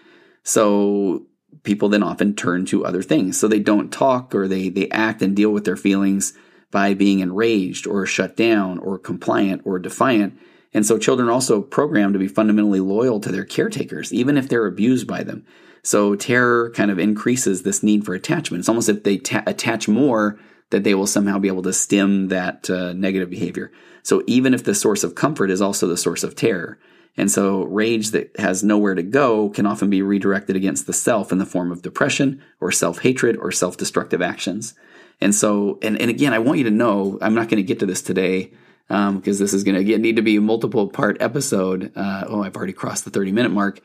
So 0.44 1.26
people 1.64 1.90
then 1.90 2.04
often 2.04 2.36
turn 2.36 2.66
to 2.68 2.86
other 2.86 3.02
things. 3.02 3.38
So 3.38 3.48
they 3.48 3.60
don't 3.60 3.92
talk 3.92 4.34
or 4.34 4.48
they 4.48 4.70
they 4.70 4.90
act 4.90 5.22
and 5.22 5.36
deal 5.36 5.52
with 5.52 5.66
their 5.66 5.76
feelings 5.76 6.34
by 6.74 6.96
being 6.96 7.20
enraged 7.20 7.86
or 7.86 8.04
shut 8.08 8.36
down 8.36 8.80
or 8.80 8.98
compliant 8.98 9.62
or 9.64 9.78
defiant. 9.78 10.38
And 10.74 10.84
so 10.84 10.98
children 10.98 11.30
also 11.30 11.62
programmed 11.62 12.14
to 12.14 12.20
be 12.20 12.28
fundamentally 12.28 12.80
loyal 12.80 13.20
to 13.20 13.32
their 13.32 13.46
caretakers, 13.46 14.12
even 14.12 14.38
if 14.38 14.50
they're 14.50 14.66
abused 14.66 15.06
by 15.06 15.22
them. 15.22 15.46
So 15.84 16.16
terror 16.16 16.72
kind 16.72 16.90
of 16.90 16.98
increases 16.98 17.62
this 17.62 17.84
need 17.84 18.04
for 18.04 18.16
attachment. 18.16 18.62
It's 18.62 18.70
almost 18.70 18.90
if 18.90 19.04
they 19.04 19.20
ta- 19.20 19.44
attach 19.46 19.88
more, 19.88 20.40
that 20.72 20.84
they 20.84 20.96
will 20.96 21.06
somehow 21.06 21.38
be 21.38 21.48
able 21.48 21.62
to 21.62 21.74
stem 21.74 22.30
that 22.30 22.68
uh, 22.72 22.94
negative 22.94 23.30
behavior. 23.30 23.72
So 24.02 24.24
even 24.26 24.56
if 24.56 24.64
the 24.64 24.74
source 24.74 25.04
of 25.04 25.14
comfort 25.14 25.52
is 25.52 25.62
also 25.62 25.86
the 25.86 25.96
source 25.96 26.24
of 26.24 26.36
terror. 26.36 26.80
And 27.16 27.30
so 27.30 27.66
rage 27.66 28.10
that 28.12 28.32
has 28.40 28.64
nowhere 28.64 28.96
to 28.96 29.04
go 29.04 29.50
can 29.50 29.68
often 29.68 29.92
be 29.92 30.02
redirected 30.02 30.56
against 30.56 30.88
the 30.88 30.94
self 30.94 31.32
in 31.32 31.38
the 31.38 31.46
form 31.46 31.72
of 31.72 31.84
depression 31.84 32.42
or 32.60 32.72
self 32.72 33.00
hatred 33.00 33.38
or 33.38 33.52
self 33.52 33.78
destructive 33.78 34.24
actions. 34.24 34.74
And 35.22 35.34
so, 35.34 35.80
and, 35.82 36.00
and 36.00 36.10
again, 36.10 36.34
I 36.34 36.40
want 36.40 36.58
you 36.58 36.66
to 36.66 36.72
know, 36.72 37.18
I'm 37.22 37.34
not 37.34 37.50
going 37.50 37.58
to 37.58 37.64
get 37.64 37.80
to 37.80 37.86
this 37.86 38.02
today 38.02 38.54
because 38.88 39.08
um, 39.08 39.22
this 39.22 39.54
is 39.54 39.64
going 39.64 39.84
to 39.84 39.98
need 39.98 40.18
to 40.18 40.22
be 40.22 40.36
a 40.36 40.42
multiple 40.42 40.88
part 40.88 41.22
episode. 41.22 41.92
Uh, 41.96 42.26
oh, 42.28 42.44
I've 42.44 42.56
already 42.56 42.74
crossed 42.74 43.06
the 43.06 43.12
30 43.12 43.32
minute 43.32 43.52
mark. 43.52 43.80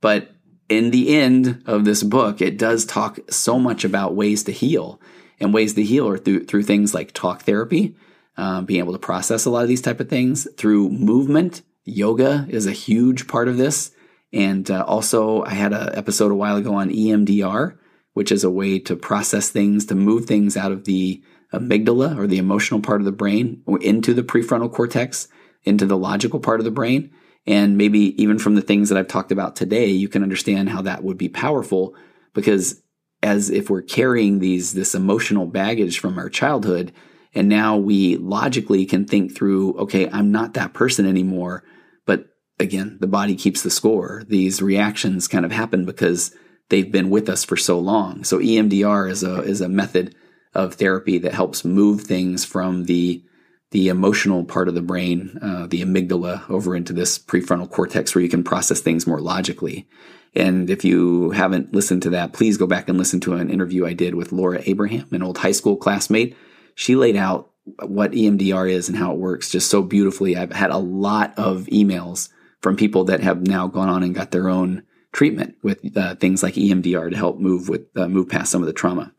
But 0.00 0.32
in 0.68 0.90
the 0.90 1.16
end 1.16 1.62
of 1.66 1.84
this 1.84 2.02
book, 2.02 2.40
it 2.40 2.58
does 2.58 2.84
talk 2.84 3.18
so 3.30 3.58
much 3.58 3.84
about 3.84 4.14
ways 4.14 4.44
to 4.44 4.52
heal 4.52 5.00
and 5.40 5.52
ways 5.52 5.74
to 5.74 5.82
heal 5.82 6.08
are 6.08 6.18
through, 6.18 6.44
through 6.44 6.62
things 6.62 6.94
like 6.94 7.12
talk 7.12 7.42
therapy, 7.42 7.96
um, 8.36 8.64
being 8.64 8.80
able 8.80 8.92
to 8.92 8.98
process 8.98 9.44
a 9.44 9.50
lot 9.50 9.62
of 9.62 9.68
these 9.68 9.82
type 9.82 10.00
of 10.00 10.08
things 10.08 10.46
through 10.56 10.88
movement. 10.90 11.62
Yoga 11.84 12.46
is 12.48 12.66
a 12.66 12.72
huge 12.72 13.26
part 13.26 13.48
of 13.48 13.56
this. 13.56 13.92
And 14.32 14.70
uh, 14.70 14.84
also, 14.84 15.42
I 15.42 15.50
had 15.50 15.72
an 15.72 15.90
episode 15.94 16.32
a 16.32 16.36
while 16.36 16.56
ago 16.56 16.74
on 16.74 16.90
EMDR, 16.90 17.76
which 18.14 18.30
is 18.32 18.44
a 18.44 18.50
way 18.50 18.78
to 18.78 18.96
process 18.96 19.48
things, 19.48 19.86
to 19.86 19.94
move 19.94 20.26
things 20.26 20.56
out 20.56 20.72
of 20.72 20.84
the 20.84 21.22
amygdala 21.52 22.18
or 22.18 22.26
the 22.26 22.38
emotional 22.38 22.80
part 22.80 23.00
of 23.00 23.04
the 23.04 23.12
brain 23.12 23.62
into 23.80 24.14
the 24.14 24.22
prefrontal 24.22 24.72
cortex, 24.72 25.28
into 25.64 25.86
the 25.86 25.96
logical 25.96 26.40
part 26.40 26.60
of 26.60 26.64
the 26.64 26.70
brain. 26.70 27.10
And 27.46 27.76
maybe 27.76 28.20
even 28.22 28.38
from 28.38 28.54
the 28.54 28.62
things 28.62 28.88
that 28.88 28.98
I've 28.98 29.08
talked 29.08 29.32
about 29.32 29.56
today, 29.56 29.86
you 29.86 30.08
can 30.08 30.22
understand 30.22 30.68
how 30.68 30.82
that 30.82 31.02
would 31.02 31.18
be 31.18 31.28
powerful 31.28 31.94
because 32.34 32.80
as 33.22 33.50
if 33.50 33.70
we're 33.70 33.82
carrying 33.82 34.38
these, 34.38 34.72
this 34.72 34.94
emotional 34.94 35.46
baggage 35.46 35.98
from 35.98 36.18
our 36.18 36.28
childhood. 36.28 36.92
And 37.34 37.48
now 37.48 37.76
we 37.76 38.16
logically 38.16 38.84
can 38.84 39.06
think 39.06 39.34
through, 39.34 39.74
okay, 39.78 40.08
I'm 40.10 40.32
not 40.32 40.54
that 40.54 40.74
person 40.74 41.06
anymore. 41.06 41.64
But 42.04 42.26
again, 42.58 42.98
the 43.00 43.06
body 43.06 43.36
keeps 43.36 43.62
the 43.62 43.70
score. 43.70 44.24
These 44.26 44.60
reactions 44.60 45.28
kind 45.28 45.44
of 45.44 45.52
happen 45.52 45.84
because 45.84 46.34
they've 46.68 46.90
been 46.90 47.10
with 47.10 47.28
us 47.28 47.44
for 47.44 47.56
so 47.56 47.78
long. 47.78 48.24
So 48.24 48.38
EMDR 48.38 49.10
is 49.10 49.22
a, 49.22 49.42
is 49.42 49.60
a 49.60 49.68
method 49.68 50.14
of 50.54 50.74
therapy 50.74 51.18
that 51.18 51.34
helps 51.34 51.64
move 51.64 52.02
things 52.02 52.44
from 52.44 52.84
the 52.84 53.24
the 53.72 53.88
emotional 53.88 54.44
part 54.44 54.68
of 54.68 54.74
the 54.74 54.82
brain, 54.82 55.38
uh, 55.40 55.66
the 55.66 55.82
amygdala, 55.82 56.48
over 56.50 56.76
into 56.76 56.92
this 56.92 57.18
prefrontal 57.18 57.70
cortex 57.70 58.14
where 58.14 58.20
you 58.22 58.28
can 58.28 58.44
process 58.44 58.80
things 58.80 59.06
more 59.06 59.18
logically. 59.18 59.88
And 60.34 60.68
if 60.68 60.84
you 60.84 61.30
haven't 61.30 61.72
listened 61.72 62.02
to 62.02 62.10
that, 62.10 62.34
please 62.34 62.58
go 62.58 62.66
back 62.66 62.90
and 62.90 62.98
listen 62.98 63.18
to 63.20 63.34
an 63.34 63.48
interview 63.48 63.86
I 63.86 63.94
did 63.94 64.14
with 64.14 64.30
Laura 64.30 64.62
Abraham, 64.66 65.08
an 65.10 65.22
old 65.22 65.38
high 65.38 65.52
school 65.52 65.76
classmate. 65.76 66.36
She 66.74 66.96
laid 66.96 67.16
out 67.16 67.50
what 67.82 68.12
EMDR 68.12 68.70
is 68.70 68.88
and 68.88 68.98
how 68.98 69.12
it 69.12 69.18
works 69.18 69.50
just 69.50 69.70
so 69.70 69.82
beautifully. 69.82 70.36
I've 70.36 70.52
had 70.52 70.70
a 70.70 70.78
lot 70.78 71.32
of 71.38 71.64
emails 71.66 72.28
from 72.60 72.76
people 72.76 73.04
that 73.04 73.20
have 73.20 73.46
now 73.46 73.68
gone 73.68 73.88
on 73.88 74.02
and 74.02 74.14
got 74.14 74.32
their 74.32 74.48
own 74.48 74.82
treatment 75.12 75.56
with 75.62 75.96
uh, 75.96 76.14
things 76.16 76.42
like 76.42 76.54
EMDR 76.54 77.10
to 77.10 77.16
help 77.16 77.38
move 77.38 77.68
with 77.68 77.86
uh, 77.96 78.08
move 78.08 78.28
past 78.28 78.50
some 78.50 78.62
of 78.62 78.66
the 78.66 78.72
trauma. 78.72 79.12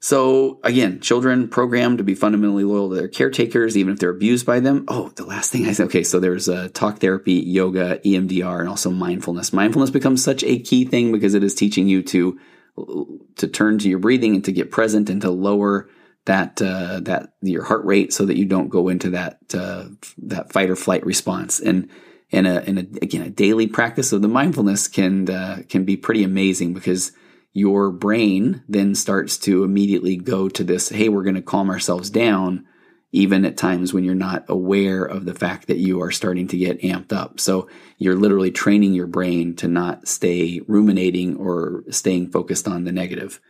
So 0.00 0.60
again, 0.62 1.00
children 1.00 1.48
programmed 1.48 1.98
to 1.98 2.04
be 2.04 2.14
fundamentally 2.14 2.62
loyal 2.62 2.90
to 2.90 2.94
their 2.94 3.08
caretakers, 3.08 3.76
even 3.76 3.92
if 3.92 3.98
they're 3.98 4.10
abused 4.10 4.46
by 4.46 4.60
them. 4.60 4.84
Oh, 4.86 5.08
the 5.16 5.24
last 5.24 5.50
thing 5.50 5.66
I 5.66 5.72
said. 5.72 5.86
Okay, 5.86 6.04
so 6.04 6.20
there's 6.20 6.48
uh, 6.48 6.68
talk 6.72 6.98
therapy, 6.98 7.34
yoga, 7.34 7.98
EMDR, 8.04 8.60
and 8.60 8.68
also 8.68 8.90
mindfulness. 8.90 9.52
Mindfulness 9.52 9.90
becomes 9.90 10.22
such 10.22 10.44
a 10.44 10.60
key 10.60 10.84
thing 10.84 11.10
because 11.10 11.34
it 11.34 11.42
is 11.42 11.54
teaching 11.54 11.88
you 11.88 12.02
to 12.04 12.38
to 13.36 13.48
turn 13.48 13.78
to 13.78 13.88
your 13.88 13.98
breathing 13.98 14.36
and 14.36 14.44
to 14.44 14.52
get 14.52 14.70
present 14.70 15.10
and 15.10 15.20
to 15.22 15.30
lower 15.30 15.88
that 16.26 16.62
uh, 16.62 17.00
that 17.00 17.32
your 17.40 17.64
heart 17.64 17.84
rate 17.84 18.12
so 18.12 18.24
that 18.24 18.36
you 18.36 18.44
don't 18.44 18.68
go 18.68 18.88
into 18.88 19.10
that 19.10 19.38
uh, 19.52 19.86
that 20.18 20.52
fight 20.52 20.70
or 20.70 20.76
flight 20.76 21.04
response. 21.04 21.58
And 21.58 21.88
and 22.30 22.46
a, 22.46 22.62
and 22.64 22.78
a, 22.78 22.86
again, 23.02 23.22
a 23.22 23.30
daily 23.30 23.66
practice 23.66 24.12
of 24.12 24.22
the 24.22 24.28
mindfulness 24.28 24.88
can 24.88 25.30
uh, 25.30 25.62
can 25.68 25.84
be 25.84 25.96
pretty 25.96 26.24
amazing 26.24 26.74
because 26.74 27.12
your 27.52 27.90
brain 27.90 28.62
then 28.68 28.94
starts 28.94 29.38
to 29.38 29.64
immediately 29.64 30.16
go 30.16 30.48
to 30.48 30.62
this, 30.62 30.90
hey, 30.90 31.08
we're 31.08 31.22
going 31.22 31.34
to 31.34 31.42
calm 31.42 31.70
ourselves 31.70 32.10
down 32.10 32.64
even 33.10 33.44
at 33.46 33.56
times 33.56 33.94
when 33.94 34.04
you're 34.04 34.14
not 34.14 34.44
aware 34.48 35.02
of 35.02 35.24
the 35.24 35.34
fact 35.34 35.66
that 35.66 35.78
you 35.78 36.02
are 36.02 36.10
starting 36.10 36.46
to 36.46 36.58
get 36.58 36.80
amped 36.82 37.12
up. 37.12 37.40
So 37.40 37.68
you're 37.96 38.14
literally 38.14 38.50
training 38.50 38.92
your 38.92 39.06
brain 39.06 39.56
to 39.56 39.68
not 39.68 40.06
stay 40.06 40.60
ruminating 40.68 41.36
or 41.36 41.84
staying 41.90 42.30
focused 42.30 42.68
on 42.68 42.84
the 42.84 42.92
negative. 42.92 43.40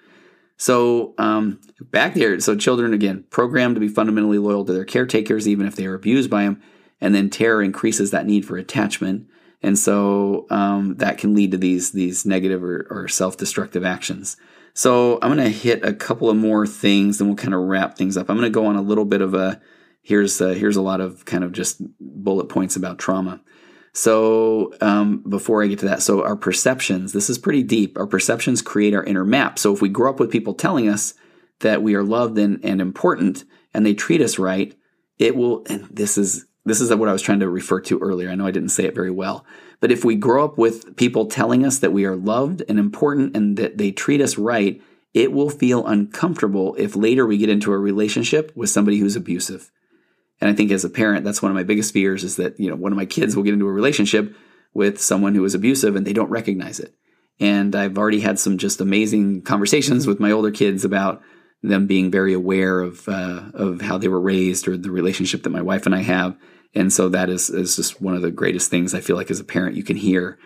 So 0.56 1.14
um, 1.18 1.60
back 1.80 2.14
there, 2.14 2.38
so 2.40 2.56
children 2.56 2.94
again 2.94 3.24
programmed 3.30 3.74
to 3.76 3.80
be 3.80 3.88
fundamentally 3.88 4.38
loyal 4.38 4.64
to 4.64 4.72
their 4.72 4.84
caretakers, 4.84 5.48
even 5.48 5.66
if 5.66 5.74
they 5.74 5.86
are 5.86 5.94
abused 5.94 6.30
by 6.30 6.44
them, 6.44 6.62
and 7.00 7.14
then 7.14 7.30
terror 7.30 7.62
increases 7.62 8.10
that 8.10 8.26
need 8.26 8.44
for 8.44 8.56
attachment, 8.56 9.26
and 9.62 9.78
so 9.78 10.46
um, 10.50 10.96
that 10.96 11.18
can 11.18 11.34
lead 11.34 11.50
to 11.52 11.58
these 11.58 11.92
these 11.92 12.24
negative 12.24 12.62
or, 12.62 12.86
or 12.90 13.08
self 13.08 13.36
destructive 13.36 13.84
actions. 13.84 14.36
So 14.74 15.18
I'm 15.22 15.34
going 15.34 15.44
to 15.44 15.58
hit 15.58 15.84
a 15.84 15.92
couple 15.92 16.30
of 16.30 16.36
more 16.36 16.66
things, 16.66 17.18
then 17.18 17.26
we'll 17.26 17.36
kind 17.36 17.54
of 17.54 17.60
wrap 17.62 17.96
things 17.96 18.16
up. 18.16 18.30
I'm 18.30 18.36
going 18.36 18.50
to 18.50 18.54
go 18.54 18.66
on 18.66 18.76
a 18.76 18.82
little 18.82 19.04
bit 19.04 19.20
of 19.20 19.34
a 19.34 19.60
here's 20.02 20.40
a, 20.40 20.54
here's 20.54 20.76
a 20.76 20.82
lot 20.82 21.00
of 21.00 21.24
kind 21.24 21.44
of 21.44 21.52
just 21.52 21.82
bullet 22.00 22.48
points 22.48 22.76
about 22.76 22.98
trauma. 22.98 23.42
So 23.92 24.72
um, 24.80 25.24
before 25.28 25.62
I 25.62 25.66
get 25.66 25.80
to 25.80 25.86
that, 25.86 26.02
so 26.02 26.22
our 26.22 26.36
perceptions, 26.36 27.12
this 27.12 27.28
is 27.28 27.38
pretty 27.38 27.62
deep. 27.62 27.98
Our 27.98 28.06
perceptions 28.06 28.62
create 28.62 28.94
our 28.94 29.02
inner 29.02 29.24
map. 29.24 29.58
So 29.58 29.74
if 29.74 29.82
we 29.82 29.88
grow 29.88 30.10
up 30.10 30.20
with 30.20 30.30
people 30.30 30.54
telling 30.54 30.88
us 30.88 31.14
that 31.60 31.82
we 31.82 31.94
are 31.94 32.04
loved 32.04 32.38
and, 32.38 32.64
and 32.64 32.80
important, 32.80 33.44
and 33.74 33.84
they 33.84 33.94
treat 33.94 34.20
us 34.20 34.38
right, 34.38 34.74
it 35.18 35.34
will. 35.36 35.64
And 35.68 35.88
this 35.90 36.16
is 36.16 36.46
this 36.68 36.80
is 36.80 36.94
what 36.94 37.08
I 37.08 37.12
was 37.12 37.22
trying 37.22 37.40
to 37.40 37.48
refer 37.48 37.80
to 37.82 37.98
earlier. 37.98 38.30
I 38.30 38.34
know 38.34 38.46
I 38.46 38.50
didn't 38.50 38.70
say 38.70 38.84
it 38.84 38.94
very 38.94 39.10
well. 39.10 39.44
But 39.80 39.92
if 39.92 40.04
we 40.04 40.16
grow 40.16 40.44
up 40.44 40.58
with 40.58 40.96
people 40.96 41.26
telling 41.26 41.64
us 41.64 41.78
that 41.78 41.92
we 41.92 42.04
are 42.04 42.16
loved 42.16 42.62
and 42.68 42.78
important 42.78 43.36
and 43.36 43.56
that 43.56 43.78
they 43.78 43.92
treat 43.92 44.20
us 44.20 44.38
right, 44.38 44.82
it 45.14 45.32
will 45.32 45.50
feel 45.50 45.86
uncomfortable 45.86 46.74
if 46.76 46.96
later 46.96 47.26
we 47.26 47.38
get 47.38 47.48
into 47.48 47.72
a 47.72 47.78
relationship 47.78 48.52
with 48.54 48.70
somebody 48.70 48.98
who's 48.98 49.16
abusive. 49.16 49.70
And 50.40 50.50
I 50.50 50.54
think 50.54 50.70
as 50.70 50.84
a 50.84 50.90
parent, 50.90 51.24
that's 51.24 51.42
one 51.42 51.50
of 51.50 51.56
my 51.56 51.64
biggest 51.64 51.92
fears 51.92 52.24
is 52.24 52.36
that, 52.36 52.58
you 52.60 52.70
know, 52.70 52.76
one 52.76 52.92
of 52.92 52.96
my 52.96 53.06
kids 53.06 53.34
will 53.34 53.42
get 53.42 53.54
into 53.54 53.66
a 53.66 53.72
relationship 53.72 54.34
with 54.74 55.00
someone 55.00 55.34
who 55.34 55.44
is 55.44 55.54
abusive 55.54 55.96
and 55.96 56.06
they 56.06 56.12
don't 56.12 56.30
recognize 56.30 56.78
it. 56.78 56.94
And 57.40 57.74
I've 57.74 57.98
already 57.98 58.20
had 58.20 58.38
some 58.38 58.58
just 58.58 58.80
amazing 58.80 59.42
conversations 59.42 60.06
with 60.06 60.20
my 60.20 60.30
older 60.30 60.50
kids 60.50 60.84
about 60.84 61.22
them 61.62 61.86
being 61.86 62.10
very 62.10 62.34
aware 62.34 62.80
of 62.80 63.08
uh, 63.08 63.50
of 63.54 63.80
how 63.80 63.98
they 63.98 64.08
were 64.08 64.20
raised 64.20 64.68
or 64.68 64.76
the 64.76 64.90
relationship 64.90 65.42
that 65.42 65.50
my 65.50 65.62
wife 65.62 65.86
and 65.86 65.94
I 65.94 66.02
have 66.02 66.36
and 66.78 66.92
so 66.92 67.08
that 67.08 67.28
is, 67.28 67.50
is 67.50 67.74
just 67.74 68.00
one 68.00 68.14
of 68.14 68.22
the 68.22 68.30
greatest 68.30 68.70
things 68.70 68.94
I 68.94 69.00
feel 69.00 69.16
like 69.16 69.32
as 69.32 69.40
a 69.40 69.44
parent 69.44 69.76
you 69.76 69.82
can 69.82 69.96
hear. 69.96 70.38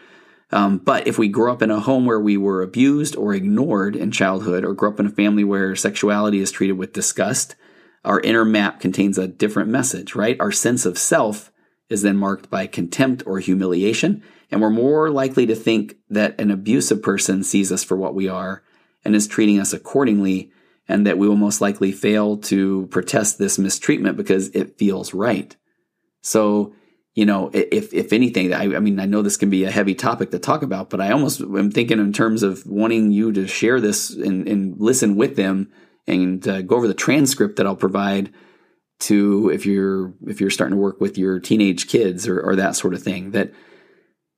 Um, 0.50 0.78
but 0.78 1.06
if 1.06 1.18
we 1.18 1.28
grow 1.28 1.52
up 1.52 1.60
in 1.60 1.70
a 1.70 1.78
home 1.78 2.06
where 2.06 2.20
we 2.20 2.38
were 2.38 2.62
abused 2.62 3.16
or 3.16 3.34
ignored 3.34 3.94
in 3.94 4.10
childhood, 4.10 4.64
or 4.64 4.72
grow 4.72 4.90
up 4.90 4.98
in 4.98 5.06
a 5.06 5.10
family 5.10 5.44
where 5.44 5.76
sexuality 5.76 6.40
is 6.40 6.50
treated 6.50 6.78
with 6.78 6.94
disgust, 6.94 7.54
our 8.02 8.18
inner 8.20 8.46
map 8.46 8.80
contains 8.80 9.18
a 9.18 9.28
different 9.28 9.68
message, 9.68 10.14
right? 10.14 10.40
Our 10.40 10.52
sense 10.52 10.86
of 10.86 10.96
self 10.96 11.52
is 11.90 12.00
then 12.00 12.16
marked 12.16 12.48
by 12.48 12.66
contempt 12.66 13.22
or 13.26 13.38
humiliation, 13.38 14.22
and 14.50 14.62
we're 14.62 14.70
more 14.70 15.10
likely 15.10 15.44
to 15.46 15.54
think 15.54 15.96
that 16.08 16.40
an 16.40 16.50
abusive 16.50 17.02
person 17.02 17.42
sees 17.44 17.70
us 17.70 17.84
for 17.84 17.96
what 17.96 18.14
we 18.14 18.26
are 18.26 18.62
and 19.04 19.14
is 19.14 19.26
treating 19.26 19.60
us 19.60 19.74
accordingly, 19.74 20.50
and 20.88 21.06
that 21.06 21.18
we 21.18 21.28
will 21.28 21.36
most 21.36 21.60
likely 21.60 21.92
fail 21.92 22.38
to 22.38 22.86
protest 22.86 23.38
this 23.38 23.58
mistreatment 23.58 24.16
because 24.16 24.48
it 24.48 24.78
feels 24.78 25.12
right. 25.12 25.56
So, 26.22 26.74
you 27.14 27.26
know, 27.26 27.50
if 27.52 27.92
if 27.92 28.12
anything, 28.12 28.54
I, 28.54 28.76
I, 28.76 28.80
mean, 28.80 28.98
I 28.98 29.04
know 29.06 29.22
this 29.22 29.36
can 29.36 29.50
be 29.50 29.64
a 29.64 29.70
heavy 29.70 29.94
topic 29.94 30.30
to 30.30 30.38
talk 30.38 30.62
about, 30.62 30.88
but 30.88 31.00
I 31.00 31.12
almost 31.12 31.40
am 31.40 31.70
thinking 31.70 31.98
in 31.98 32.12
terms 32.12 32.42
of 32.42 32.64
wanting 32.66 33.10
you 33.10 33.32
to 33.32 33.46
share 33.46 33.80
this 33.80 34.10
and, 34.10 34.48
and 34.48 34.80
listen 34.80 35.16
with 35.16 35.36
them 35.36 35.70
and 36.06 36.46
uh, 36.48 36.62
go 36.62 36.76
over 36.76 36.88
the 36.88 36.94
transcript 36.94 37.56
that 37.56 37.66
I'll 37.66 37.76
provide 37.76 38.32
to 39.00 39.50
if 39.50 39.66
you're 39.66 40.14
if 40.26 40.40
you're 40.40 40.50
starting 40.50 40.76
to 40.76 40.82
work 40.82 41.00
with 41.00 41.18
your 41.18 41.38
teenage 41.40 41.88
kids 41.88 42.26
or, 42.26 42.40
or 42.40 42.56
that 42.56 42.76
sort 42.76 42.94
of 42.94 43.02
thing. 43.02 43.32
That 43.32 43.52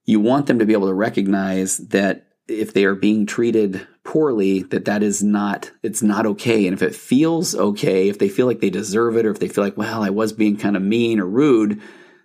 you 0.04 0.20
want 0.20 0.46
them 0.46 0.58
to 0.58 0.66
be 0.66 0.72
able 0.72 0.88
to 0.88 0.94
recognize 0.94 1.78
that 1.78 2.26
if 2.48 2.74
they 2.74 2.84
are 2.84 2.94
being 2.94 3.26
treated 3.26 3.86
poorly 4.04 4.62
that 4.64 4.84
that 4.84 5.02
is 5.02 5.22
not 5.22 5.70
it's 5.82 6.02
not 6.02 6.26
okay 6.26 6.66
and 6.66 6.74
if 6.74 6.82
it 6.82 6.94
feels 6.94 7.54
okay 7.54 8.08
if 8.08 8.18
they 8.18 8.28
feel 8.28 8.46
like 8.46 8.60
they 8.60 8.68
deserve 8.68 9.16
it 9.16 9.24
or 9.24 9.30
if 9.30 9.40
they 9.40 9.48
feel 9.48 9.64
like 9.64 9.78
well 9.78 10.02
i 10.02 10.10
was 10.10 10.32
being 10.32 10.56
kind 10.58 10.76
of 10.76 10.82
mean 10.82 11.18
or 11.18 11.26
rude 11.26 11.80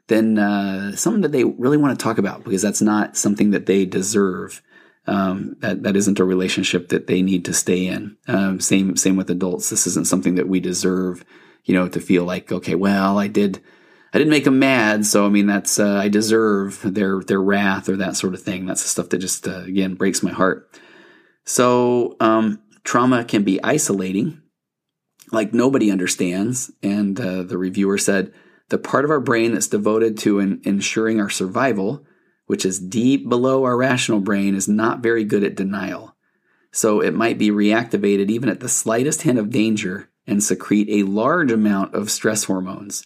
then 0.08 0.40
uh, 0.40 0.96
something 0.96 1.22
that 1.22 1.32
they 1.32 1.44
really 1.44 1.78
want 1.78 1.98
to 1.98 2.04
talk 2.04 2.18
about 2.18 2.44
because 2.44 2.64
that's 2.64 2.82
not 2.82 3.16
something 3.16 3.52
that 3.52 3.68
they 3.68 3.86
deserve 3.86 4.62
um, 5.06 5.56
that 5.60 5.84
that 5.84 5.96
isn't 5.96 6.20
a 6.20 6.26
relationship 6.26 6.90
that 6.90 7.08
they 7.08 7.22
need 7.22 7.46
to 7.46 7.54
stay 7.54 7.88
in 7.88 8.18
um, 8.28 8.60
same 8.60 8.98
same 8.98 9.16
with 9.16 9.30
adults 9.30 9.70
this 9.70 9.88
isn't 9.88 10.08
something 10.08 10.36
that 10.36 10.50
we 10.50 10.60
deserve 10.60 11.24
you 11.64 11.74
know 11.74 11.88
to 11.88 12.02
feel 12.02 12.26
like 12.26 12.52
okay 12.52 12.76
well 12.76 13.18
i 13.18 13.28
did 13.28 13.62
I 14.12 14.18
didn't 14.18 14.32
make 14.32 14.44
them 14.44 14.58
mad, 14.58 15.06
so 15.06 15.24
I 15.26 15.30
mean 15.30 15.46
that's 15.46 15.78
uh, 15.78 15.98
I 15.98 16.08
deserve 16.10 16.82
their 16.82 17.22
their 17.22 17.40
wrath 17.40 17.88
or 17.90 17.96
that 17.98 18.16
sort 18.16 18.34
of 18.34 18.42
thing. 18.42 18.66
That's 18.66 18.82
the 18.82 18.90
stuff 18.90 19.10
that 19.10 19.20
just 19.20 19.48
uh, 19.48 19.60
again 19.60 19.94
breaks 19.94 20.24
my 20.24 20.32
heart. 20.32 20.68
So, 21.46 22.16
um, 22.20 22.62
trauma 22.84 23.24
can 23.24 23.44
be 23.44 23.64
isolating, 23.64 24.42
like 25.32 25.54
nobody 25.54 25.92
understands. 25.92 26.72
And 26.84 27.20
uh, 27.20 27.44
the 27.44 27.58
reviewer 27.58 27.98
said 27.98 28.34
the 28.70 28.78
part 28.78 29.06
of 29.06 29.12
our 29.12 29.20
brain 29.20 29.54
that's 29.54 29.68
devoted 29.68 30.18
to 30.20 30.40
ensuring 30.40 31.20
our 31.20 31.30
survival, 31.30 32.06
which 32.46 32.66
is 32.66 32.80
deep 32.80 33.28
below 33.28 33.64
our 33.64 33.78
rational 33.78 34.20
brain, 34.20 34.56
is 34.56 34.68
not 34.68 35.02
very 35.02 35.24
good 35.24 35.44
at 35.44 35.56
denial. 35.56 36.16
So, 36.72 37.00
it 37.02 37.14
might 37.14 37.38
be 37.38 37.50
reactivated 37.50 38.30
even 38.30 38.50
at 38.50 38.60
the 38.60 38.70
slightest 38.70 39.24
hint 39.24 39.40
of 39.40 39.50
danger 39.50 40.10
and 40.28 40.44
secrete 40.44 40.88
a 40.90 41.10
large 41.10 41.52
amount 41.52 41.96
of 41.96 42.12
stress 42.12 42.44
hormones. 42.44 43.04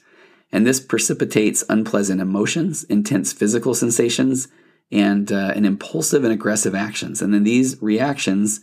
And 0.52 0.68
this 0.68 0.80
precipitates 0.80 1.64
unpleasant 1.70 2.22
emotions, 2.22 2.84
intense 2.84 3.34
physical 3.34 3.74
sensations, 3.74 4.50
and 4.94 5.32
uh, 5.32 5.52
and 5.56 5.66
impulsive 5.66 6.24
and 6.24 6.32
aggressive 6.32 6.76
actions. 6.76 7.22
And 7.22 7.34
then 7.34 7.44
these 7.44 7.82
reactions 7.82 8.62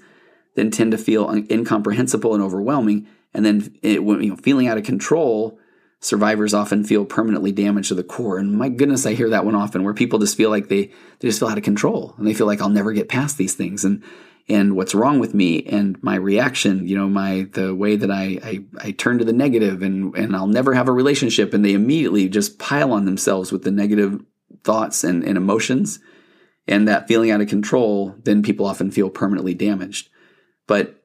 then 0.55 0.70
tend 0.70 0.93
to 0.93 0.99
feel 0.99 1.28
incomprehensible 1.51 2.35
and 2.35 2.43
overwhelming. 2.43 3.09
And 3.35 3.45
then 3.45 3.76
it, 3.83 4.01
you 4.01 4.31
know, 4.31 4.37
feeling 4.37 4.68
out 4.68 4.78
of 4.78 4.85
control, 4.85 5.59
survivors 5.99 6.55
often 6.55 6.85
feel 6.85 7.05
permanently 7.05 7.53
damaged 7.53 7.89
to 7.89 7.95
the 7.95 8.05
core. 8.05 8.39
And 8.39 8.57
my 8.57 8.68
goodness, 8.68 9.07
I 9.07 9.14
hear 9.14 9.31
that 9.31 9.45
one 9.45 9.55
often 9.55 9.83
where 9.83 9.95
people 9.95 10.18
just 10.18 10.37
feel 10.37 10.51
like 10.51 10.68
they, 10.68 10.87
they 11.18 11.28
just 11.28 11.41
feel 11.41 11.49
out 11.49 11.59
of 11.59 11.64
control 11.64 12.14
and 12.16 12.26
they 12.26 12.35
feel 12.35 12.47
like 12.47 12.61
I'll 12.61 12.68
never 12.68 12.93
get 12.93 13.09
past 13.09 13.37
these 13.37 13.55
things. 13.55 13.85
And 13.85 14.03
and 14.49 14.74
what's 14.74 14.97
wrong 14.97 15.20
with 15.20 15.33
me 15.33 15.62
and 15.64 16.03
my 16.03 16.16
reaction, 16.16 16.87
you 16.87 16.97
know, 16.97 17.09
my 17.09 17.49
the 17.53 17.74
way 17.74 17.97
that 17.97 18.11
I, 18.11 18.39
I, 18.43 18.64
I 18.78 18.91
turn 18.93 19.18
to 19.18 19.24
the 19.24 19.33
negative 19.33 19.83
and 19.83 20.14
and 20.16 20.35
I'll 20.35 20.47
never 20.47 20.74
have 20.74 20.89
a 20.89 20.93
relationship 20.93 21.55
and 21.55 21.64
they 21.64 21.74
immediately 21.74 22.28
just 22.28 22.59
pile 22.59 22.93
on 22.93 23.05
themselves 23.05 23.51
with 23.51 23.64
the 23.64 23.70
negative 23.72 24.20
thoughts 24.62 25.05
and, 25.05 25.24
and 25.24 25.37
emotions 25.37 25.99
and 26.71 26.89
that 26.89 27.09
feeling 27.09 27.31
out 27.31 27.41
of 27.41 27.49
control, 27.49 28.14
then 28.23 28.43
people 28.43 28.64
often 28.64 28.91
feel 28.91 29.11
permanently 29.11 29.53
damaged. 29.53 30.09
But 30.66 31.03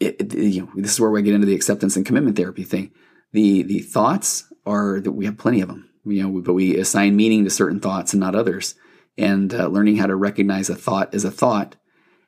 it, 0.00 0.20
it, 0.20 0.34
you 0.34 0.62
know, 0.62 0.70
this 0.74 0.92
is 0.92 1.00
where 1.00 1.10
we 1.10 1.22
get 1.22 1.34
into 1.34 1.46
the 1.46 1.54
acceptance 1.54 1.96
and 1.96 2.04
commitment 2.04 2.36
therapy 2.36 2.64
thing. 2.64 2.90
The 3.32 3.62
the 3.62 3.80
thoughts 3.80 4.52
are 4.66 5.00
that 5.00 5.12
we 5.12 5.24
have 5.24 5.38
plenty 5.38 5.60
of 5.60 5.68
them, 5.68 5.88
you 6.04 6.22
know, 6.22 6.40
but 6.40 6.54
we 6.54 6.76
assign 6.76 7.16
meaning 7.16 7.44
to 7.44 7.50
certain 7.50 7.80
thoughts 7.80 8.12
and 8.12 8.20
not 8.20 8.34
others. 8.34 8.74
And 9.16 9.54
uh, 9.54 9.68
learning 9.68 9.96
how 9.96 10.06
to 10.06 10.14
recognize 10.14 10.68
a 10.68 10.74
thought 10.74 11.14
as 11.14 11.24
a 11.24 11.30
thought, 11.30 11.76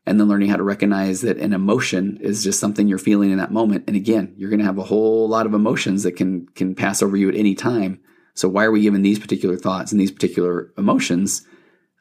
and 0.06 0.18
then 0.18 0.28
learning 0.28 0.48
how 0.48 0.56
to 0.56 0.62
recognize 0.62 1.20
that 1.20 1.36
an 1.36 1.52
emotion 1.52 2.16
is 2.22 2.42
just 2.42 2.60
something 2.60 2.88
you're 2.88 2.96
feeling 2.96 3.30
in 3.30 3.36
that 3.36 3.52
moment. 3.52 3.84
And 3.86 3.94
again, 3.94 4.32
you're 4.38 4.48
going 4.48 4.60
to 4.60 4.64
have 4.64 4.78
a 4.78 4.84
whole 4.84 5.28
lot 5.28 5.44
of 5.44 5.52
emotions 5.52 6.04
that 6.04 6.12
can 6.12 6.46
can 6.54 6.74
pass 6.74 7.02
over 7.02 7.16
you 7.16 7.28
at 7.28 7.34
any 7.34 7.54
time. 7.54 8.00
So 8.34 8.48
why 8.48 8.64
are 8.64 8.70
we 8.70 8.80
given 8.80 9.02
these 9.02 9.18
particular 9.18 9.56
thoughts 9.56 9.92
and 9.92 10.00
these 10.00 10.12
particular 10.12 10.72
emotions? 10.78 11.46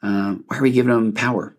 Uh, 0.02 0.36
why 0.46 0.58
are 0.58 0.62
we 0.62 0.70
giving 0.70 0.92
them 0.92 1.12
power? 1.12 1.56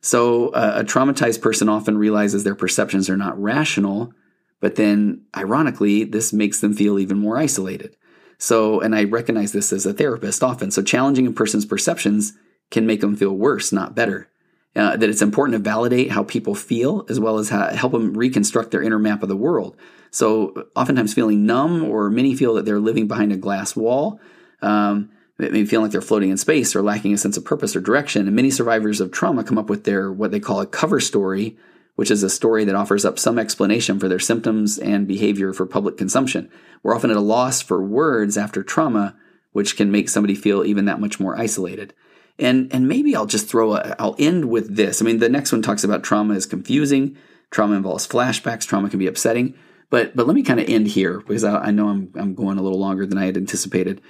So 0.00 0.50
uh, 0.50 0.74
a 0.76 0.84
traumatized 0.84 1.40
person 1.40 1.68
often 1.68 1.98
realizes 1.98 2.44
their 2.44 2.54
perceptions 2.54 3.10
are 3.10 3.16
not 3.16 3.40
rational, 3.40 4.12
but 4.60 4.76
then 4.76 5.22
ironically, 5.36 6.04
this 6.04 6.32
makes 6.32 6.60
them 6.60 6.74
feel 6.74 6.98
even 6.98 7.18
more 7.18 7.36
isolated. 7.36 7.96
So, 8.38 8.80
and 8.80 8.94
I 8.94 9.04
recognize 9.04 9.52
this 9.52 9.72
as 9.72 9.84
a 9.84 9.92
therapist 9.92 10.42
often. 10.42 10.70
So 10.70 10.82
challenging 10.82 11.26
a 11.26 11.32
person's 11.32 11.66
perceptions 11.66 12.34
can 12.70 12.86
make 12.86 13.00
them 13.00 13.16
feel 13.16 13.32
worse, 13.32 13.72
not 13.72 13.94
better. 13.94 14.28
Uh, 14.76 14.96
that 14.96 15.08
it's 15.08 15.22
important 15.22 15.54
to 15.54 15.58
validate 15.58 16.10
how 16.10 16.22
people 16.22 16.54
feel 16.54 17.04
as 17.08 17.18
well 17.18 17.38
as 17.38 17.48
how, 17.48 17.68
help 17.74 17.92
them 17.92 18.14
reconstruct 18.14 18.70
their 18.70 18.82
inner 18.82 18.98
map 18.98 19.22
of 19.22 19.28
the 19.28 19.36
world. 19.36 19.76
So, 20.10 20.68
oftentimes 20.76 21.14
feeling 21.14 21.46
numb, 21.46 21.84
or 21.84 22.10
many 22.10 22.36
feel 22.36 22.54
that 22.54 22.64
they're 22.64 22.78
living 22.78 23.08
behind 23.08 23.32
a 23.32 23.36
glass 23.36 23.74
wall. 23.74 24.20
Um, 24.62 25.10
maybe 25.38 25.64
feeling 25.64 25.84
like 25.84 25.92
they're 25.92 26.00
floating 26.00 26.30
in 26.30 26.36
space 26.36 26.74
or 26.74 26.82
lacking 26.82 27.14
a 27.14 27.18
sense 27.18 27.36
of 27.36 27.44
purpose 27.44 27.76
or 27.76 27.80
direction. 27.80 28.26
And 28.26 28.34
many 28.34 28.50
survivors 28.50 29.00
of 29.00 29.12
trauma 29.12 29.44
come 29.44 29.58
up 29.58 29.70
with 29.70 29.84
their 29.84 30.12
what 30.12 30.30
they 30.30 30.40
call 30.40 30.60
a 30.60 30.66
cover 30.66 31.00
story, 31.00 31.56
which 31.94 32.10
is 32.10 32.22
a 32.22 32.30
story 32.30 32.64
that 32.64 32.74
offers 32.74 33.04
up 33.04 33.18
some 33.18 33.38
explanation 33.38 33.98
for 34.00 34.08
their 34.08 34.18
symptoms 34.18 34.78
and 34.78 35.06
behavior 35.06 35.52
for 35.52 35.66
public 35.66 35.96
consumption. 35.96 36.50
We're 36.82 36.94
often 36.94 37.10
at 37.10 37.16
a 37.16 37.20
loss 37.20 37.62
for 37.62 37.82
words 37.82 38.36
after 38.36 38.62
trauma, 38.62 39.16
which 39.52 39.76
can 39.76 39.90
make 39.90 40.08
somebody 40.08 40.34
feel 40.34 40.64
even 40.64 40.86
that 40.86 41.00
much 41.00 41.20
more 41.20 41.38
isolated. 41.38 41.94
And 42.38 42.72
and 42.72 42.88
maybe 42.88 43.16
I'll 43.16 43.26
just 43.26 43.48
throw 43.48 43.74
a 43.74 43.96
I'll 43.98 44.16
end 44.18 44.48
with 44.48 44.76
this. 44.76 45.00
I 45.00 45.04
mean, 45.04 45.18
the 45.18 45.28
next 45.28 45.52
one 45.52 45.62
talks 45.62 45.84
about 45.84 46.04
trauma 46.04 46.34
is 46.34 46.46
confusing. 46.46 47.16
Trauma 47.50 47.74
involves 47.74 48.06
flashbacks. 48.06 48.66
Trauma 48.66 48.90
can 48.90 48.98
be 48.98 49.06
upsetting. 49.06 49.54
But 49.90 50.14
but 50.14 50.26
let 50.26 50.34
me 50.34 50.42
kind 50.42 50.60
of 50.60 50.68
end 50.68 50.88
here 50.88 51.18
because 51.20 51.44
I, 51.44 51.58
I 51.58 51.70
know 51.70 51.88
I'm 51.88 52.12
I'm 52.14 52.34
going 52.34 52.58
a 52.58 52.62
little 52.62 52.78
longer 52.78 53.06
than 53.06 53.18
I 53.18 53.26
had 53.26 53.36
anticipated. 53.36 54.00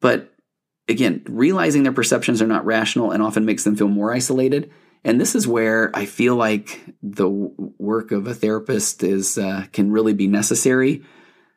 But 0.00 0.31
again, 0.88 1.22
realizing 1.28 1.82
their 1.82 1.92
perceptions 1.92 2.42
are 2.42 2.46
not 2.46 2.66
rational 2.66 3.10
and 3.10 3.22
often 3.22 3.44
makes 3.44 3.64
them 3.64 3.76
feel 3.76 3.88
more 3.88 4.12
isolated. 4.12 4.70
And 5.04 5.20
this 5.20 5.34
is 5.34 5.48
where 5.48 5.90
I 5.94 6.06
feel 6.06 6.36
like 6.36 6.80
the 7.02 7.28
work 7.28 8.12
of 8.12 8.26
a 8.26 8.34
therapist 8.34 9.02
is 9.02 9.36
uh, 9.36 9.66
can 9.72 9.90
really 9.90 10.14
be 10.14 10.28
necessary, 10.28 11.02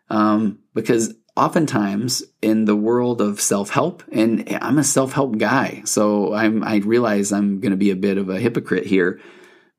um, 0.10 0.60
because 0.74 1.14
oftentimes 1.38 2.24
in 2.42 2.66
the 2.66 2.76
world 2.76 3.22
of 3.22 3.40
self 3.40 3.70
help, 3.70 4.04
and 4.12 4.58
I'm 4.62 4.80
a 4.80 4.84
self 4.84 5.14
help 5.14 5.38
guy, 5.38 5.84
so 5.86 6.34
I'm 6.34 6.64
I 6.64 6.78
realize 6.78 7.32
I'm 7.32 7.60
going 7.60 7.72
to 7.72 7.78
be 7.78 7.92
a 7.92 7.96
bit 7.96 8.18
of 8.18 8.30
a 8.30 8.40
hypocrite 8.40 8.86
here. 8.88 9.20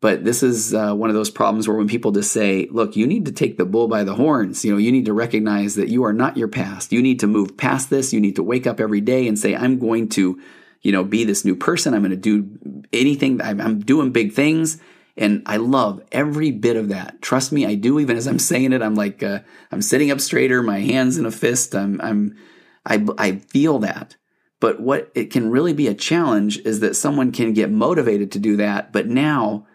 But 0.01 0.25
this 0.25 0.43
is 0.43 0.75
uh, 0.75 0.95
one 0.95 1.09
of 1.09 1.17
those 1.17 1.31
problems 1.31 1.67
where 1.67 1.77
when 1.77 1.89
people 1.89 2.13
just 2.13 2.31
say, 2.31 2.69
look, 2.71 2.97
you 2.97 3.07
need 3.07 3.25
to 3.27 3.33
take 3.33 3.57
the 3.57 3.65
bull 3.65 3.89
by 3.89 4.05
the 4.05 4.15
horns, 4.15 4.65
you 4.65 4.71
know, 4.71 4.79
you 4.79 4.93
need 4.93 5.07
to 5.07 5.15
recognize 5.15 5.75
that 5.77 5.89
you 5.89 6.05
are 6.05 6.13
not 6.13 6.37
your 6.37 6.49
past. 6.49 6.93
You 6.93 7.01
need 7.01 7.19
to 7.21 7.27
move 7.27 7.57
past 7.57 7.89
this. 7.89 8.13
You 8.13 8.21
need 8.21 8.37
to 8.37 8.43
wake 8.43 8.67
up 8.67 8.79
every 8.79 9.01
day 9.01 9.27
and 9.27 9.39
say, 9.39 9.57
I'm 9.57 9.79
going 9.79 10.09
to, 10.11 10.39
you 10.83 10.93
know, 10.93 11.03
be 11.03 11.25
this 11.25 11.45
new 11.45 11.57
person. 11.57 11.95
I'm 11.95 12.03
going 12.03 12.11
to 12.11 12.17
do 12.17 12.85
anything. 12.93 13.41
I'm, 13.41 13.61
I'm 13.61 13.81
doing 13.81 14.13
big 14.13 14.33
things. 14.33 14.79
And 15.17 15.43
I 15.47 15.57
love 15.57 16.03
every 16.13 16.51
bit 16.51 16.77
of 16.77 16.91
that. 16.91 17.23
Trust 17.23 17.51
me, 17.51 17.65
I 17.65 17.75
do. 17.75 17.99
Even 17.99 18.19
as 18.19 18.27
I'm 18.27 18.39
saying 18.39 18.75
it, 18.75 18.83
I'm 18.83 18.95
like, 18.95 19.23
uh, 19.23 19.41
I'm 19.73 19.81
sitting 19.81 20.11
up 20.11 20.21
straighter, 20.21 20.63
my 20.63 20.81
hands 20.81 21.17
in 21.17 21.25
a 21.25 21.31
fist. 21.31 21.75
I'm, 21.75 21.99
I'm, 22.03 22.37
I, 22.85 23.03
I 23.17 23.37
feel 23.37 23.79
that. 23.79 24.17
But 24.61 24.79
what 24.79 25.11
it 25.15 25.31
can 25.31 25.51
really 25.51 25.73
be 25.73 25.89
a 25.89 25.95
challenge 25.95 26.59
is 26.59 26.81
that 26.81 26.97
someone 26.97 27.33
can 27.33 27.55
get 27.55 27.71
motivated 27.71 28.31
to 28.33 28.39
do 28.39 28.57
that. 28.59 28.93
But 28.93 29.07
now 29.07 29.67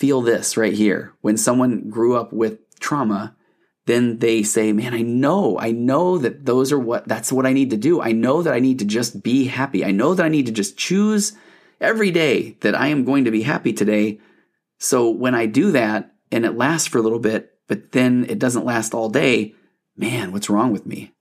feel 0.00 0.22
this 0.22 0.56
right 0.56 0.72
here. 0.72 1.12
When 1.20 1.36
someone 1.36 1.90
grew 1.90 2.16
up 2.16 2.32
with 2.32 2.58
trauma, 2.80 3.36
then 3.84 4.18
they 4.18 4.42
say, 4.42 4.72
man, 4.72 4.94
I 4.94 5.02
know, 5.02 5.58
I 5.58 5.72
know 5.72 6.16
that 6.16 6.46
those 6.46 6.72
are 6.72 6.78
what, 6.78 7.06
that's 7.06 7.30
what 7.30 7.44
I 7.44 7.52
need 7.52 7.68
to 7.70 7.76
do. 7.76 8.00
I 8.00 8.12
know 8.12 8.42
that 8.42 8.54
I 8.54 8.60
need 8.60 8.78
to 8.78 8.86
just 8.86 9.22
be 9.22 9.44
happy. 9.44 9.84
I 9.84 9.90
know 9.90 10.14
that 10.14 10.24
I 10.24 10.30
need 10.30 10.46
to 10.46 10.52
just 10.52 10.78
choose 10.78 11.34
every 11.82 12.10
day 12.10 12.56
that 12.62 12.74
I 12.74 12.86
am 12.88 13.04
going 13.04 13.26
to 13.26 13.30
be 13.30 13.42
happy 13.42 13.74
today. 13.74 14.20
So 14.78 15.10
when 15.10 15.34
I 15.34 15.44
do 15.44 15.70
that 15.72 16.14
and 16.32 16.46
it 16.46 16.56
lasts 16.56 16.88
for 16.88 16.96
a 16.96 17.02
little 17.02 17.18
bit, 17.18 17.52
but 17.68 17.92
then 17.92 18.24
it 18.30 18.38
doesn't 18.38 18.64
last 18.64 18.94
all 18.94 19.10
day, 19.10 19.54
man, 19.98 20.32
what's 20.32 20.48
wrong 20.48 20.72
with 20.72 20.86
me? 20.86 21.12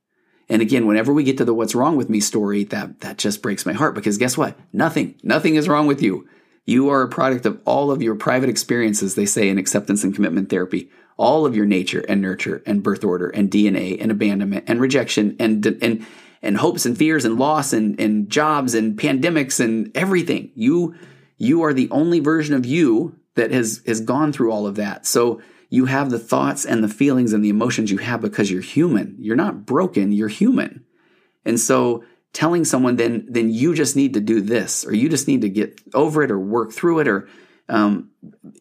And 0.48 0.62
again, 0.62 0.88
whenever 0.88 1.14
we 1.14 1.24
get 1.24 1.38
to 1.40 1.46
the 1.46 1.54
what's 1.54 1.76
wrong 1.76 1.98
with 1.98 2.10
me 2.10 2.22
story, 2.22 2.64
that, 2.66 3.02
that 3.02 3.18
just 3.18 3.42
breaks 3.42 3.66
my 3.66 3.74
heart 3.74 3.94
because 3.94 4.18
guess 4.18 4.38
what? 4.38 4.58
Nothing, 4.72 5.20
nothing 5.22 5.56
is 5.56 5.68
wrong 5.68 5.86
with 5.86 6.02
you. 6.02 6.30
You 6.70 6.90
are 6.90 7.02
a 7.02 7.10
product 7.10 7.48
of 7.48 7.60
all 7.66 7.90
of 7.90 8.04
your 8.04 8.14
private 8.14 8.48
experiences, 8.48 9.16
they 9.16 9.26
say 9.26 9.50
in 9.50 9.58
acceptance 9.58 10.04
and 10.04 10.14
commitment 10.14 10.52
therapy, 10.52 10.92
all 11.18 11.48
of 11.48 11.56
your 11.56 11.66
nature 11.66 12.06
and 12.08 12.22
nurture 12.22 12.62
and 12.64 12.84
birth 12.84 13.04
order 13.04 13.28
and 13.28 13.50
DNA 13.50 14.00
and 14.00 14.12
abandonment 14.12 14.66
and 14.68 14.80
rejection 14.80 15.36
and, 15.40 15.66
and, 15.66 16.06
and 16.44 16.58
hopes 16.58 16.86
and 16.86 16.96
fears 16.96 17.26
and 17.26 17.40
loss 17.40 17.74
and, 17.74 18.00
and 18.00 18.30
jobs 18.30 18.76
and 18.76 19.00
pandemics 19.00 19.60
and 19.60 19.92
everything. 19.98 20.52
You, 20.54 20.94
you 21.38 21.64
are 21.64 21.74
the 21.74 21.90
only 21.90 22.20
version 22.20 22.54
of 22.54 22.68
you 22.68 23.18
that 23.34 23.50
has, 23.50 23.82
has 23.88 24.00
gone 24.00 24.32
through 24.32 24.52
all 24.52 24.68
of 24.68 24.76
that. 24.76 25.08
So 25.08 25.42
you 25.72 25.86
have 25.86 26.12
the 26.12 26.20
thoughts 26.20 26.66
and 26.66 26.84
the 26.84 26.88
feelings 26.88 27.34
and 27.34 27.44
the 27.44 27.50
emotions 27.50 27.90
you 27.90 27.98
have 27.98 28.22
because 28.22 28.52
you're 28.52 28.62
human. 28.62 29.16
You're 29.18 29.36
not 29.36 29.66
broken. 29.66 30.12
You're 30.12 30.28
human. 30.28 30.86
And 31.44 31.60
so 31.60 32.04
telling 32.34 32.66
someone 32.66 32.96
then 32.96 33.26
then 33.30 33.50
you 33.50 33.74
just 33.74 33.96
need 33.96 34.14
to 34.14 34.22
do 34.22 34.42
this 34.42 34.86
or 34.86 34.94
you 34.94 35.10
just 35.10 35.28
need 35.28 35.42
to 35.42 35.50
get 35.50 35.80
over 35.94 36.24
it 36.24 36.32
or 36.32 36.40
work 36.40 36.72
through 36.72 37.00
it 37.00 37.08
or 37.08 37.28
um, 37.68 38.10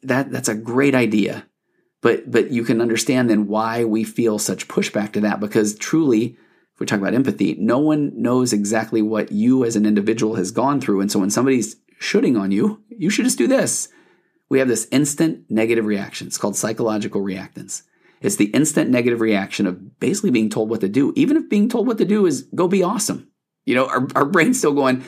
that 0.03 0.31
that's 0.31 0.49
a 0.49 0.55
great 0.55 0.95
idea. 0.95 1.47
But 2.01 2.31
but 2.31 2.51
you 2.51 2.65
can 2.65 2.81
understand 2.81 3.29
then 3.29 3.47
why 3.47 3.85
we 3.85 4.05
feel 4.05 4.39
such 4.39 4.69
pushback 4.69 5.13
to 5.13 5.21
that 5.21 5.41
because 5.41 5.77
truly 5.77 6.37
if 6.75 6.81
we 6.81 6.87
talk 6.87 7.01
about 7.01 7.15
empathy 7.15 7.57
no 7.59 7.79
one 7.79 8.13
knows 8.21 8.53
exactly 8.53 9.03
what 9.03 9.33
you 9.33 9.65
as 9.65 9.77
an 9.77 9.87
individual 9.87 10.37
has 10.37 10.51
gone 10.51 10.81
through. 10.81 11.01
And 11.01 11.13
so 11.13 11.19
when 11.19 11.31
somebody's 11.31 11.77
shooting 11.99 12.37
on 12.37 12.51
you 12.53 12.83
you 12.91 13.11
should 13.11 13.25
just 13.25 13.39
do 13.39 13.47
this. 13.47 13.89
We 14.51 14.61
have 14.61 14.69
this 14.69 14.89
instant 14.91 15.51
negative 15.51 15.85
reaction. 15.85 16.27
It's 16.27 16.39
called 16.39 16.57
psychological 16.57 17.21
reactance. 17.21 17.83
It's 18.23 18.37
the 18.37 18.47
instant 18.47 18.89
negative 18.89 19.21
reaction 19.21 19.67
of 19.67 20.01
basically 20.01 20.31
being 20.31 20.49
told 20.49 20.71
what 20.71 20.81
to 20.81 20.89
do. 20.89 21.13
Even 21.17 21.37
if 21.37 21.51
being 21.51 21.69
told 21.69 21.87
what 21.87 21.99
to 21.99 22.07
do 22.07 22.25
is 22.25 22.49
go 22.55 22.67
be 22.67 22.83
awesome 22.83 23.29
you 23.69 23.75
know, 23.75 23.87
our, 23.87 24.09
our 24.15 24.25
brain's 24.25 24.57
still 24.57 24.73
going, 24.73 25.05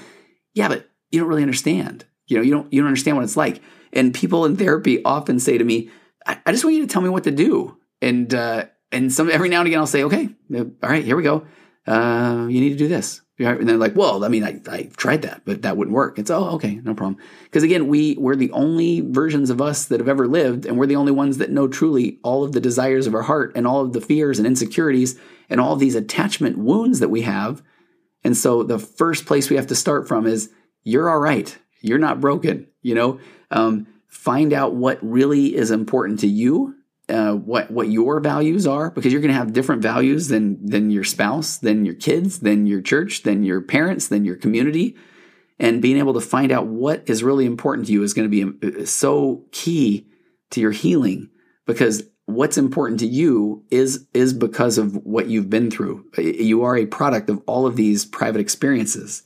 yeah, 0.52 0.68
but 0.68 0.90
you 1.10 1.18
don't 1.18 1.28
really 1.30 1.42
understand. 1.42 2.04
You 2.26 2.36
know, 2.36 2.42
you 2.42 2.50
don't 2.50 2.70
you 2.70 2.82
don't 2.82 2.88
understand 2.88 3.16
what 3.16 3.24
it's 3.24 3.36
like. 3.36 3.62
And 3.92 4.12
people 4.12 4.44
in 4.44 4.56
therapy 4.56 5.02
often 5.02 5.40
say 5.40 5.56
to 5.56 5.64
me, 5.64 5.90
I, 6.26 6.38
I 6.44 6.52
just 6.52 6.62
want 6.62 6.76
you 6.76 6.82
to 6.82 6.92
tell 6.92 7.00
me 7.00 7.08
what 7.08 7.24
to 7.24 7.30
do. 7.30 7.78
And 8.02 8.32
uh, 8.34 8.66
and 8.92 9.10
some 9.10 9.30
every 9.30 9.48
now 9.48 9.60
and 9.60 9.66
again 9.66 9.78
I'll 9.78 9.86
say, 9.86 10.04
okay, 10.04 10.28
all 10.54 10.70
right, 10.82 11.02
here 11.02 11.16
we 11.16 11.22
go. 11.22 11.46
Uh, 11.86 12.46
you 12.50 12.60
need 12.60 12.68
to 12.70 12.76
do 12.76 12.86
this. 12.86 13.22
And 13.38 13.66
they're 13.66 13.78
like, 13.78 13.96
well, 13.96 14.22
I 14.22 14.28
mean, 14.28 14.44
I, 14.44 14.60
I 14.70 14.90
tried 14.98 15.22
that, 15.22 15.40
but 15.46 15.62
that 15.62 15.78
wouldn't 15.78 15.96
work. 15.96 16.18
It's, 16.18 16.30
oh, 16.30 16.50
okay, 16.56 16.74
no 16.84 16.92
problem. 16.92 17.16
Because 17.44 17.62
again, 17.62 17.88
we, 17.88 18.14
we're 18.18 18.36
the 18.36 18.50
only 18.50 19.00
versions 19.00 19.48
of 19.48 19.62
us 19.62 19.86
that 19.86 19.98
have 19.98 20.10
ever 20.10 20.28
lived, 20.28 20.66
and 20.66 20.76
we're 20.76 20.84
the 20.84 20.96
only 20.96 21.12
ones 21.12 21.38
that 21.38 21.50
know 21.50 21.66
truly 21.66 22.18
all 22.22 22.44
of 22.44 22.52
the 22.52 22.60
desires 22.60 23.06
of 23.06 23.14
our 23.14 23.22
heart 23.22 23.52
and 23.54 23.66
all 23.66 23.80
of 23.80 23.94
the 23.94 24.00
fears 24.02 24.38
and 24.38 24.46
insecurities 24.46 25.18
and 25.48 25.58
all 25.58 25.72
of 25.72 25.78
these 25.78 25.94
attachment 25.94 26.58
wounds 26.58 27.00
that 27.00 27.08
we 27.08 27.22
have 27.22 27.62
and 28.24 28.36
so 28.36 28.62
the 28.62 28.78
first 28.78 29.26
place 29.26 29.48
we 29.48 29.56
have 29.56 29.68
to 29.68 29.74
start 29.74 30.08
from 30.08 30.26
is 30.26 30.50
you're 30.82 31.10
all 31.10 31.18
right. 31.18 31.56
You're 31.80 31.98
not 31.98 32.20
broken. 32.20 32.66
You 32.82 32.94
know, 32.94 33.20
um, 33.50 33.86
find 34.06 34.52
out 34.52 34.74
what 34.74 34.98
really 35.02 35.54
is 35.54 35.70
important 35.70 36.20
to 36.20 36.26
you, 36.26 36.74
uh, 37.08 37.32
what 37.32 37.70
what 37.70 37.88
your 37.88 38.20
values 38.20 38.66
are, 38.66 38.90
because 38.90 39.12
you're 39.12 39.20
going 39.20 39.32
to 39.32 39.38
have 39.38 39.52
different 39.52 39.82
values 39.82 40.28
than 40.28 40.64
than 40.64 40.90
your 40.90 41.04
spouse, 41.04 41.58
than 41.58 41.84
your 41.84 41.94
kids, 41.94 42.40
than 42.40 42.66
your 42.66 42.80
church, 42.80 43.22
than 43.22 43.42
your 43.42 43.60
parents, 43.60 44.08
than 44.08 44.24
your 44.24 44.36
community. 44.36 44.96
And 45.58 45.82
being 45.82 45.98
able 45.98 46.14
to 46.14 46.20
find 46.20 46.52
out 46.52 46.66
what 46.66 47.02
is 47.06 47.22
really 47.22 47.44
important 47.44 47.86
to 47.88 47.92
you 47.92 48.02
is 48.02 48.14
going 48.14 48.30
to 48.30 48.46
be 48.46 48.82
uh, 48.82 48.86
so 48.86 49.44
key 49.52 50.06
to 50.50 50.60
your 50.60 50.70
healing 50.70 51.28
because 51.66 52.02
what's 52.34 52.58
important 52.58 53.00
to 53.00 53.06
you 53.06 53.64
is 53.70 54.06
is 54.14 54.32
because 54.32 54.78
of 54.78 54.96
what 55.04 55.28
you've 55.28 55.50
been 55.50 55.70
through. 55.70 56.04
You 56.18 56.64
are 56.64 56.76
a 56.76 56.86
product 56.86 57.30
of 57.30 57.42
all 57.46 57.66
of 57.66 57.76
these 57.76 58.04
private 58.04 58.40
experiences. 58.40 59.22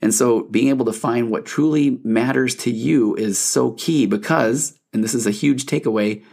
And 0.00 0.12
so 0.12 0.42
being 0.42 0.68
able 0.68 0.84
to 0.86 0.92
find 0.92 1.30
what 1.30 1.46
truly 1.46 1.98
matters 2.04 2.54
to 2.56 2.70
you 2.70 3.14
is 3.14 3.38
so 3.38 3.72
key 3.72 4.06
because 4.06 4.78
and 4.92 5.02
this 5.02 5.14
is 5.14 5.26
a 5.26 5.30
huge 5.30 5.66
takeaway 5.66 6.24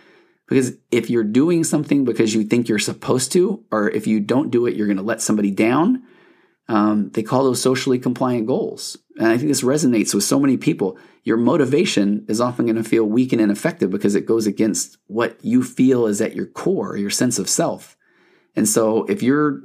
because 0.47 0.73
if 0.91 1.09
you're 1.09 1.23
doing 1.23 1.63
something 1.63 2.03
because 2.03 2.33
you 2.35 2.43
think 2.43 2.67
you're 2.67 2.79
supposed 2.79 3.31
to 3.31 3.63
or 3.71 3.89
if 3.89 4.07
you 4.07 4.19
don't 4.19 4.51
do 4.51 4.65
it 4.65 4.75
you're 4.75 4.87
going 4.87 4.97
to 4.97 5.03
let 5.03 5.21
somebody 5.21 5.51
down 5.51 6.03
um, 6.71 7.09
they 7.09 7.23
call 7.23 7.43
those 7.43 7.61
socially 7.61 7.99
compliant 7.99 8.47
goals. 8.47 8.97
And 9.17 9.27
I 9.27 9.37
think 9.37 9.49
this 9.49 9.61
resonates 9.61 10.13
with 10.13 10.23
so 10.23 10.39
many 10.39 10.57
people. 10.57 10.97
Your 11.23 11.37
motivation 11.37 12.25
is 12.27 12.41
often 12.41 12.65
going 12.65 12.77
to 12.77 12.83
feel 12.83 13.03
weak 13.03 13.33
and 13.33 13.41
ineffective 13.41 13.89
because 13.89 14.15
it 14.15 14.25
goes 14.25 14.47
against 14.47 14.97
what 15.07 15.37
you 15.43 15.63
feel 15.63 16.07
is 16.07 16.21
at 16.21 16.35
your 16.35 16.45
core, 16.45 16.95
your 16.95 17.09
sense 17.09 17.37
of 17.37 17.49
self. 17.49 17.97
And 18.55 18.67
so 18.67 19.05
if 19.05 19.21
you're 19.21 19.61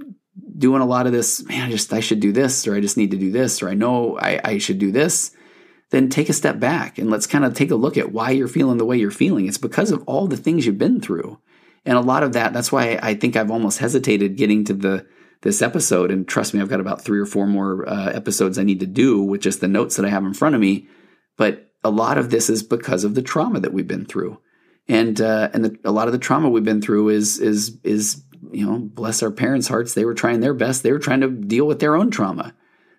doing 0.59 0.83
a 0.83 0.87
lot 0.87 1.07
of 1.07 1.13
this, 1.13 1.45
man, 1.45 1.69
I 1.69 1.71
just, 1.71 1.93
I 1.93 2.01
should 2.01 2.21
do 2.21 2.33
this, 2.33 2.67
or 2.67 2.75
I 2.75 2.81
just 2.81 2.97
need 2.97 3.11
to 3.13 3.17
do 3.17 3.31
this, 3.31 3.63
or 3.63 3.69
I 3.69 3.75
know 3.75 4.19
I, 4.19 4.41
I 4.45 4.59
should 4.59 4.79
do 4.79 4.91
this, 4.93 5.31
then 5.91 6.09
take 6.09 6.29
a 6.29 6.35
step 6.35 6.59
back 6.59 6.99
and 6.99 7.11
let's 7.11 7.27
kind 7.27 7.45
of 7.45 7.55
take 7.55 7.71
a 7.71 7.77
look 7.77 7.97
at 7.97 8.13
why 8.13 8.31
you're 8.31 8.49
feeling 8.49 8.79
the 8.79 8.85
way 8.85 8.99
you're 8.99 9.11
feeling. 9.11 9.47
It's 9.47 9.59
because 9.59 9.93
of 9.93 10.03
all 10.07 10.27
the 10.27 10.37
things 10.37 10.67
you've 10.67 10.79
been 10.79 11.01
through. 11.01 11.39
And 11.85 11.97
a 11.97 12.01
lot 12.01 12.25
of 12.25 12.33
that, 12.33 12.53
that's 12.53 12.73
why 12.73 12.99
I 13.01 13.15
think 13.15 13.37
I've 13.37 13.51
almost 13.51 13.79
hesitated 13.79 14.37
getting 14.37 14.65
to 14.65 14.75
the, 14.75 15.07
this 15.43 15.63
episode. 15.63 16.11
And 16.11 16.27
trust 16.27 16.55
me, 16.55 16.61
I've 16.61 16.69
got 16.69 16.81
about 16.81 17.03
three 17.03 17.19
or 17.19 17.27
four 17.27 17.47
more 17.47 17.89
uh, 17.89 18.11
episodes 18.11 18.59
I 18.59 18.65
need 18.65 18.81
to 18.81 18.87
do 18.87 19.23
with 19.23 19.41
just 19.41 19.61
the 19.61 19.69
notes 19.69 19.97
that 19.97 20.05
I 20.05 20.11
have 20.11 20.25
in 20.25 20.35
front 20.35 20.55
of 20.55 20.61
me. 20.61 20.89
But 21.37 21.71
a 21.85 21.91
lot 21.91 22.19
of 22.19 22.31
this 22.31 22.51
is 22.51 22.63
because 22.63 23.05
of 23.05 23.15
the 23.15 23.23
trauma 23.23 23.61
that 23.61 23.73
we've 23.73 23.87
been 23.87 24.07
through, 24.07 24.41
and 24.89 25.21
uh, 25.21 25.51
and 25.53 25.65
the, 25.65 25.79
a 25.85 25.93
lot 25.93 26.09
of 26.09 26.13
the 26.13 26.19
trauma 26.19 26.49
we've 26.49 26.65
been 26.65 26.83
through 26.83 27.11
is 27.11 27.39
is 27.39 27.79
is 27.85 28.23
you 28.51 28.67
know 28.67 28.79
bless 28.79 29.23
our 29.23 29.31
parents' 29.31 29.69
hearts. 29.69 29.95
They 29.95 30.05
were 30.05 30.15
trying 30.15 30.41
their 30.41 30.55
best. 30.55 30.83
They 30.83 30.93
were 30.93 30.99
trying 30.99 31.21
to 31.21 31.31
deal 31.31 31.67
with 31.67 31.79
their 31.79 31.95
own 31.95 32.11
trauma. 32.11 32.55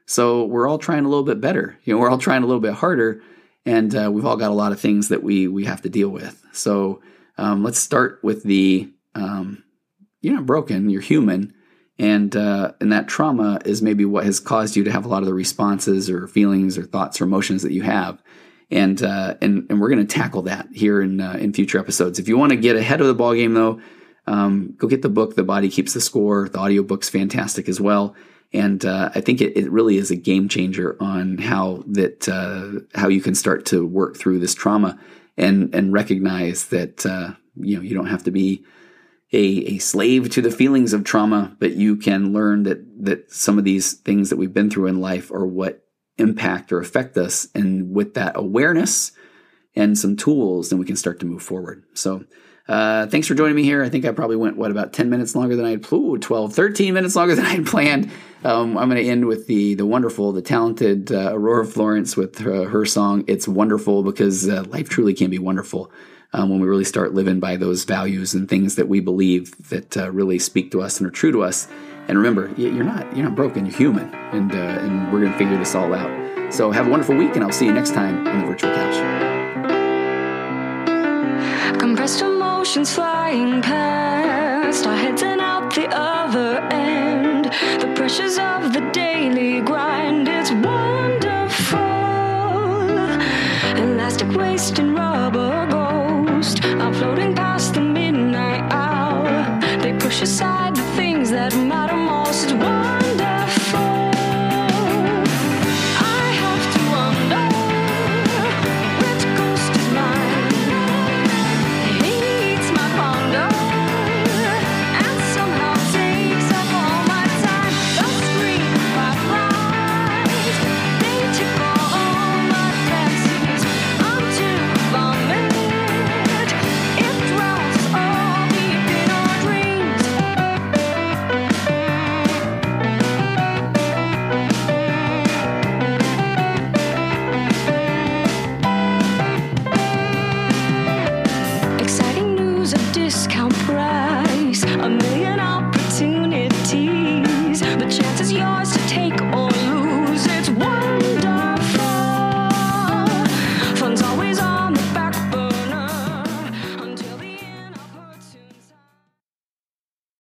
So 0.06 0.46
we're 0.46 0.70
all 0.70 0.78
trying 0.78 1.04
a 1.04 1.10
little 1.10 1.26
bit 1.26 1.42
better. 1.42 1.78
You 1.84 1.94
know, 1.94 2.00
we're 2.00 2.10
all 2.10 2.18
trying 2.18 2.44
a 2.44 2.46
little 2.46 2.62
bit 2.62 2.76
harder, 2.76 3.22
and 3.66 3.94
uh, 3.94 4.10
we've 4.12 4.26
all 4.26 4.38
got 4.38 4.52
a 4.52 4.56
lot 4.56 4.72
of 4.72 4.80
things 4.80 5.10
that 5.10 5.24
we 5.24 5.48
we 5.48 5.66
have 5.66 5.82
to 5.82 5.90
deal 5.90 6.10
with. 6.10 6.42
So 6.54 7.02
um, 7.38 7.64
let's 7.64 7.80
start 7.80 8.20
with 8.24 8.44
the 8.44 8.90
um, 9.16 9.64
you're 10.22 10.36
not 10.36 10.46
broken. 10.46 10.90
You're 10.90 11.02
human 11.02 11.54
and 12.00 12.36
uh, 12.36 12.74
and 12.80 12.92
that 12.92 13.08
trauma 13.08 13.60
is 13.66 13.82
maybe 13.82 14.06
what 14.06 14.26
has 14.26 14.40
caused 14.40 14.76
you 14.76 14.84
to 14.84 14.92
have 14.92 15.06
a 15.06 15.08
lot 15.08 15.24
of 15.24 15.28
the 15.28 15.34
responses 15.34 16.10
or 16.10 16.28
feelings 16.28 16.78
or 16.78 16.84
thoughts 16.84 17.20
or 17.20 17.24
emotions 17.24 17.64
that 17.64 17.72
you 17.72 17.82
have. 17.82 18.22
And 18.70 19.02
uh, 19.02 19.36
and 19.42 19.66
and 19.70 19.80
we're 19.80 19.90
going 19.90 20.06
to 20.06 20.14
tackle 20.14 20.44
that 20.44 20.68
here 20.74 21.02
in 21.02 21.22
uh, 21.22 21.38
in 21.40 21.54
future 21.54 21.80
episodes. 21.80 22.20
If 22.20 22.28
you 22.28 22.38
want 22.38 22.52
to 22.52 22.58
get 22.58 22.76
ahead 22.76 23.02
of 23.02 23.08
the 23.08 23.14
ball 23.14 23.34
game 23.34 23.54
though 23.54 23.80
um, 24.28 24.76
go 24.78 24.88
get 24.88 25.02
the 25.02 25.10
book 25.10 25.36
the 25.36 25.44
body 25.44 25.70
keeps 25.70 25.94
the 25.94 26.02
score. 26.02 26.50
The 26.50 26.60
audiobook's 26.60 27.10
fantastic 27.10 27.68
as 27.70 27.82
well. 27.82 28.16
And 28.54 28.86
uh, 28.86 29.10
I 29.16 29.22
think 29.22 29.42
it, 29.42 29.58
it, 29.58 29.70
really 29.72 29.98
is 29.98 30.10
a 30.10 30.16
game 30.16 30.48
changer 30.48 30.96
on 31.02 31.38
how 31.38 31.84
that 31.88 32.30
uh, 32.30 32.80
how 32.98 33.10
you 33.10 33.22
can 33.22 33.36
start 33.36 33.66
to 33.68 33.86
work 33.86 34.16
through 34.16 34.40
this 34.40 34.56
trauma 34.56 35.00
and 35.38 35.74
and 35.76 35.92
recognize 35.92 36.68
that 36.68 37.06
uh, 37.06 37.32
you 37.56 37.76
know 37.76 37.82
you 37.82 37.94
don't 37.94 38.08
have 38.08 38.24
to 38.24 38.32
be 38.32 38.64
a, 39.34 39.38
a 39.38 39.78
slave 39.80 40.30
to 40.32 40.42
the 40.42 40.52
feelings 40.52 40.94
of 40.94 41.04
trauma, 41.04 41.56
but 41.60 41.74
you 41.74 41.98
can 41.98 42.34
learn 42.34 42.64
that 42.64 43.04
that 43.04 43.32
some 43.32 43.58
of 43.58 43.64
these 43.64 43.94
things 43.94 44.30
that 44.30 44.38
we've 44.38 44.54
been 44.54 44.70
through 44.70 44.88
in 44.88 45.02
life 45.02 45.32
are 45.32 45.46
what 45.46 45.84
impact 46.18 46.72
or 46.72 46.80
affect 46.80 47.18
us. 47.18 47.48
And 47.54 47.94
with 47.94 48.14
that 48.16 48.34
awareness 48.36 49.12
and 49.76 49.98
some 49.98 50.16
tools, 50.16 50.70
then 50.70 50.80
we 50.80 50.86
can 50.86 50.96
start 50.96 51.20
to 51.20 51.26
move 51.26 51.44
forward. 51.44 51.84
So 51.94 52.26
uh, 52.68 53.08
thanks 53.08 53.28
for 53.28 53.36
joining 53.36 53.56
me 53.56 53.64
here. 53.64 53.84
I 53.84 53.90
think 53.90 54.04
I 54.06 54.12
probably 54.12 54.36
went, 54.36 54.58
what, 54.58 54.72
about 54.72 54.92
10 54.92 55.10
minutes 55.10 55.36
longer 55.36 55.56
than 55.56 55.66
I 55.66 55.72
had, 55.72 55.94
ooh, 55.94 56.18
12, 56.18 56.54
13 56.54 56.94
minutes 56.94 57.16
longer 57.16 57.36
than 57.36 57.46
I 57.46 57.56
had 57.56 57.66
planned. 57.68 58.12
Um, 58.44 58.78
I'm 58.78 58.90
going 58.90 59.02
to 59.02 59.10
end 59.10 59.26
with 59.26 59.48
the 59.48 59.76
the 59.76 59.86
wonderful, 59.86 60.32
the 60.32 60.42
talented 60.42 61.12
uh, 61.12 61.32
Aurora 61.34 61.66
Florence 61.66 62.18
with 62.18 62.40
her, 62.40 62.68
her, 62.70 62.86
song, 62.86 63.24
It's 63.28 63.48
Wonderful, 63.48 64.04
because 64.04 64.48
uh, 64.48 64.64
life 64.68 64.90
truly 64.90 65.14
can 65.14 65.30
be 65.30 65.40
wonderful 65.40 65.92
um, 66.34 66.50
when 66.50 66.60
we 66.60 66.68
really 66.68 66.84
start 66.84 67.14
living 67.14 67.40
by 67.40 67.56
those 67.56 67.84
values 67.84 68.34
and 68.34 68.50
things 68.50 68.76
that 68.76 68.88
we 68.88 69.00
believe 69.00 69.70
that 69.70 69.96
uh, 69.98 70.12
really 70.12 70.40
speak 70.40 70.72
to 70.72 70.82
us 70.82 71.00
and 71.00 71.08
are 71.08 71.12
true 71.12 71.32
to 71.32 71.44
us. 71.44 71.68
And 72.08 72.18
remember, 72.18 72.52
you're 72.58 72.84
not 72.86 73.16
you're 73.16 73.26
not 73.26 73.36
broken. 73.36 73.66
You're 73.66 73.76
human, 73.76 74.14
and 74.32 74.52
uh, 74.52 74.56
and 74.56 75.12
we're 75.12 75.22
gonna 75.22 75.38
figure 75.38 75.58
this 75.58 75.76
all 75.76 75.94
out. 75.94 76.54
So 76.54 76.72
have 76.72 76.88
a 76.88 76.90
wonderful 76.90 77.16
week, 77.16 77.36
and 77.36 77.44
I'll 77.44 77.52
see 77.52 77.66
you 77.66 77.74
next 77.74 77.94
time 77.94 78.26
on 78.26 78.40
the 78.40 78.48
virtual 78.48 78.74
couch. 78.74 78.98
Compressed 81.78 82.22
emotions 82.22 82.94
flying 82.94 83.62
past 83.62 84.86
our 84.88 84.96
heads 84.96 85.22
and 85.22 85.42
out 85.42 85.76
the 85.76 85.88
other 85.92 86.60
end. 86.72 87.46
The 87.82 87.94
pressures 87.96 88.38
of 88.38 88.72
the 88.72 88.90
daily 88.94 89.60
grind. 89.62 90.30
It's 90.30 90.52
wonderful. 90.52 91.80
Elastic 93.84 94.30
waist 94.38 94.80
and 94.80 94.97
precious 100.18 100.47